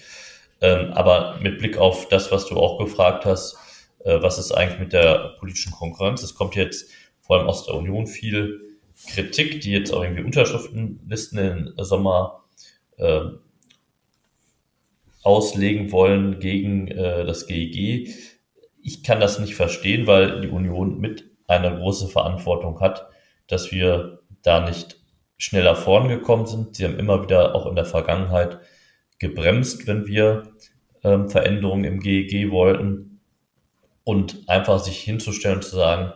Ähm, 0.61 0.93
aber 0.93 1.39
mit 1.41 1.59
Blick 1.59 1.77
auf 1.77 2.09
das, 2.09 2.31
was 2.31 2.47
du 2.47 2.57
auch 2.57 2.79
gefragt 2.79 3.25
hast, 3.25 3.57
äh, 4.05 4.23
was 4.23 4.39
ist 4.39 4.53
eigentlich 4.53 4.79
mit 4.79 4.93
der 4.93 5.37
politischen 5.39 5.73
Konkurrenz? 5.73 6.23
Es 6.23 6.35
kommt 6.35 6.55
jetzt 6.55 6.91
vor 7.21 7.39
allem 7.39 7.49
aus 7.49 7.67
der 7.67 7.75
Union 7.75 8.07
viel 8.07 8.79
Kritik, 9.09 9.61
die 9.61 9.73
jetzt 9.73 9.93
auch 9.93 10.03
irgendwie 10.03 10.23
Unterschriftenlisten 10.23 11.39
im 11.39 11.75
Sommer 11.79 12.45
äh, 12.99 13.23
auslegen 15.23 15.93
wollen 15.93 16.41
gegen 16.41 16.89
äh, 16.89 17.25
das 17.25 17.47
GEG. 17.47 18.15
Ich 18.83 19.03
kann 19.03 19.21
das 19.21 19.39
nicht 19.39 19.55
verstehen, 19.55 20.07
weil 20.07 20.41
die 20.41 20.49
Union 20.49 21.01
mit 21.01 21.25
eine 21.47 21.77
große 21.77 22.09
Verantwortung 22.09 22.81
hat, 22.81 23.09
dass 23.47 23.71
wir 23.73 24.21
da 24.43 24.69
nicht 24.69 25.02
schneller 25.43 25.75
vorangekommen 25.75 26.47
sind. 26.47 26.77
Sie 26.77 26.85
haben 26.85 27.01
immer 27.01 27.21
wieder 27.21 27.57
auch 27.57 27.67
in 27.67 27.75
der 27.75 27.85
Vergangenheit 27.85 28.61
gebremst, 29.19 29.89
wenn 29.89 30.07
wir 30.07 30.53
ähm, 31.03 31.29
Veränderungen 31.29 31.83
im 31.83 31.99
GEG 31.99 32.53
wollten. 32.53 33.21
Und 34.05 34.49
einfach 34.49 34.79
sich 34.79 34.99
hinzustellen 34.99 35.57
und 35.57 35.63
zu 35.63 35.75
sagen, 35.77 36.13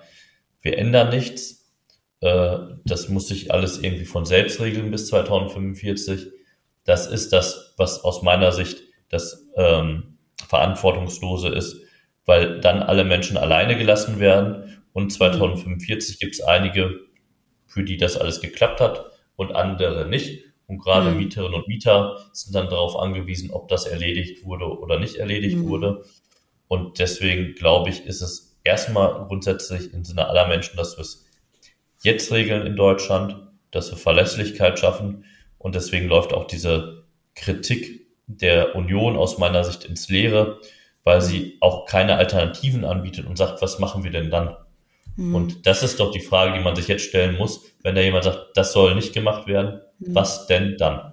wir 0.63 0.79
ändern 0.79 1.11
nichts. 1.11 1.73
Äh, 2.21 2.59
das 2.85 3.09
muss 3.09 3.27
sich 3.27 3.53
alles 3.53 3.83
irgendwie 3.83 4.05
von 4.05 4.25
selbst 4.25 4.61
regeln 4.61 4.93
bis 4.93 5.09
2045. 5.09 6.29
Das 6.85 7.09
ist 7.09 7.33
das, 7.33 7.75
was 7.77 8.05
aus 8.05 8.23
meiner 8.23 8.53
Sicht 8.53 8.79
das 9.09 9.45
ähm, 9.57 10.19
Verantwortungslose 10.49 11.49
ist, 11.49 11.81
weil 12.27 12.61
dann 12.61 12.81
alle 12.81 13.05
Menschen 13.05 13.37
alleine 13.37 13.77
gelassen 13.77 14.21
werden. 14.21 14.83
Und 14.93 15.13
2045 15.13 16.21
gibt 16.21 16.35
es 16.35 16.43
einige, 16.43 17.01
für 17.67 17.83
die 17.83 17.97
das 17.97 18.17
alles 18.17 18.41
geklappt 18.41 18.81
hat 18.81 19.16
und 19.37 19.55
andere 19.55 20.09
nicht. 20.09 20.45
Und 20.67 20.79
gerade 20.79 21.11
mhm. 21.11 21.19
Mieterinnen 21.19 21.55
und 21.55 21.69
Mieter 21.69 22.19
sind 22.33 22.55
dann 22.55 22.69
darauf 22.69 22.97
angewiesen, 22.97 23.51
ob 23.51 23.69
das 23.69 23.87
erledigt 23.87 24.45
wurde 24.45 24.67
oder 24.67 24.99
nicht 24.99 25.17
erledigt 25.17 25.59
mhm. 25.59 25.69
wurde. 25.69 26.05
Und 26.69 26.99
deswegen 26.99 27.55
glaube 27.55 27.91
ich, 27.91 28.05
ist 28.05 28.21
es 28.21 28.59
erstmal 28.65 29.27
grundsätzlich 29.27 29.95
im 29.95 30.05
Sinne 30.05 30.29
aller 30.29 30.49
Menschen, 30.49 30.77
dass 30.77 30.97
wir 30.97 31.03
es 31.03 31.25
jetzt 32.03 32.33
regeln 32.33 32.67
in 32.67 32.77
Deutschland, 32.77 33.37
dass 33.71 33.91
wir 33.91 33.99
Verlässlichkeit 33.99 34.79
schaffen. 34.79 35.25
Und 35.59 35.75
deswegen 35.75 36.09
läuft 36.09 36.33
auch 36.33 36.47
diese 36.47 37.05
Kritik 37.35 38.07
der 38.27 38.75
Union 38.75 39.17
aus 39.17 39.39
meiner 39.39 39.63
Sicht 39.63 39.85
ins 39.85 40.09
Leere, 40.09 40.61
weil 41.05 41.21
sie 41.21 41.59
auch 41.61 41.87
keine 41.87 42.17
Alternativen 42.17 42.85
anbietet 42.85 43.27
und 43.27 43.39
sagt, 43.39 43.63
was 43.63 43.79
machen 43.79 44.03
wir 44.03 44.11
denn 44.11 44.31
dann? 44.31 44.57
Mhm. 45.17 45.35
Und 45.35 45.67
das 45.67 45.83
ist 45.83 46.01
doch 46.01 46.13
die 46.13 46.21
Frage, 46.21 46.57
die 46.57 46.65
man 46.65 46.77
sich 46.77 46.89
jetzt 46.89 47.05
stellen 47.05 47.37
muss, 47.37 47.63
wenn 47.83 47.95
da 47.95 48.01
jemand 48.01 48.25
sagt, 48.25 48.51
das 48.55 48.73
soll 48.73 48.95
nicht 48.95 49.13
gemacht 49.13 49.47
werden, 49.47 49.81
mhm. 49.99 50.15
was 50.15 50.47
denn 50.47 50.77
dann? 50.79 51.13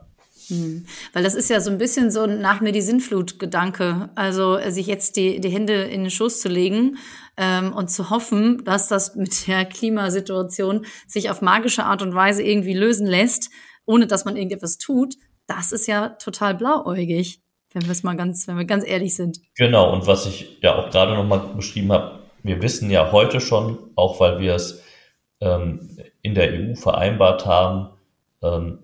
Mhm. 0.50 0.86
Weil 1.14 1.24
das 1.24 1.36
ist 1.36 1.50
ja 1.50 1.62
so 1.62 1.72
ein 1.72 1.78
bisschen 1.78 2.12
so 2.12 2.26
nach 2.26 2.62
mir 2.62 2.72
die 2.72 2.82
Sinnflut-Gedanke. 2.82 4.10
Also 4.16 4.60
sich 4.70 4.88
jetzt 4.88 5.16
die, 5.16 5.40
die 5.40 5.50
Hände 5.50 5.84
in 5.84 6.02
den 6.02 6.12
Schoß 6.12 6.42
zu 6.42 6.50
legen 6.50 6.98
ähm, 7.38 7.74
und 7.74 7.90
zu 7.90 8.10
hoffen, 8.10 8.64
dass 8.66 8.88
das 8.88 9.16
mit 9.16 9.48
der 9.48 9.66
Klimasituation 9.66 10.86
sich 11.08 11.30
auf 11.30 11.42
magische 11.42 11.86
Art 11.86 12.02
und 12.02 12.14
Weise 12.14 12.44
irgendwie 12.44 12.74
lösen 12.74 13.08
lässt, 13.08 13.50
ohne 13.86 14.08
dass 14.08 14.26
man 14.26 14.36
irgendetwas 14.36 14.78
tut, 14.78 15.16
das 15.48 15.72
ist 15.72 15.88
ja 15.88 16.10
total 16.10 16.56
blauäugig, 16.56 17.42
wenn 17.74 17.84
wir 17.84 17.92
es 17.92 18.04
mal 18.04 18.16
ganz, 18.16 18.48
wenn 18.48 18.58
wir 18.58 18.66
ganz 18.66 18.86
ehrlich 18.88 19.16
sind. 19.16 19.40
Genau, 19.56 19.94
und 19.94 20.08
was 20.08 20.26
ich 20.26 20.58
ja 20.62 20.76
auch 20.76 20.90
gerade 20.90 21.16
nochmal 21.16 21.54
beschrieben 21.56 21.92
habe, 21.92 22.23
wir 22.44 22.62
wissen 22.62 22.92
ja 22.92 23.12
heute 23.12 23.42
schon, 23.42 23.92
auch 23.96 24.20
weil 24.20 24.40
wir 24.40 24.56
es 24.56 24.84
ähm, 25.40 25.98
in 26.22 26.36
der 26.36 26.54
EU 26.54 26.76
vereinbart 26.76 27.46
haben, 27.46 27.90
ähm, 28.42 28.80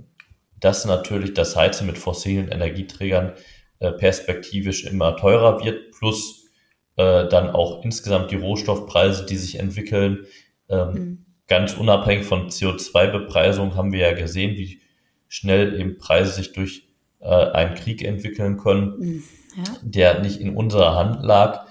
dass 0.59 0.85
natürlich 0.85 1.33
das 1.33 1.55
Heizen 1.55 1.87
mit 1.87 1.97
fossilen 1.97 2.49
Energieträgern 2.49 3.33
äh, 3.79 3.91
perspektivisch 3.91 4.85
immer 4.85 5.15
teurer 5.15 5.63
wird, 5.63 5.91
plus 5.91 6.49
äh, 6.95 7.27
dann 7.27 7.49
auch 7.51 7.83
insgesamt 7.83 8.31
die 8.31 8.35
Rohstoffpreise, 8.35 9.25
die 9.25 9.37
sich 9.37 9.59
entwickeln. 9.59 10.25
Ähm, 10.67 10.91
mhm. 10.91 11.25
ganz 11.47 11.73
unabhängig 11.73 12.25
von 12.25 12.49
CO2-Bepreisung 12.49 13.75
haben 13.75 13.91
wir 13.91 14.01
ja 14.01 14.13
gesehen, 14.13 14.55
wie 14.55 14.81
schnell 15.27 15.79
eben 15.79 15.97
Preise 15.97 16.33
sich 16.33 16.53
durch 16.53 16.89
äh, 17.21 17.25
einen 17.27 17.75
Krieg 17.75 18.03
entwickeln 18.03 18.57
können, 18.57 18.99
mhm. 18.99 19.23
ja. 19.55 19.63
der 19.81 20.19
nicht 20.19 20.39
in 20.41 20.55
unserer 20.55 20.95
Hand 20.95 21.23
lag. 21.23 21.65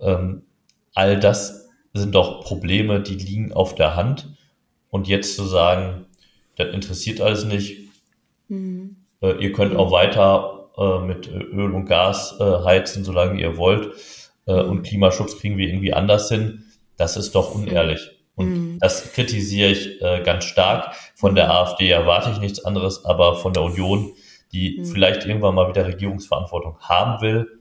Ähm, 0.00 0.42
all 0.94 1.18
das 1.20 1.68
sind 1.92 2.14
doch 2.14 2.44
Probleme, 2.44 3.00
die 3.00 3.14
liegen 3.14 3.52
auf 3.52 3.74
der 3.74 3.94
Hand. 3.96 4.34
Und 4.90 5.08
jetzt 5.08 5.36
zu 5.36 5.44
sagen, 5.44 6.06
das 6.56 6.72
interessiert 6.72 7.20
alles 7.20 7.44
nicht, 7.44 7.90
mhm. 8.48 8.96
äh, 9.20 9.32
ihr 9.42 9.52
könnt 9.52 9.72
mhm. 9.72 9.80
auch 9.80 9.90
weiter 9.90 10.70
äh, 10.78 10.98
mit 11.00 11.28
Öl 11.28 11.72
und 11.72 11.86
Gas 11.86 12.36
äh, 12.40 12.64
heizen, 12.64 13.04
solange 13.04 13.40
ihr 13.40 13.56
wollt, 13.56 13.92
äh, 14.46 14.62
mhm. 14.62 14.70
und 14.70 14.82
Klimaschutz 14.82 15.38
kriegen 15.38 15.58
wir 15.58 15.68
irgendwie 15.68 15.92
anders 15.92 16.28
hin, 16.28 16.64
das 16.96 17.16
ist 17.16 17.34
doch 17.34 17.54
unehrlich. 17.54 18.10
Und 18.36 18.48
mhm. 18.48 18.78
das 18.80 19.12
kritisiere 19.12 19.70
ich 19.70 20.00
äh, 20.02 20.22
ganz 20.24 20.44
stark. 20.44 20.94
Von 21.14 21.34
der 21.34 21.50
AfD 21.50 21.88
erwarte 21.88 22.30
ich 22.30 22.40
nichts 22.40 22.64
anderes, 22.64 23.04
aber 23.04 23.36
von 23.36 23.52
der 23.52 23.62
Union, 23.62 24.12
die 24.52 24.78
mhm. 24.78 24.84
vielleicht 24.86 25.26
irgendwann 25.26 25.54
mal 25.54 25.68
wieder 25.68 25.86
Regierungsverantwortung 25.86 26.78
haben 26.80 27.20
will, 27.20 27.60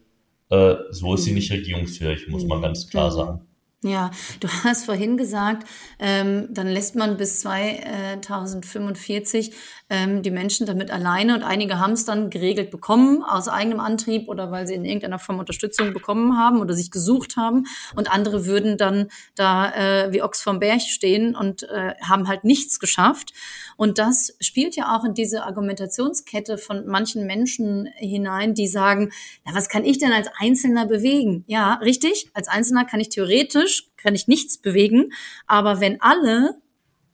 äh, 0.54 0.78
so 0.91 1.16
ist 1.16 1.24
sie 1.24 1.34
nicht 1.34 1.51
regierungsfähig, 1.51 2.28
muss 2.28 2.45
man 2.45 2.62
ganz 2.62 2.88
klar 2.88 3.12
sagen. 3.12 3.41
Ja, 3.84 4.12
du 4.39 4.47
hast 4.64 4.86
vorhin 4.86 5.18
gesagt, 5.18 5.68
ähm, 5.99 6.47
dann 6.51 6.68
lässt 6.68 6.95
man 6.95 7.18
bis 7.18 7.41
2045 7.41 9.54
ähm, 9.89 10.24
die 10.24 10.32
Menschen 10.32 10.66
damit 10.66 10.89
alleine 10.89 11.36
und 11.36 11.43
einige 11.43 11.80
haben 11.80 11.91
es 11.91 12.06
dann 12.06 12.30
geregelt 12.30 12.72
bekommen 12.72 13.24
aus 13.24 13.49
eigenem 13.49 13.82
Antrieb 13.82 14.30
oder 14.30 14.51
weil 14.51 14.68
sie 14.68 14.76
in 14.76 14.86
irgendeiner 14.86 15.20
Form 15.20 15.39
Unterstützung 15.39 15.91
bekommen 15.91 16.38
haben 16.38 16.62
oder 16.62 16.74
sich 16.74 16.91
gesucht 16.91 17.36
haben 17.36 17.66
und 17.95 18.10
andere 18.12 18.45
würden 18.45 18.78
dann 18.78 19.10
da 19.36 19.74
äh, 19.74 20.14
wie 20.14 20.24
Ochs 20.24 20.41
vom 20.41 20.60
Berg 20.60 20.80
stehen 20.82 21.36
und 21.36 21.64
äh, 21.64 21.95
haben 22.01 22.30
halt 22.30 22.45
nichts 22.45 22.80
geschafft. 22.80 23.34
Und 23.78 23.97
das 23.97 24.36
spielt 24.39 24.76
ja 24.76 24.95
auch 24.95 25.03
in 25.03 25.13
diese 25.13 25.43
Argumentationskette 25.43 26.57
von 26.57 26.86
manchen 26.86 27.26
Menschen 27.26 27.88
hinein, 27.95 28.53
die 28.53 28.67
sagen, 28.67 29.11
na, 29.45 29.55
was 29.55 29.69
kann 29.69 29.86
ich 29.86 29.97
denn 29.99 30.11
als 30.11 30.30
Einzelner 30.38 30.86
bewegen? 30.86 31.43
Ja, 31.47 31.76
richtig, 31.76 32.30
als 32.34 32.47
Einzelner 32.47 32.86
kann 32.86 32.99
ich 32.99 33.09
theoretisch, 33.09 33.89
kann 33.97 34.15
ich 34.15 34.28
nichts 34.28 34.57
bewegen, 34.57 35.11
aber 35.47 35.80
wenn 35.80 36.01
alle 36.01 36.55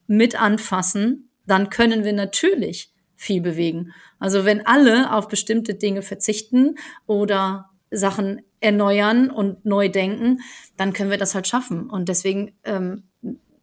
mit 0.06 0.40
anfassen, 0.40 1.30
dann 1.46 1.70
können 1.70 2.04
wir 2.04 2.12
natürlich 2.12 2.92
viel 3.16 3.40
bewegen. 3.40 3.92
Also 4.18 4.44
wenn 4.44 4.66
alle 4.66 5.12
auf 5.12 5.28
bestimmte 5.28 5.74
Dinge 5.74 6.02
verzichten 6.02 6.76
oder 7.06 7.70
Sachen 7.90 8.42
erneuern 8.60 9.30
und 9.30 9.64
neu 9.64 9.88
denken, 9.88 10.40
dann 10.76 10.92
können 10.92 11.10
wir 11.10 11.18
das 11.18 11.34
halt 11.34 11.46
schaffen. 11.46 11.90
Und 11.90 12.08
deswegen 12.08 12.56
ähm, 12.64 13.09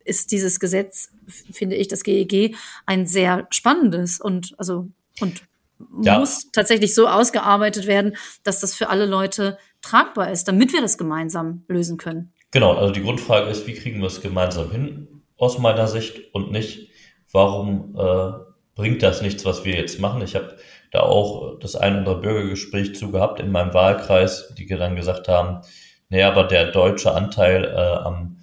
ist 0.07 0.31
dieses 0.31 0.59
Gesetz, 0.59 1.09
finde 1.51 1.75
ich, 1.75 1.87
das 1.87 2.03
GEG, 2.03 2.55
ein 2.85 3.05
sehr 3.05 3.47
spannendes 3.51 4.19
und 4.19 4.55
also 4.57 4.87
und 5.19 5.43
ja. 6.01 6.19
muss 6.19 6.51
tatsächlich 6.51 6.95
so 6.95 7.07
ausgearbeitet 7.07 7.87
werden, 7.87 8.15
dass 8.43 8.59
das 8.59 8.73
für 8.73 8.89
alle 8.89 9.05
Leute 9.05 9.57
tragbar 9.81 10.31
ist, 10.31 10.47
damit 10.47 10.73
wir 10.73 10.81
das 10.81 10.97
gemeinsam 10.97 11.63
lösen 11.67 11.97
können. 11.97 12.33
Genau, 12.51 12.73
also 12.75 12.93
die 12.93 13.01
Grundfrage 13.01 13.49
ist, 13.49 13.67
wie 13.67 13.73
kriegen 13.73 13.99
wir 13.99 14.07
es 14.07 14.21
gemeinsam 14.21 14.71
hin, 14.71 15.07
aus 15.37 15.59
meiner 15.59 15.87
Sicht, 15.87 16.33
und 16.33 16.51
nicht, 16.51 16.89
warum 17.31 17.95
äh, 17.97 18.31
bringt 18.75 19.03
das 19.03 19.21
nichts, 19.21 19.45
was 19.45 19.65
wir 19.65 19.75
jetzt 19.75 19.99
machen. 19.99 20.21
Ich 20.21 20.35
habe 20.35 20.57
da 20.91 21.01
auch 21.01 21.59
das 21.59 21.75
ein 21.75 21.93
oder 21.93 21.99
andere 21.99 22.21
Bürgergespräch 22.21 22.95
zu 22.95 23.11
gehabt 23.11 23.39
in 23.39 23.51
meinem 23.51 23.73
Wahlkreis, 23.73 24.53
die 24.57 24.65
dann 24.65 24.95
gesagt 24.95 25.27
haben, 25.27 25.61
naja, 26.09 26.29
aber 26.29 26.45
der 26.45 26.71
deutsche 26.71 27.13
Anteil 27.13 27.65
äh, 27.65 28.05
am 28.05 28.36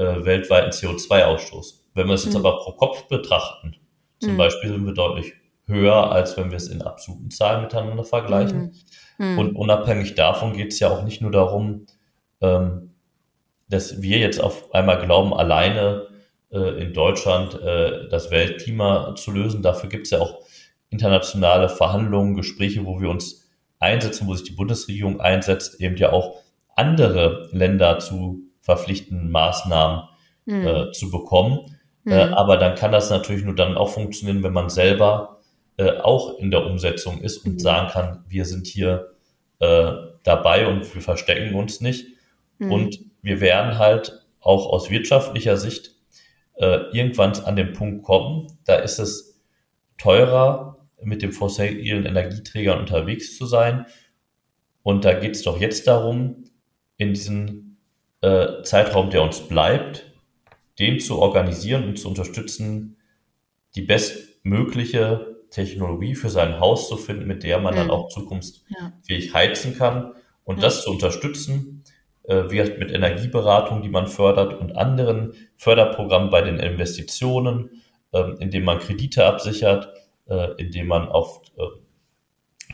äh, 0.00 0.24
weltweiten 0.24 0.70
CO2-Ausstoß. 0.70 1.82
Wenn 1.94 2.06
wir 2.06 2.14
es 2.14 2.24
jetzt 2.24 2.38
mhm. 2.38 2.46
aber 2.46 2.58
pro 2.58 2.72
Kopf 2.72 3.06
betrachten, 3.08 3.76
zum 4.18 4.32
mhm. 4.32 4.36
Beispiel 4.38 4.70
sind 4.70 4.86
wir 4.86 4.94
deutlich 4.94 5.34
höher, 5.66 6.10
als 6.10 6.36
wenn 6.36 6.50
wir 6.50 6.56
es 6.56 6.68
in 6.68 6.82
absoluten 6.82 7.30
Zahlen 7.30 7.62
miteinander 7.62 8.04
vergleichen. 8.04 8.72
Mhm. 9.18 9.32
mhm. 9.32 9.38
Und 9.38 9.56
unabhängig 9.56 10.14
davon 10.14 10.54
geht 10.54 10.72
es 10.72 10.80
ja 10.80 10.88
auch 10.88 11.04
nicht 11.04 11.20
nur 11.20 11.30
darum, 11.30 11.86
ähm, 12.40 12.94
dass 13.68 14.00
wir 14.00 14.18
jetzt 14.18 14.40
auf 14.40 14.74
einmal 14.74 14.98
glauben, 15.04 15.34
alleine 15.34 16.08
äh, 16.50 16.82
in 16.82 16.94
Deutschland 16.94 17.60
äh, 17.60 18.08
das 18.08 18.30
Weltklima 18.30 19.14
zu 19.16 19.30
lösen. 19.30 19.62
Dafür 19.62 19.90
gibt 19.90 20.06
es 20.06 20.12
ja 20.12 20.20
auch 20.20 20.40
internationale 20.88 21.68
Verhandlungen, 21.68 22.34
Gespräche, 22.34 22.84
wo 22.86 23.00
wir 23.00 23.10
uns 23.10 23.48
einsetzen, 23.78 24.26
wo 24.26 24.34
sich 24.34 24.44
die 24.44 24.56
Bundesregierung 24.56 25.20
einsetzt, 25.20 25.80
eben 25.80 25.96
ja 25.96 26.10
auch 26.12 26.40
andere 26.74 27.48
Länder 27.52 27.98
zu 27.98 28.49
verpflichtenden 28.60 29.30
Maßnahmen 29.30 30.08
mhm. 30.46 30.66
äh, 30.66 30.92
zu 30.92 31.10
bekommen. 31.10 31.76
Mhm. 32.04 32.12
Äh, 32.12 32.22
aber 32.30 32.56
dann 32.56 32.74
kann 32.74 32.92
das 32.92 33.10
natürlich 33.10 33.44
nur 33.44 33.54
dann 33.54 33.76
auch 33.76 33.90
funktionieren, 33.90 34.42
wenn 34.42 34.52
man 34.52 34.70
selber 34.70 35.40
äh, 35.76 35.98
auch 35.98 36.38
in 36.38 36.50
der 36.50 36.66
Umsetzung 36.66 37.20
ist 37.20 37.44
und 37.44 37.54
mhm. 37.54 37.58
sagen 37.58 37.88
kann, 37.88 38.24
wir 38.28 38.44
sind 38.44 38.66
hier 38.66 39.12
äh, 39.60 39.92
dabei 40.22 40.66
und 40.66 40.94
wir 40.94 41.02
verstecken 41.02 41.54
uns 41.54 41.80
nicht. 41.80 42.06
Hm. 42.58 42.72
Und 42.72 42.98
wir 43.22 43.40
werden 43.40 43.78
halt 43.78 44.26
auch 44.40 44.66
aus 44.66 44.90
wirtschaftlicher 44.90 45.56
Sicht 45.56 45.94
äh, 46.54 46.90
irgendwann 46.92 47.32
an 47.44 47.56
den 47.56 47.72
Punkt 47.72 48.04
kommen, 48.04 48.46
da 48.64 48.76
ist 48.76 48.98
es 48.98 49.40
teurer, 49.98 50.86
mit 51.02 51.22
dem 51.22 51.32
fossilen 51.32 52.04
Energieträgern 52.04 52.78
unterwegs 52.78 53.36
zu 53.36 53.46
sein. 53.46 53.86
Und 54.82 55.04
da 55.04 55.14
geht 55.14 55.36
es 55.36 55.42
doch 55.42 55.58
jetzt 55.58 55.86
darum, 55.86 56.44
in 56.96 57.14
diesem 57.14 57.69
äh, 58.20 58.62
Zeitraum, 58.62 59.10
der 59.10 59.22
uns 59.22 59.40
bleibt, 59.40 60.12
den 60.78 61.00
zu 61.00 61.18
organisieren 61.18 61.84
und 61.84 61.98
zu 61.98 62.08
unterstützen, 62.08 62.96
die 63.74 63.82
bestmögliche 63.82 65.36
Technologie 65.50 66.14
für 66.14 66.30
sein 66.30 66.60
Haus 66.60 66.88
zu 66.88 66.96
finden, 66.96 67.26
mit 67.26 67.42
der 67.42 67.58
man 67.58 67.74
mhm. 67.74 67.78
dann 67.78 67.90
auch 67.90 68.08
zukunftsfähig 68.08 69.26
ja. 69.26 69.34
heizen 69.34 69.76
kann 69.76 70.14
und 70.44 70.56
ja. 70.56 70.62
das 70.62 70.82
zu 70.82 70.90
unterstützen 70.90 71.84
äh, 72.24 72.50
wie 72.50 72.62
mit 72.78 72.92
Energieberatung, 72.92 73.82
die 73.82 73.88
man 73.88 74.06
fördert 74.06 74.58
und 74.60 74.76
anderen 74.76 75.34
Förderprogrammen 75.56 76.30
bei 76.30 76.42
den 76.42 76.58
Investitionen, 76.58 77.82
äh, 78.12 78.22
indem 78.38 78.64
man 78.64 78.78
Kredite 78.78 79.26
absichert, 79.26 79.92
äh, 80.28 80.52
indem 80.56 80.86
man 80.86 81.08
auf 81.08 81.42
äh, 81.58 81.62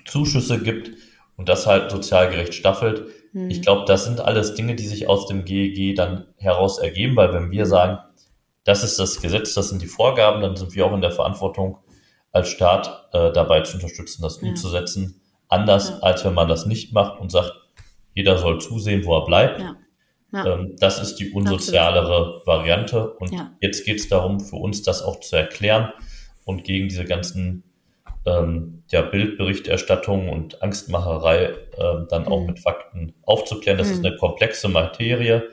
Zuschüsse 0.05 0.63
gibt 0.63 0.91
und 1.37 1.49
das 1.49 1.67
halt 1.67 1.91
sozial 1.91 2.31
gerecht 2.31 2.55
staffelt. 2.55 3.07
Mhm. 3.37 3.51
Ich 3.51 3.61
glaube, 3.61 3.85
das 3.87 4.07
sind 4.07 4.21
alles 4.21 4.55
Dinge, 4.55 4.77
die 4.77 4.87
sich 4.87 5.11
aus 5.11 5.27
dem 5.27 5.45
GEG 5.45 5.95
dann 5.95 6.25
heraus 6.39 6.79
ergeben, 6.79 7.17
weil 7.17 7.35
wenn 7.35 7.51
wir 7.51 7.65
hm. 7.65 7.71
sagen, 7.71 7.99
das 8.65 8.83
ist 8.83 8.99
das 8.99 9.21
Gesetz, 9.21 9.53
das 9.53 9.69
sind 9.69 9.83
die 9.83 9.87
Vorgaben, 9.87 10.41
dann 10.41 10.57
sind 10.57 10.75
wir 10.75 10.87
auch 10.87 10.95
in 10.95 11.03
der 11.03 11.11
Verantwortung, 11.11 11.77
als 12.33 12.49
Staat 12.49 13.09
äh, 13.13 13.31
dabei 13.33 13.61
zu 13.61 13.75
unterstützen, 13.75 14.23
das 14.23 14.41
ja. 14.41 14.49
umzusetzen. 14.49 15.21
Anders, 15.49 15.91
ja. 15.91 15.99
als 15.99 16.25
wenn 16.25 16.33
man 16.33 16.49
das 16.49 16.65
nicht 16.65 16.95
macht 16.95 17.21
und 17.21 17.31
sagt, 17.31 17.53
jeder 18.15 18.39
soll 18.39 18.59
zusehen, 18.59 19.05
wo 19.05 19.15
er 19.19 19.27
bleibt. 19.27 19.61
Ja. 19.61 19.77
Ähm, 20.47 20.75
das 20.81 21.01
ist 21.01 21.17
die 21.17 21.31
unsozialere 21.33 22.17
Absolut. 22.17 22.47
Variante. 22.47 23.13
Und 23.17 23.33
jetzt 23.61 23.85
geht 23.85 24.01
es 24.01 24.09
darum, 24.09 24.41
für 24.41 24.57
uns 24.57 24.83
das 24.83 25.03
auch 25.03 25.21
zu 25.21 25.37
erklären 25.37 25.93
und 26.45 26.65
gegen 26.65 26.89
diese 26.89 27.05
ganzen 27.05 27.65
ähm, 28.27 28.83
ja, 28.91 29.03
Bildberichterstattung 29.03 30.29
und 30.29 30.63
Angstmacherei 30.63 31.55
ähm, 31.79 32.07
dann 32.11 32.23
mhm. 32.23 32.29
auch 32.29 32.47
mit 32.47 32.61
Fakten 32.61 33.15
aufzuklären. 33.23 33.79
Das 33.79 33.89
mhm. 33.89 33.95
ist 33.95 34.05
eine 34.05 34.17
komplexe 34.17 34.69
Materie. 34.69 35.49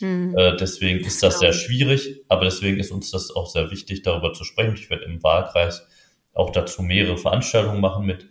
Mhm. 0.00 0.36
Äh, 0.36 0.56
deswegen 0.56 1.00
ist 1.04 1.22
das 1.22 1.38
sehr 1.38 1.52
schwierig, 1.52 2.22
aber 2.28 2.44
deswegen 2.44 2.78
ist 2.78 2.90
uns 2.90 3.10
das 3.10 3.34
auch 3.34 3.46
sehr 3.46 3.70
wichtig, 3.70 4.02
darüber 4.02 4.32
zu 4.32 4.44
sprechen. 4.44 4.74
Ich 4.74 4.90
werde 4.90 5.04
im 5.04 5.22
Wahlkreis 5.22 5.86
auch 6.34 6.50
dazu 6.50 6.82
mehrere 6.82 7.16
Veranstaltungen 7.16 7.80
machen 7.80 8.04
mit 8.04 8.28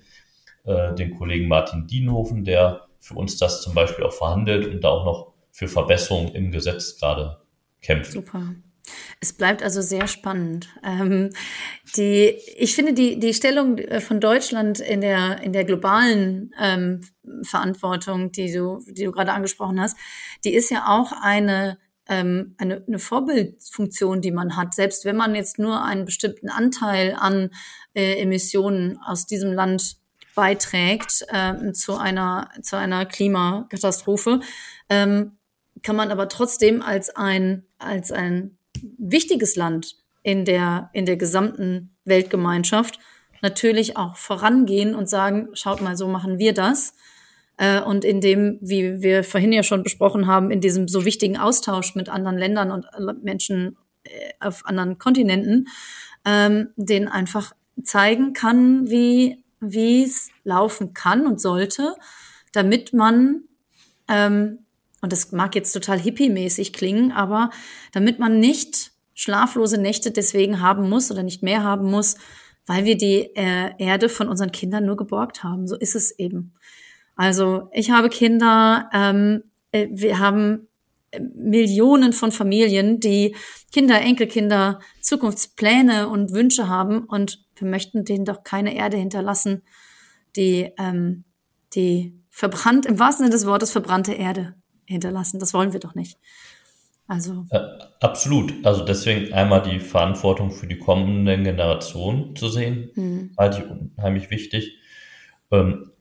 äh, 0.65 0.93
dem 0.93 1.17
Kollegen 1.17 1.47
Martin 1.47 1.87
Dienhofen, 1.87 2.43
der 2.43 2.87
für 2.99 3.15
uns 3.15 3.37
das 3.37 3.61
zum 3.61 3.73
Beispiel 3.73 4.05
auch 4.05 4.13
verhandelt 4.13 4.67
und 4.67 4.83
da 4.83 4.89
auch 4.89 5.05
noch 5.05 5.33
für 5.51 5.67
Verbesserungen 5.67 6.35
im 6.35 6.51
Gesetz 6.51 6.99
gerade 6.99 7.37
kämpft. 7.81 8.11
Super. 8.11 8.55
Es 9.19 9.33
bleibt 9.33 9.63
also 9.63 9.81
sehr 9.81 10.07
spannend. 10.07 10.69
Ähm, 10.83 11.29
die, 11.95 12.37
ich 12.57 12.75
finde 12.75 12.93
die, 12.93 13.19
die 13.19 13.33
Stellung 13.33 13.77
äh, 13.77 14.01
von 14.01 14.19
Deutschland 14.19 14.79
in 14.79 15.01
der, 15.01 15.41
in 15.41 15.53
der 15.53 15.65
globalen 15.65 16.53
ähm, 16.59 17.01
Verantwortung, 17.43 18.31
die 18.31 18.51
du, 18.51 18.83
die 18.87 19.05
du 19.05 19.11
gerade 19.11 19.33
angesprochen 19.33 19.79
hast, 19.79 19.97
die 20.43 20.53
ist 20.53 20.69
ja 20.69 20.87
auch 20.87 21.11
eine, 21.21 21.77
ähm, 22.07 22.55
eine, 22.57 22.83
eine 22.87 22.99
Vorbildfunktion, 22.99 24.21
die 24.21 24.31
man 24.31 24.55
hat. 24.55 24.73
Selbst 24.73 25.05
wenn 25.05 25.15
man 25.15 25.35
jetzt 25.35 25.59
nur 25.59 25.83
einen 25.83 26.05
bestimmten 26.05 26.49
Anteil 26.49 27.15
an 27.17 27.51
äh, 27.93 28.21
Emissionen 28.21 28.99
aus 29.05 29.25
diesem 29.25 29.53
Land 29.53 29.97
beiträgt 30.35 31.25
äh, 31.29 31.71
zu 31.71 31.97
einer 31.97 32.51
zu 32.61 32.75
einer 32.75 33.05
Klimakatastrophe, 33.05 34.41
ähm, 34.89 35.37
kann 35.81 35.95
man 35.95 36.11
aber 36.11 36.27
trotzdem 36.29 36.81
als 36.81 37.15
ein 37.15 37.65
als 37.79 38.11
ein 38.11 38.57
wichtiges 38.97 39.55
Land 39.55 39.95
in 40.23 40.45
der 40.45 40.89
in 40.93 41.05
der 41.05 41.17
gesamten 41.17 41.95
Weltgemeinschaft 42.05 42.99
natürlich 43.41 43.97
auch 43.97 44.15
vorangehen 44.15 44.95
und 44.95 45.09
sagen, 45.09 45.49
schaut 45.53 45.81
mal, 45.81 45.95
so 45.95 46.07
machen 46.07 46.39
wir 46.39 46.53
das. 46.53 46.93
Äh, 47.57 47.81
und 47.81 48.03
in 48.03 48.21
dem, 48.21 48.57
wie 48.61 49.01
wir 49.01 49.23
vorhin 49.23 49.53
ja 49.53 49.61
schon 49.61 49.83
besprochen 49.83 50.25
haben, 50.25 50.51
in 50.51 50.61
diesem 50.61 50.87
so 50.87 51.05
wichtigen 51.05 51.37
Austausch 51.37 51.95
mit 51.95 52.09
anderen 52.09 52.37
Ländern 52.37 52.71
und 52.71 52.87
Menschen 53.23 53.77
auf 54.39 54.65
anderen 54.65 54.97
Kontinenten, 54.97 55.67
ähm, 56.25 56.69
denen 56.75 57.07
einfach 57.07 57.53
zeigen 57.83 58.33
kann, 58.33 58.89
wie 58.89 59.43
wie 59.59 60.03
es 60.03 60.29
laufen 60.43 60.93
kann 60.93 61.25
und 61.25 61.41
sollte, 61.41 61.95
damit 62.51 62.93
man 62.93 63.43
ähm, 64.07 64.59
und 65.05 65.11
das 65.11 65.31
mag 65.31 65.53
jetzt 65.53 65.71
total 65.71 65.99
hippie-mäßig 65.99 66.73
klingen, 66.73 67.11
aber 67.11 67.51
damit 67.91 68.17
man 68.17 68.39
nicht 68.39 68.91
schlaflose 69.13 69.79
Nächte 69.79 70.09
deswegen 70.09 70.61
haben 70.61 70.89
muss 70.89 71.11
oder 71.11 71.21
nicht 71.21 71.43
mehr 71.43 71.61
haben 71.61 71.91
muss, 71.91 72.15
weil 72.65 72.85
wir 72.85 72.97
die 72.97 73.29
äh, 73.35 73.69
Erde 73.77 74.09
von 74.09 74.27
unseren 74.27 74.51
Kindern 74.51 74.83
nur 74.83 74.97
geborgt 74.97 75.43
haben. 75.43 75.67
So 75.67 75.75
ist 75.75 75.93
es 75.93 76.09
eben. 76.17 76.55
Also 77.15 77.69
ich 77.71 77.91
habe 77.91 78.09
Kinder, 78.09 78.89
ähm, 78.91 79.43
äh, 79.71 79.89
wir 79.91 80.17
haben 80.17 80.69
äh, 81.11 81.19
Millionen 81.19 82.11
von 82.11 82.31
Familien, 82.31 82.99
die 82.99 83.35
Kinder, 83.71 84.01
Enkelkinder, 84.01 84.79
Zukunftspläne 85.01 86.09
und 86.09 86.31
Wünsche 86.31 86.67
haben 86.67 87.03
und 87.03 87.45
wir 87.57 87.67
möchten 87.67 88.05
denen 88.05 88.25
doch 88.25 88.43
keine 88.43 88.75
Erde 88.75 88.97
hinterlassen, 88.97 89.61
die, 90.35 90.71
ähm, 90.79 91.25
die 91.75 92.19
verbrannt, 92.31 92.87
im 92.87 92.97
wahrsten 92.97 93.25
Sinne 93.25 93.35
des 93.35 93.45
Wortes 93.45 93.71
verbrannte 93.71 94.13
Erde 94.13 94.55
hinterlassen. 94.85 95.39
Das 95.39 95.53
wollen 95.53 95.73
wir 95.73 95.79
doch 95.79 95.95
nicht. 95.95 96.17
Also. 97.07 97.45
Absolut. 97.99 98.65
Also 98.65 98.83
deswegen 98.83 99.33
einmal 99.33 99.61
die 99.61 99.79
Verantwortung 99.79 100.51
für 100.51 100.67
die 100.67 100.79
kommenden 100.79 101.43
Generationen 101.43 102.35
zu 102.35 102.49
sehen, 102.49 102.89
mhm. 102.95 103.31
halte 103.37 103.59
ich 103.59 103.69
unheimlich 103.69 104.31
wichtig. 104.31 104.77
Ähm, 105.51 105.91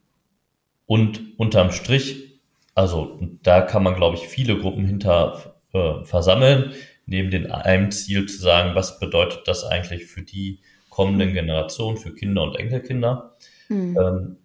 und 0.87 1.39
unterm 1.39 1.72
Strich, 1.72 2.41
also 2.74 3.20
da 3.43 3.61
kann 3.61 3.82
man, 3.82 3.97
glaube 3.97 4.16
ich, 4.16 4.28
viele 4.28 4.59
Gruppen 4.59 4.87
hinter 4.87 5.57
äh, 5.72 6.05
versammeln, 6.05 6.72
neben 7.07 7.30
dem 7.30 7.51
einem 7.51 7.91
Ziel 7.91 8.26
zu 8.26 8.39
sagen, 8.39 8.74
was 8.74 8.99
bedeutet 8.99 9.43
das 9.47 9.64
eigentlich 9.64 10.07
für 10.07 10.22
die 10.22 10.61
kommenden 10.89 11.35
Generationen, 11.35 11.97
für 11.97 12.14
Kinder 12.14 12.43
und 12.43 12.57
Enkelkinder. 12.57 13.37
Mhm. 13.68 14.37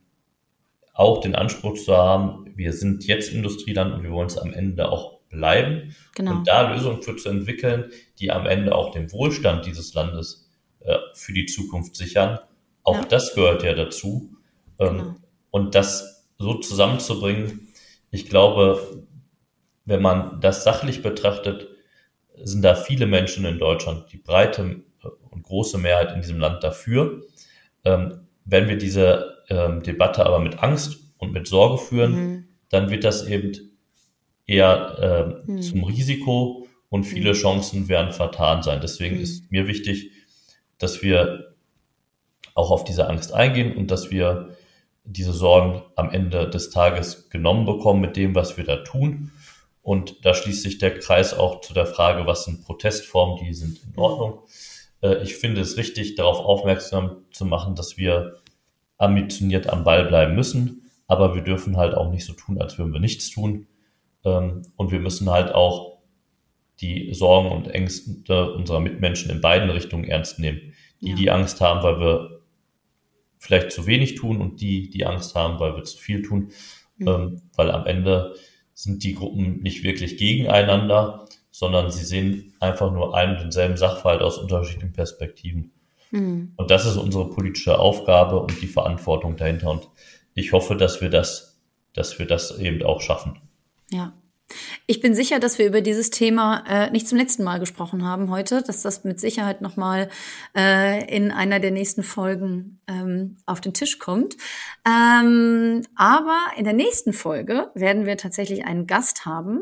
Auch 0.99 1.21
den 1.21 1.33
Anspruch 1.33 1.75
zu 1.75 1.95
haben, 1.95 2.51
wir 2.57 2.73
sind 2.73 3.05
jetzt 3.05 3.31
Industrieland 3.31 3.93
und 3.93 4.03
wir 4.03 4.11
wollen 4.11 4.27
es 4.27 4.37
am 4.37 4.51
Ende 4.51 4.91
auch 4.91 5.21
bleiben. 5.29 5.95
Genau. 6.13 6.31
Und 6.31 6.47
da 6.49 6.73
Lösungen 6.73 7.01
für 7.01 7.15
zu 7.15 7.29
entwickeln, 7.29 7.89
die 8.19 8.31
am 8.31 8.45
Ende 8.45 8.75
auch 8.75 8.91
den 8.91 9.09
Wohlstand 9.13 9.65
dieses 9.65 9.93
Landes 9.93 10.49
äh, 10.81 10.97
für 11.13 11.31
die 11.31 11.45
Zukunft 11.45 11.95
sichern. 11.95 12.39
Auch 12.83 12.97
ja. 12.97 13.05
das 13.05 13.33
gehört 13.33 13.63
ja 13.63 13.75
dazu. 13.75 14.35
Ähm, 14.77 14.97
genau. 14.97 15.15
Und 15.51 15.73
das 15.73 16.27
so 16.37 16.55
zusammenzubringen, 16.55 17.69
ich 18.11 18.27
glaube, 18.27 19.05
wenn 19.85 20.01
man 20.01 20.41
das 20.41 20.65
sachlich 20.65 21.01
betrachtet, 21.01 21.69
sind 22.43 22.61
da 22.61 22.75
viele 22.75 23.05
Menschen 23.05 23.45
in 23.45 23.57
Deutschland, 23.57 24.11
die 24.11 24.17
breite 24.17 24.81
und 25.29 25.43
große 25.43 25.77
Mehrheit 25.77 26.11
in 26.11 26.19
diesem 26.19 26.39
Land 26.39 26.61
dafür. 26.61 27.21
Ähm, 27.85 28.27
wenn 28.43 28.67
wir 28.67 28.77
diese 28.77 29.38
ähm, 29.49 29.83
Debatte 29.83 30.25
aber 30.25 30.39
mit 30.39 30.61
Angst 30.63 30.99
und 31.17 31.31
mit 31.31 31.47
Sorge 31.47 31.77
führen, 31.77 32.11
mhm. 32.13 32.47
dann 32.69 32.89
wird 32.89 33.03
das 33.03 33.27
eben 33.27 33.53
eher 34.45 35.41
äh, 35.47 35.51
mhm. 35.51 35.61
zum 35.61 35.83
Risiko 35.83 36.67
und 36.89 37.03
viele 37.03 37.31
mhm. 37.31 37.35
Chancen 37.35 37.89
werden 37.89 38.11
vertan 38.11 38.63
sein. 38.63 38.79
Deswegen 38.81 39.17
mhm. 39.17 39.21
ist 39.21 39.51
mir 39.51 39.67
wichtig, 39.67 40.11
dass 40.77 41.01
wir 41.03 41.55
auch 42.55 42.71
auf 42.71 42.83
diese 42.83 43.07
Angst 43.07 43.33
eingehen 43.33 43.75
und 43.75 43.91
dass 43.91 44.11
wir 44.11 44.55
diese 45.03 45.33
Sorgen 45.33 45.81
am 45.95 46.11
Ende 46.11 46.49
des 46.49 46.69
Tages 46.69 47.29
genommen 47.29 47.65
bekommen 47.65 48.01
mit 48.01 48.15
dem, 48.15 48.35
was 48.35 48.57
wir 48.57 48.63
da 48.63 48.77
tun. 48.77 49.31
Und 49.81 50.25
da 50.25 50.33
schließt 50.33 50.61
sich 50.61 50.77
der 50.77 50.99
Kreis 50.99 51.33
auch 51.33 51.61
zu 51.61 51.73
der 51.73 51.85
Frage, 51.85 52.27
was 52.27 52.45
sind 52.45 52.63
Protestformen, 52.65 53.43
die 53.43 53.53
sind 53.53 53.81
in 53.83 53.97
Ordnung. 53.97 54.39
Äh, 55.01 55.23
ich 55.23 55.35
finde 55.35 55.61
es 55.61 55.77
richtig, 55.77 56.15
darauf 56.15 56.39
aufmerksam 56.39 57.23
zu 57.31 57.45
machen, 57.45 57.75
dass 57.75 57.97
wir 57.97 58.35
ambitioniert 58.99 59.67
am 59.67 59.83
Ball 59.83 60.05
bleiben 60.05 60.35
müssen, 60.35 60.91
aber 61.07 61.33
wir 61.33 61.41
dürfen 61.41 61.77
halt 61.77 61.95
auch 61.95 62.11
nicht 62.11 62.25
so 62.25 62.33
tun, 62.33 62.61
als 62.61 62.77
würden 62.77 62.93
wir 62.93 62.99
nichts 62.99 63.31
tun. 63.31 63.65
Ähm, 64.23 64.61
und 64.75 64.91
wir 64.91 64.99
müssen 64.99 65.29
halt 65.29 65.55
auch 65.55 65.97
die 66.81 67.13
Sorgen 67.13 67.51
und 67.51 67.67
Ängste 67.67 68.53
unserer 68.53 68.79
Mitmenschen 68.79 69.31
in 69.31 69.41
beiden 69.41 69.69
Richtungen 69.69 70.03
ernst 70.05 70.39
nehmen. 70.39 70.73
Die, 71.01 71.09
ja. 71.09 71.15
die 71.15 71.31
Angst 71.31 71.61
haben, 71.61 71.81
weil 71.81 71.99
wir 71.99 72.41
vielleicht 73.37 73.71
zu 73.71 73.87
wenig 73.87 74.15
tun 74.15 74.41
und 74.41 74.61
die, 74.61 74.89
die 74.89 75.05
Angst 75.05 75.33
haben, 75.33 75.59
weil 75.59 75.75
wir 75.75 75.83
zu 75.83 75.97
viel 75.97 76.21
tun. 76.21 76.51
Mhm. 76.97 77.07
Ähm, 77.07 77.41
weil 77.55 77.71
am 77.71 77.85
Ende 77.85 78.35
sind 78.73 79.03
die 79.03 79.15
Gruppen 79.15 79.61
nicht 79.61 79.83
wirklich 79.83 80.17
gegeneinander, 80.17 81.25
sondern 81.51 81.89
sie 81.89 82.05
sehen 82.05 82.53
einfach 82.59 82.91
nur 82.91 83.15
einen 83.15 83.33
und 83.33 83.41
denselben 83.41 83.77
Sachverhalt 83.77 84.21
aus 84.21 84.37
unterschiedlichen 84.37 84.93
Perspektiven. 84.93 85.71
Mhm. 86.11 86.53
Und 86.55 86.71
das 86.71 86.85
ist 86.85 86.97
unsere 86.97 87.29
politische 87.29 87.79
Aufgabe 87.79 88.39
und 88.39 88.61
die 88.61 88.67
Verantwortung 88.67 89.35
dahinter. 89.35 89.69
Und 89.69 89.89
ich 90.33 90.53
hoffe, 90.53 90.75
dass 90.75 91.01
wir 91.01 91.09
das, 91.09 91.59
dass 91.93 92.19
wir 92.19 92.25
das 92.25 92.57
eben 92.57 92.83
auch 92.83 93.01
schaffen. 93.01 93.39
Ja. 93.91 94.13
Ich 94.87 94.99
bin 94.99 95.13
sicher, 95.15 95.39
dass 95.39 95.57
wir 95.57 95.67
über 95.67 95.81
dieses 95.81 96.09
Thema 96.09 96.63
äh, 96.67 96.89
nicht 96.91 97.07
zum 97.07 97.17
letzten 97.17 97.43
Mal 97.43 97.59
gesprochen 97.59 98.05
haben 98.05 98.29
heute, 98.29 98.61
dass 98.61 98.81
das 98.81 99.03
mit 99.03 99.19
Sicherheit 99.19 99.61
nochmal 99.61 100.09
äh, 100.55 101.05
in 101.15 101.31
einer 101.31 101.59
der 101.59 101.71
nächsten 101.71 102.03
Folgen 102.03 102.79
ähm, 102.87 103.37
auf 103.45 103.61
den 103.61 103.73
Tisch 103.73 103.99
kommt. 103.99 104.35
Ähm, 104.85 105.83
aber 105.95 106.37
in 106.57 106.63
der 106.63 106.73
nächsten 106.73 107.13
Folge 107.13 107.71
werden 107.75 108.05
wir 108.05 108.17
tatsächlich 108.17 108.65
einen 108.65 108.87
Gast 108.87 109.25
haben. 109.25 109.61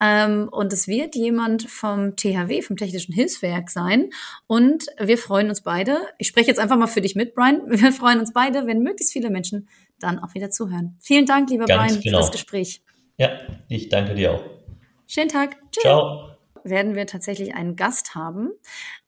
Ähm, 0.00 0.48
und 0.50 0.72
es 0.72 0.88
wird 0.88 1.14
jemand 1.14 1.70
vom 1.70 2.16
THW, 2.16 2.60
vom 2.62 2.76
Technischen 2.76 3.14
Hilfswerk 3.14 3.70
sein. 3.70 4.10
Und 4.46 4.86
wir 5.00 5.16
freuen 5.16 5.48
uns 5.48 5.62
beide. 5.62 5.98
Ich 6.18 6.28
spreche 6.28 6.48
jetzt 6.48 6.60
einfach 6.60 6.76
mal 6.76 6.86
für 6.86 7.00
dich 7.00 7.14
mit, 7.14 7.34
Brian. 7.34 7.62
Wir 7.66 7.92
freuen 7.92 8.20
uns 8.20 8.32
beide, 8.32 8.66
wenn 8.66 8.82
möglichst 8.82 9.12
viele 9.12 9.30
Menschen 9.30 9.68
dann 9.98 10.18
auch 10.18 10.34
wieder 10.34 10.50
zuhören. 10.50 10.96
Vielen 11.00 11.24
Dank, 11.24 11.48
lieber 11.50 11.64
Ganz 11.64 11.92
Brian, 11.92 12.02
genau. 12.02 12.18
für 12.18 12.22
das 12.22 12.32
Gespräch. 12.32 12.82
Ja, 13.18 13.38
ich 13.68 13.88
danke 13.88 14.14
dir 14.14 14.32
auch. 14.32 14.44
Schönen 15.06 15.28
Tag. 15.28 15.56
Tschüss. 15.72 15.82
Ciao. 15.82 16.30
Werden 16.64 16.96
wir 16.96 17.06
tatsächlich 17.06 17.54
einen 17.54 17.76
Gast 17.76 18.16
haben. 18.16 18.50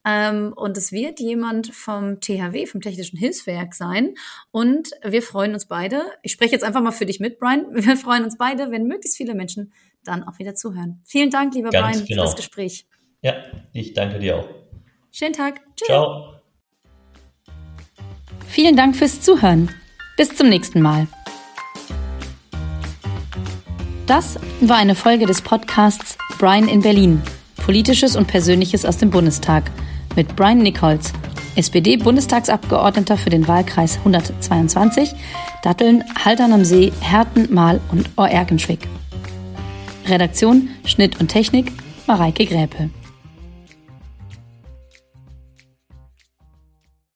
Ähm, 0.04 0.52
und 0.54 0.76
es 0.76 0.92
wird 0.92 1.18
jemand 1.18 1.74
vom 1.74 2.20
THW, 2.20 2.66
vom 2.66 2.80
Technischen 2.80 3.18
Hilfswerk 3.18 3.74
sein. 3.74 4.14
Und 4.52 4.90
wir 5.04 5.22
freuen 5.22 5.54
uns 5.54 5.66
beide. 5.66 6.02
Ich 6.22 6.32
spreche 6.32 6.52
jetzt 6.52 6.62
einfach 6.62 6.80
mal 6.80 6.92
für 6.92 7.06
dich 7.06 7.18
mit, 7.18 7.38
Brian. 7.38 7.66
Wir 7.74 7.96
freuen 7.96 8.24
uns 8.24 8.38
beide, 8.38 8.70
wenn 8.70 8.86
möglichst 8.86 9.16
viele 9.16 9.34
Menschen 9.34 9.72
dann 10.04 10.22
auch 10.22 10.38
wieder 10.38 10.54
zuhören. 10.54 11.02
Vielen 11.04 11.30
Dank, 11.30 11.54
lieber 11.54 11.70
Ganz 11.70 11.98
Brian, 11.98 12.06
genau. 12.06 12.22
für 12.22 12.26
das 12.26 12.36
Gespräch. 12.36 12.86
Ja, 13.22 13.34
ich 13.72 13.92
danke 13.92 14.20
dir 14.20 14.36
auch. 14.36 14.48
Schönen 15.10 15.32
Tag. 15.32 15.60
Tschüss. 15.76 15.88
Ciao. 15.88 16.34
Vielen 18.46 18.76
Dank 18.76 18.96
fürs 18.96 19.20
Zuhören. 19.20 19.68
Bis 20.16 20.34
zum 20.34 20.48
nächsten 20.48 20.80
Mal. 20.80 21.06
Das 24.08 24.38
war 24.62 24.78
eine 24.78 24.94
Folge 24.94 25.26
des 25.26 25.42
Podcasts 25.42 26.16
Brian 26.38 26.66
in 26.66 26.80
Berlin. 26.80 27.22
Politisches 27.56 28.16
und 28.16 28.26
Persönliches 28.26 28.86
aus 28.86 28.96
dem 28.96 29.10
Bundestag 29.10 29.70
mit 30.16 30.34
Brian 30.34 30.60
Nichols, 30.60 31.12
SPD-Bundestagsabgeordneter 31.56 33.18
für 33.18 33.28
den 33.28 33.46
Wahlkreis 33.46 33.98
122, 33.98 35.14
Datteln, 35.62 36.04
Haltern 36.24 36.54
am 36.54 36.64
See, 36.64 36.90
Herten, 37.00 37.52
Mahl 37.52 37.82
und 37.92 38.08
Oerkenschwick. 38.16 38.88
Redaktion, 40.06 40.70
Schnitt 40.86 41.20
und 41.20 41.28
Technik 41.28 41.70
Mareike 42.06 42.46
Gräpe. 42.46 42.88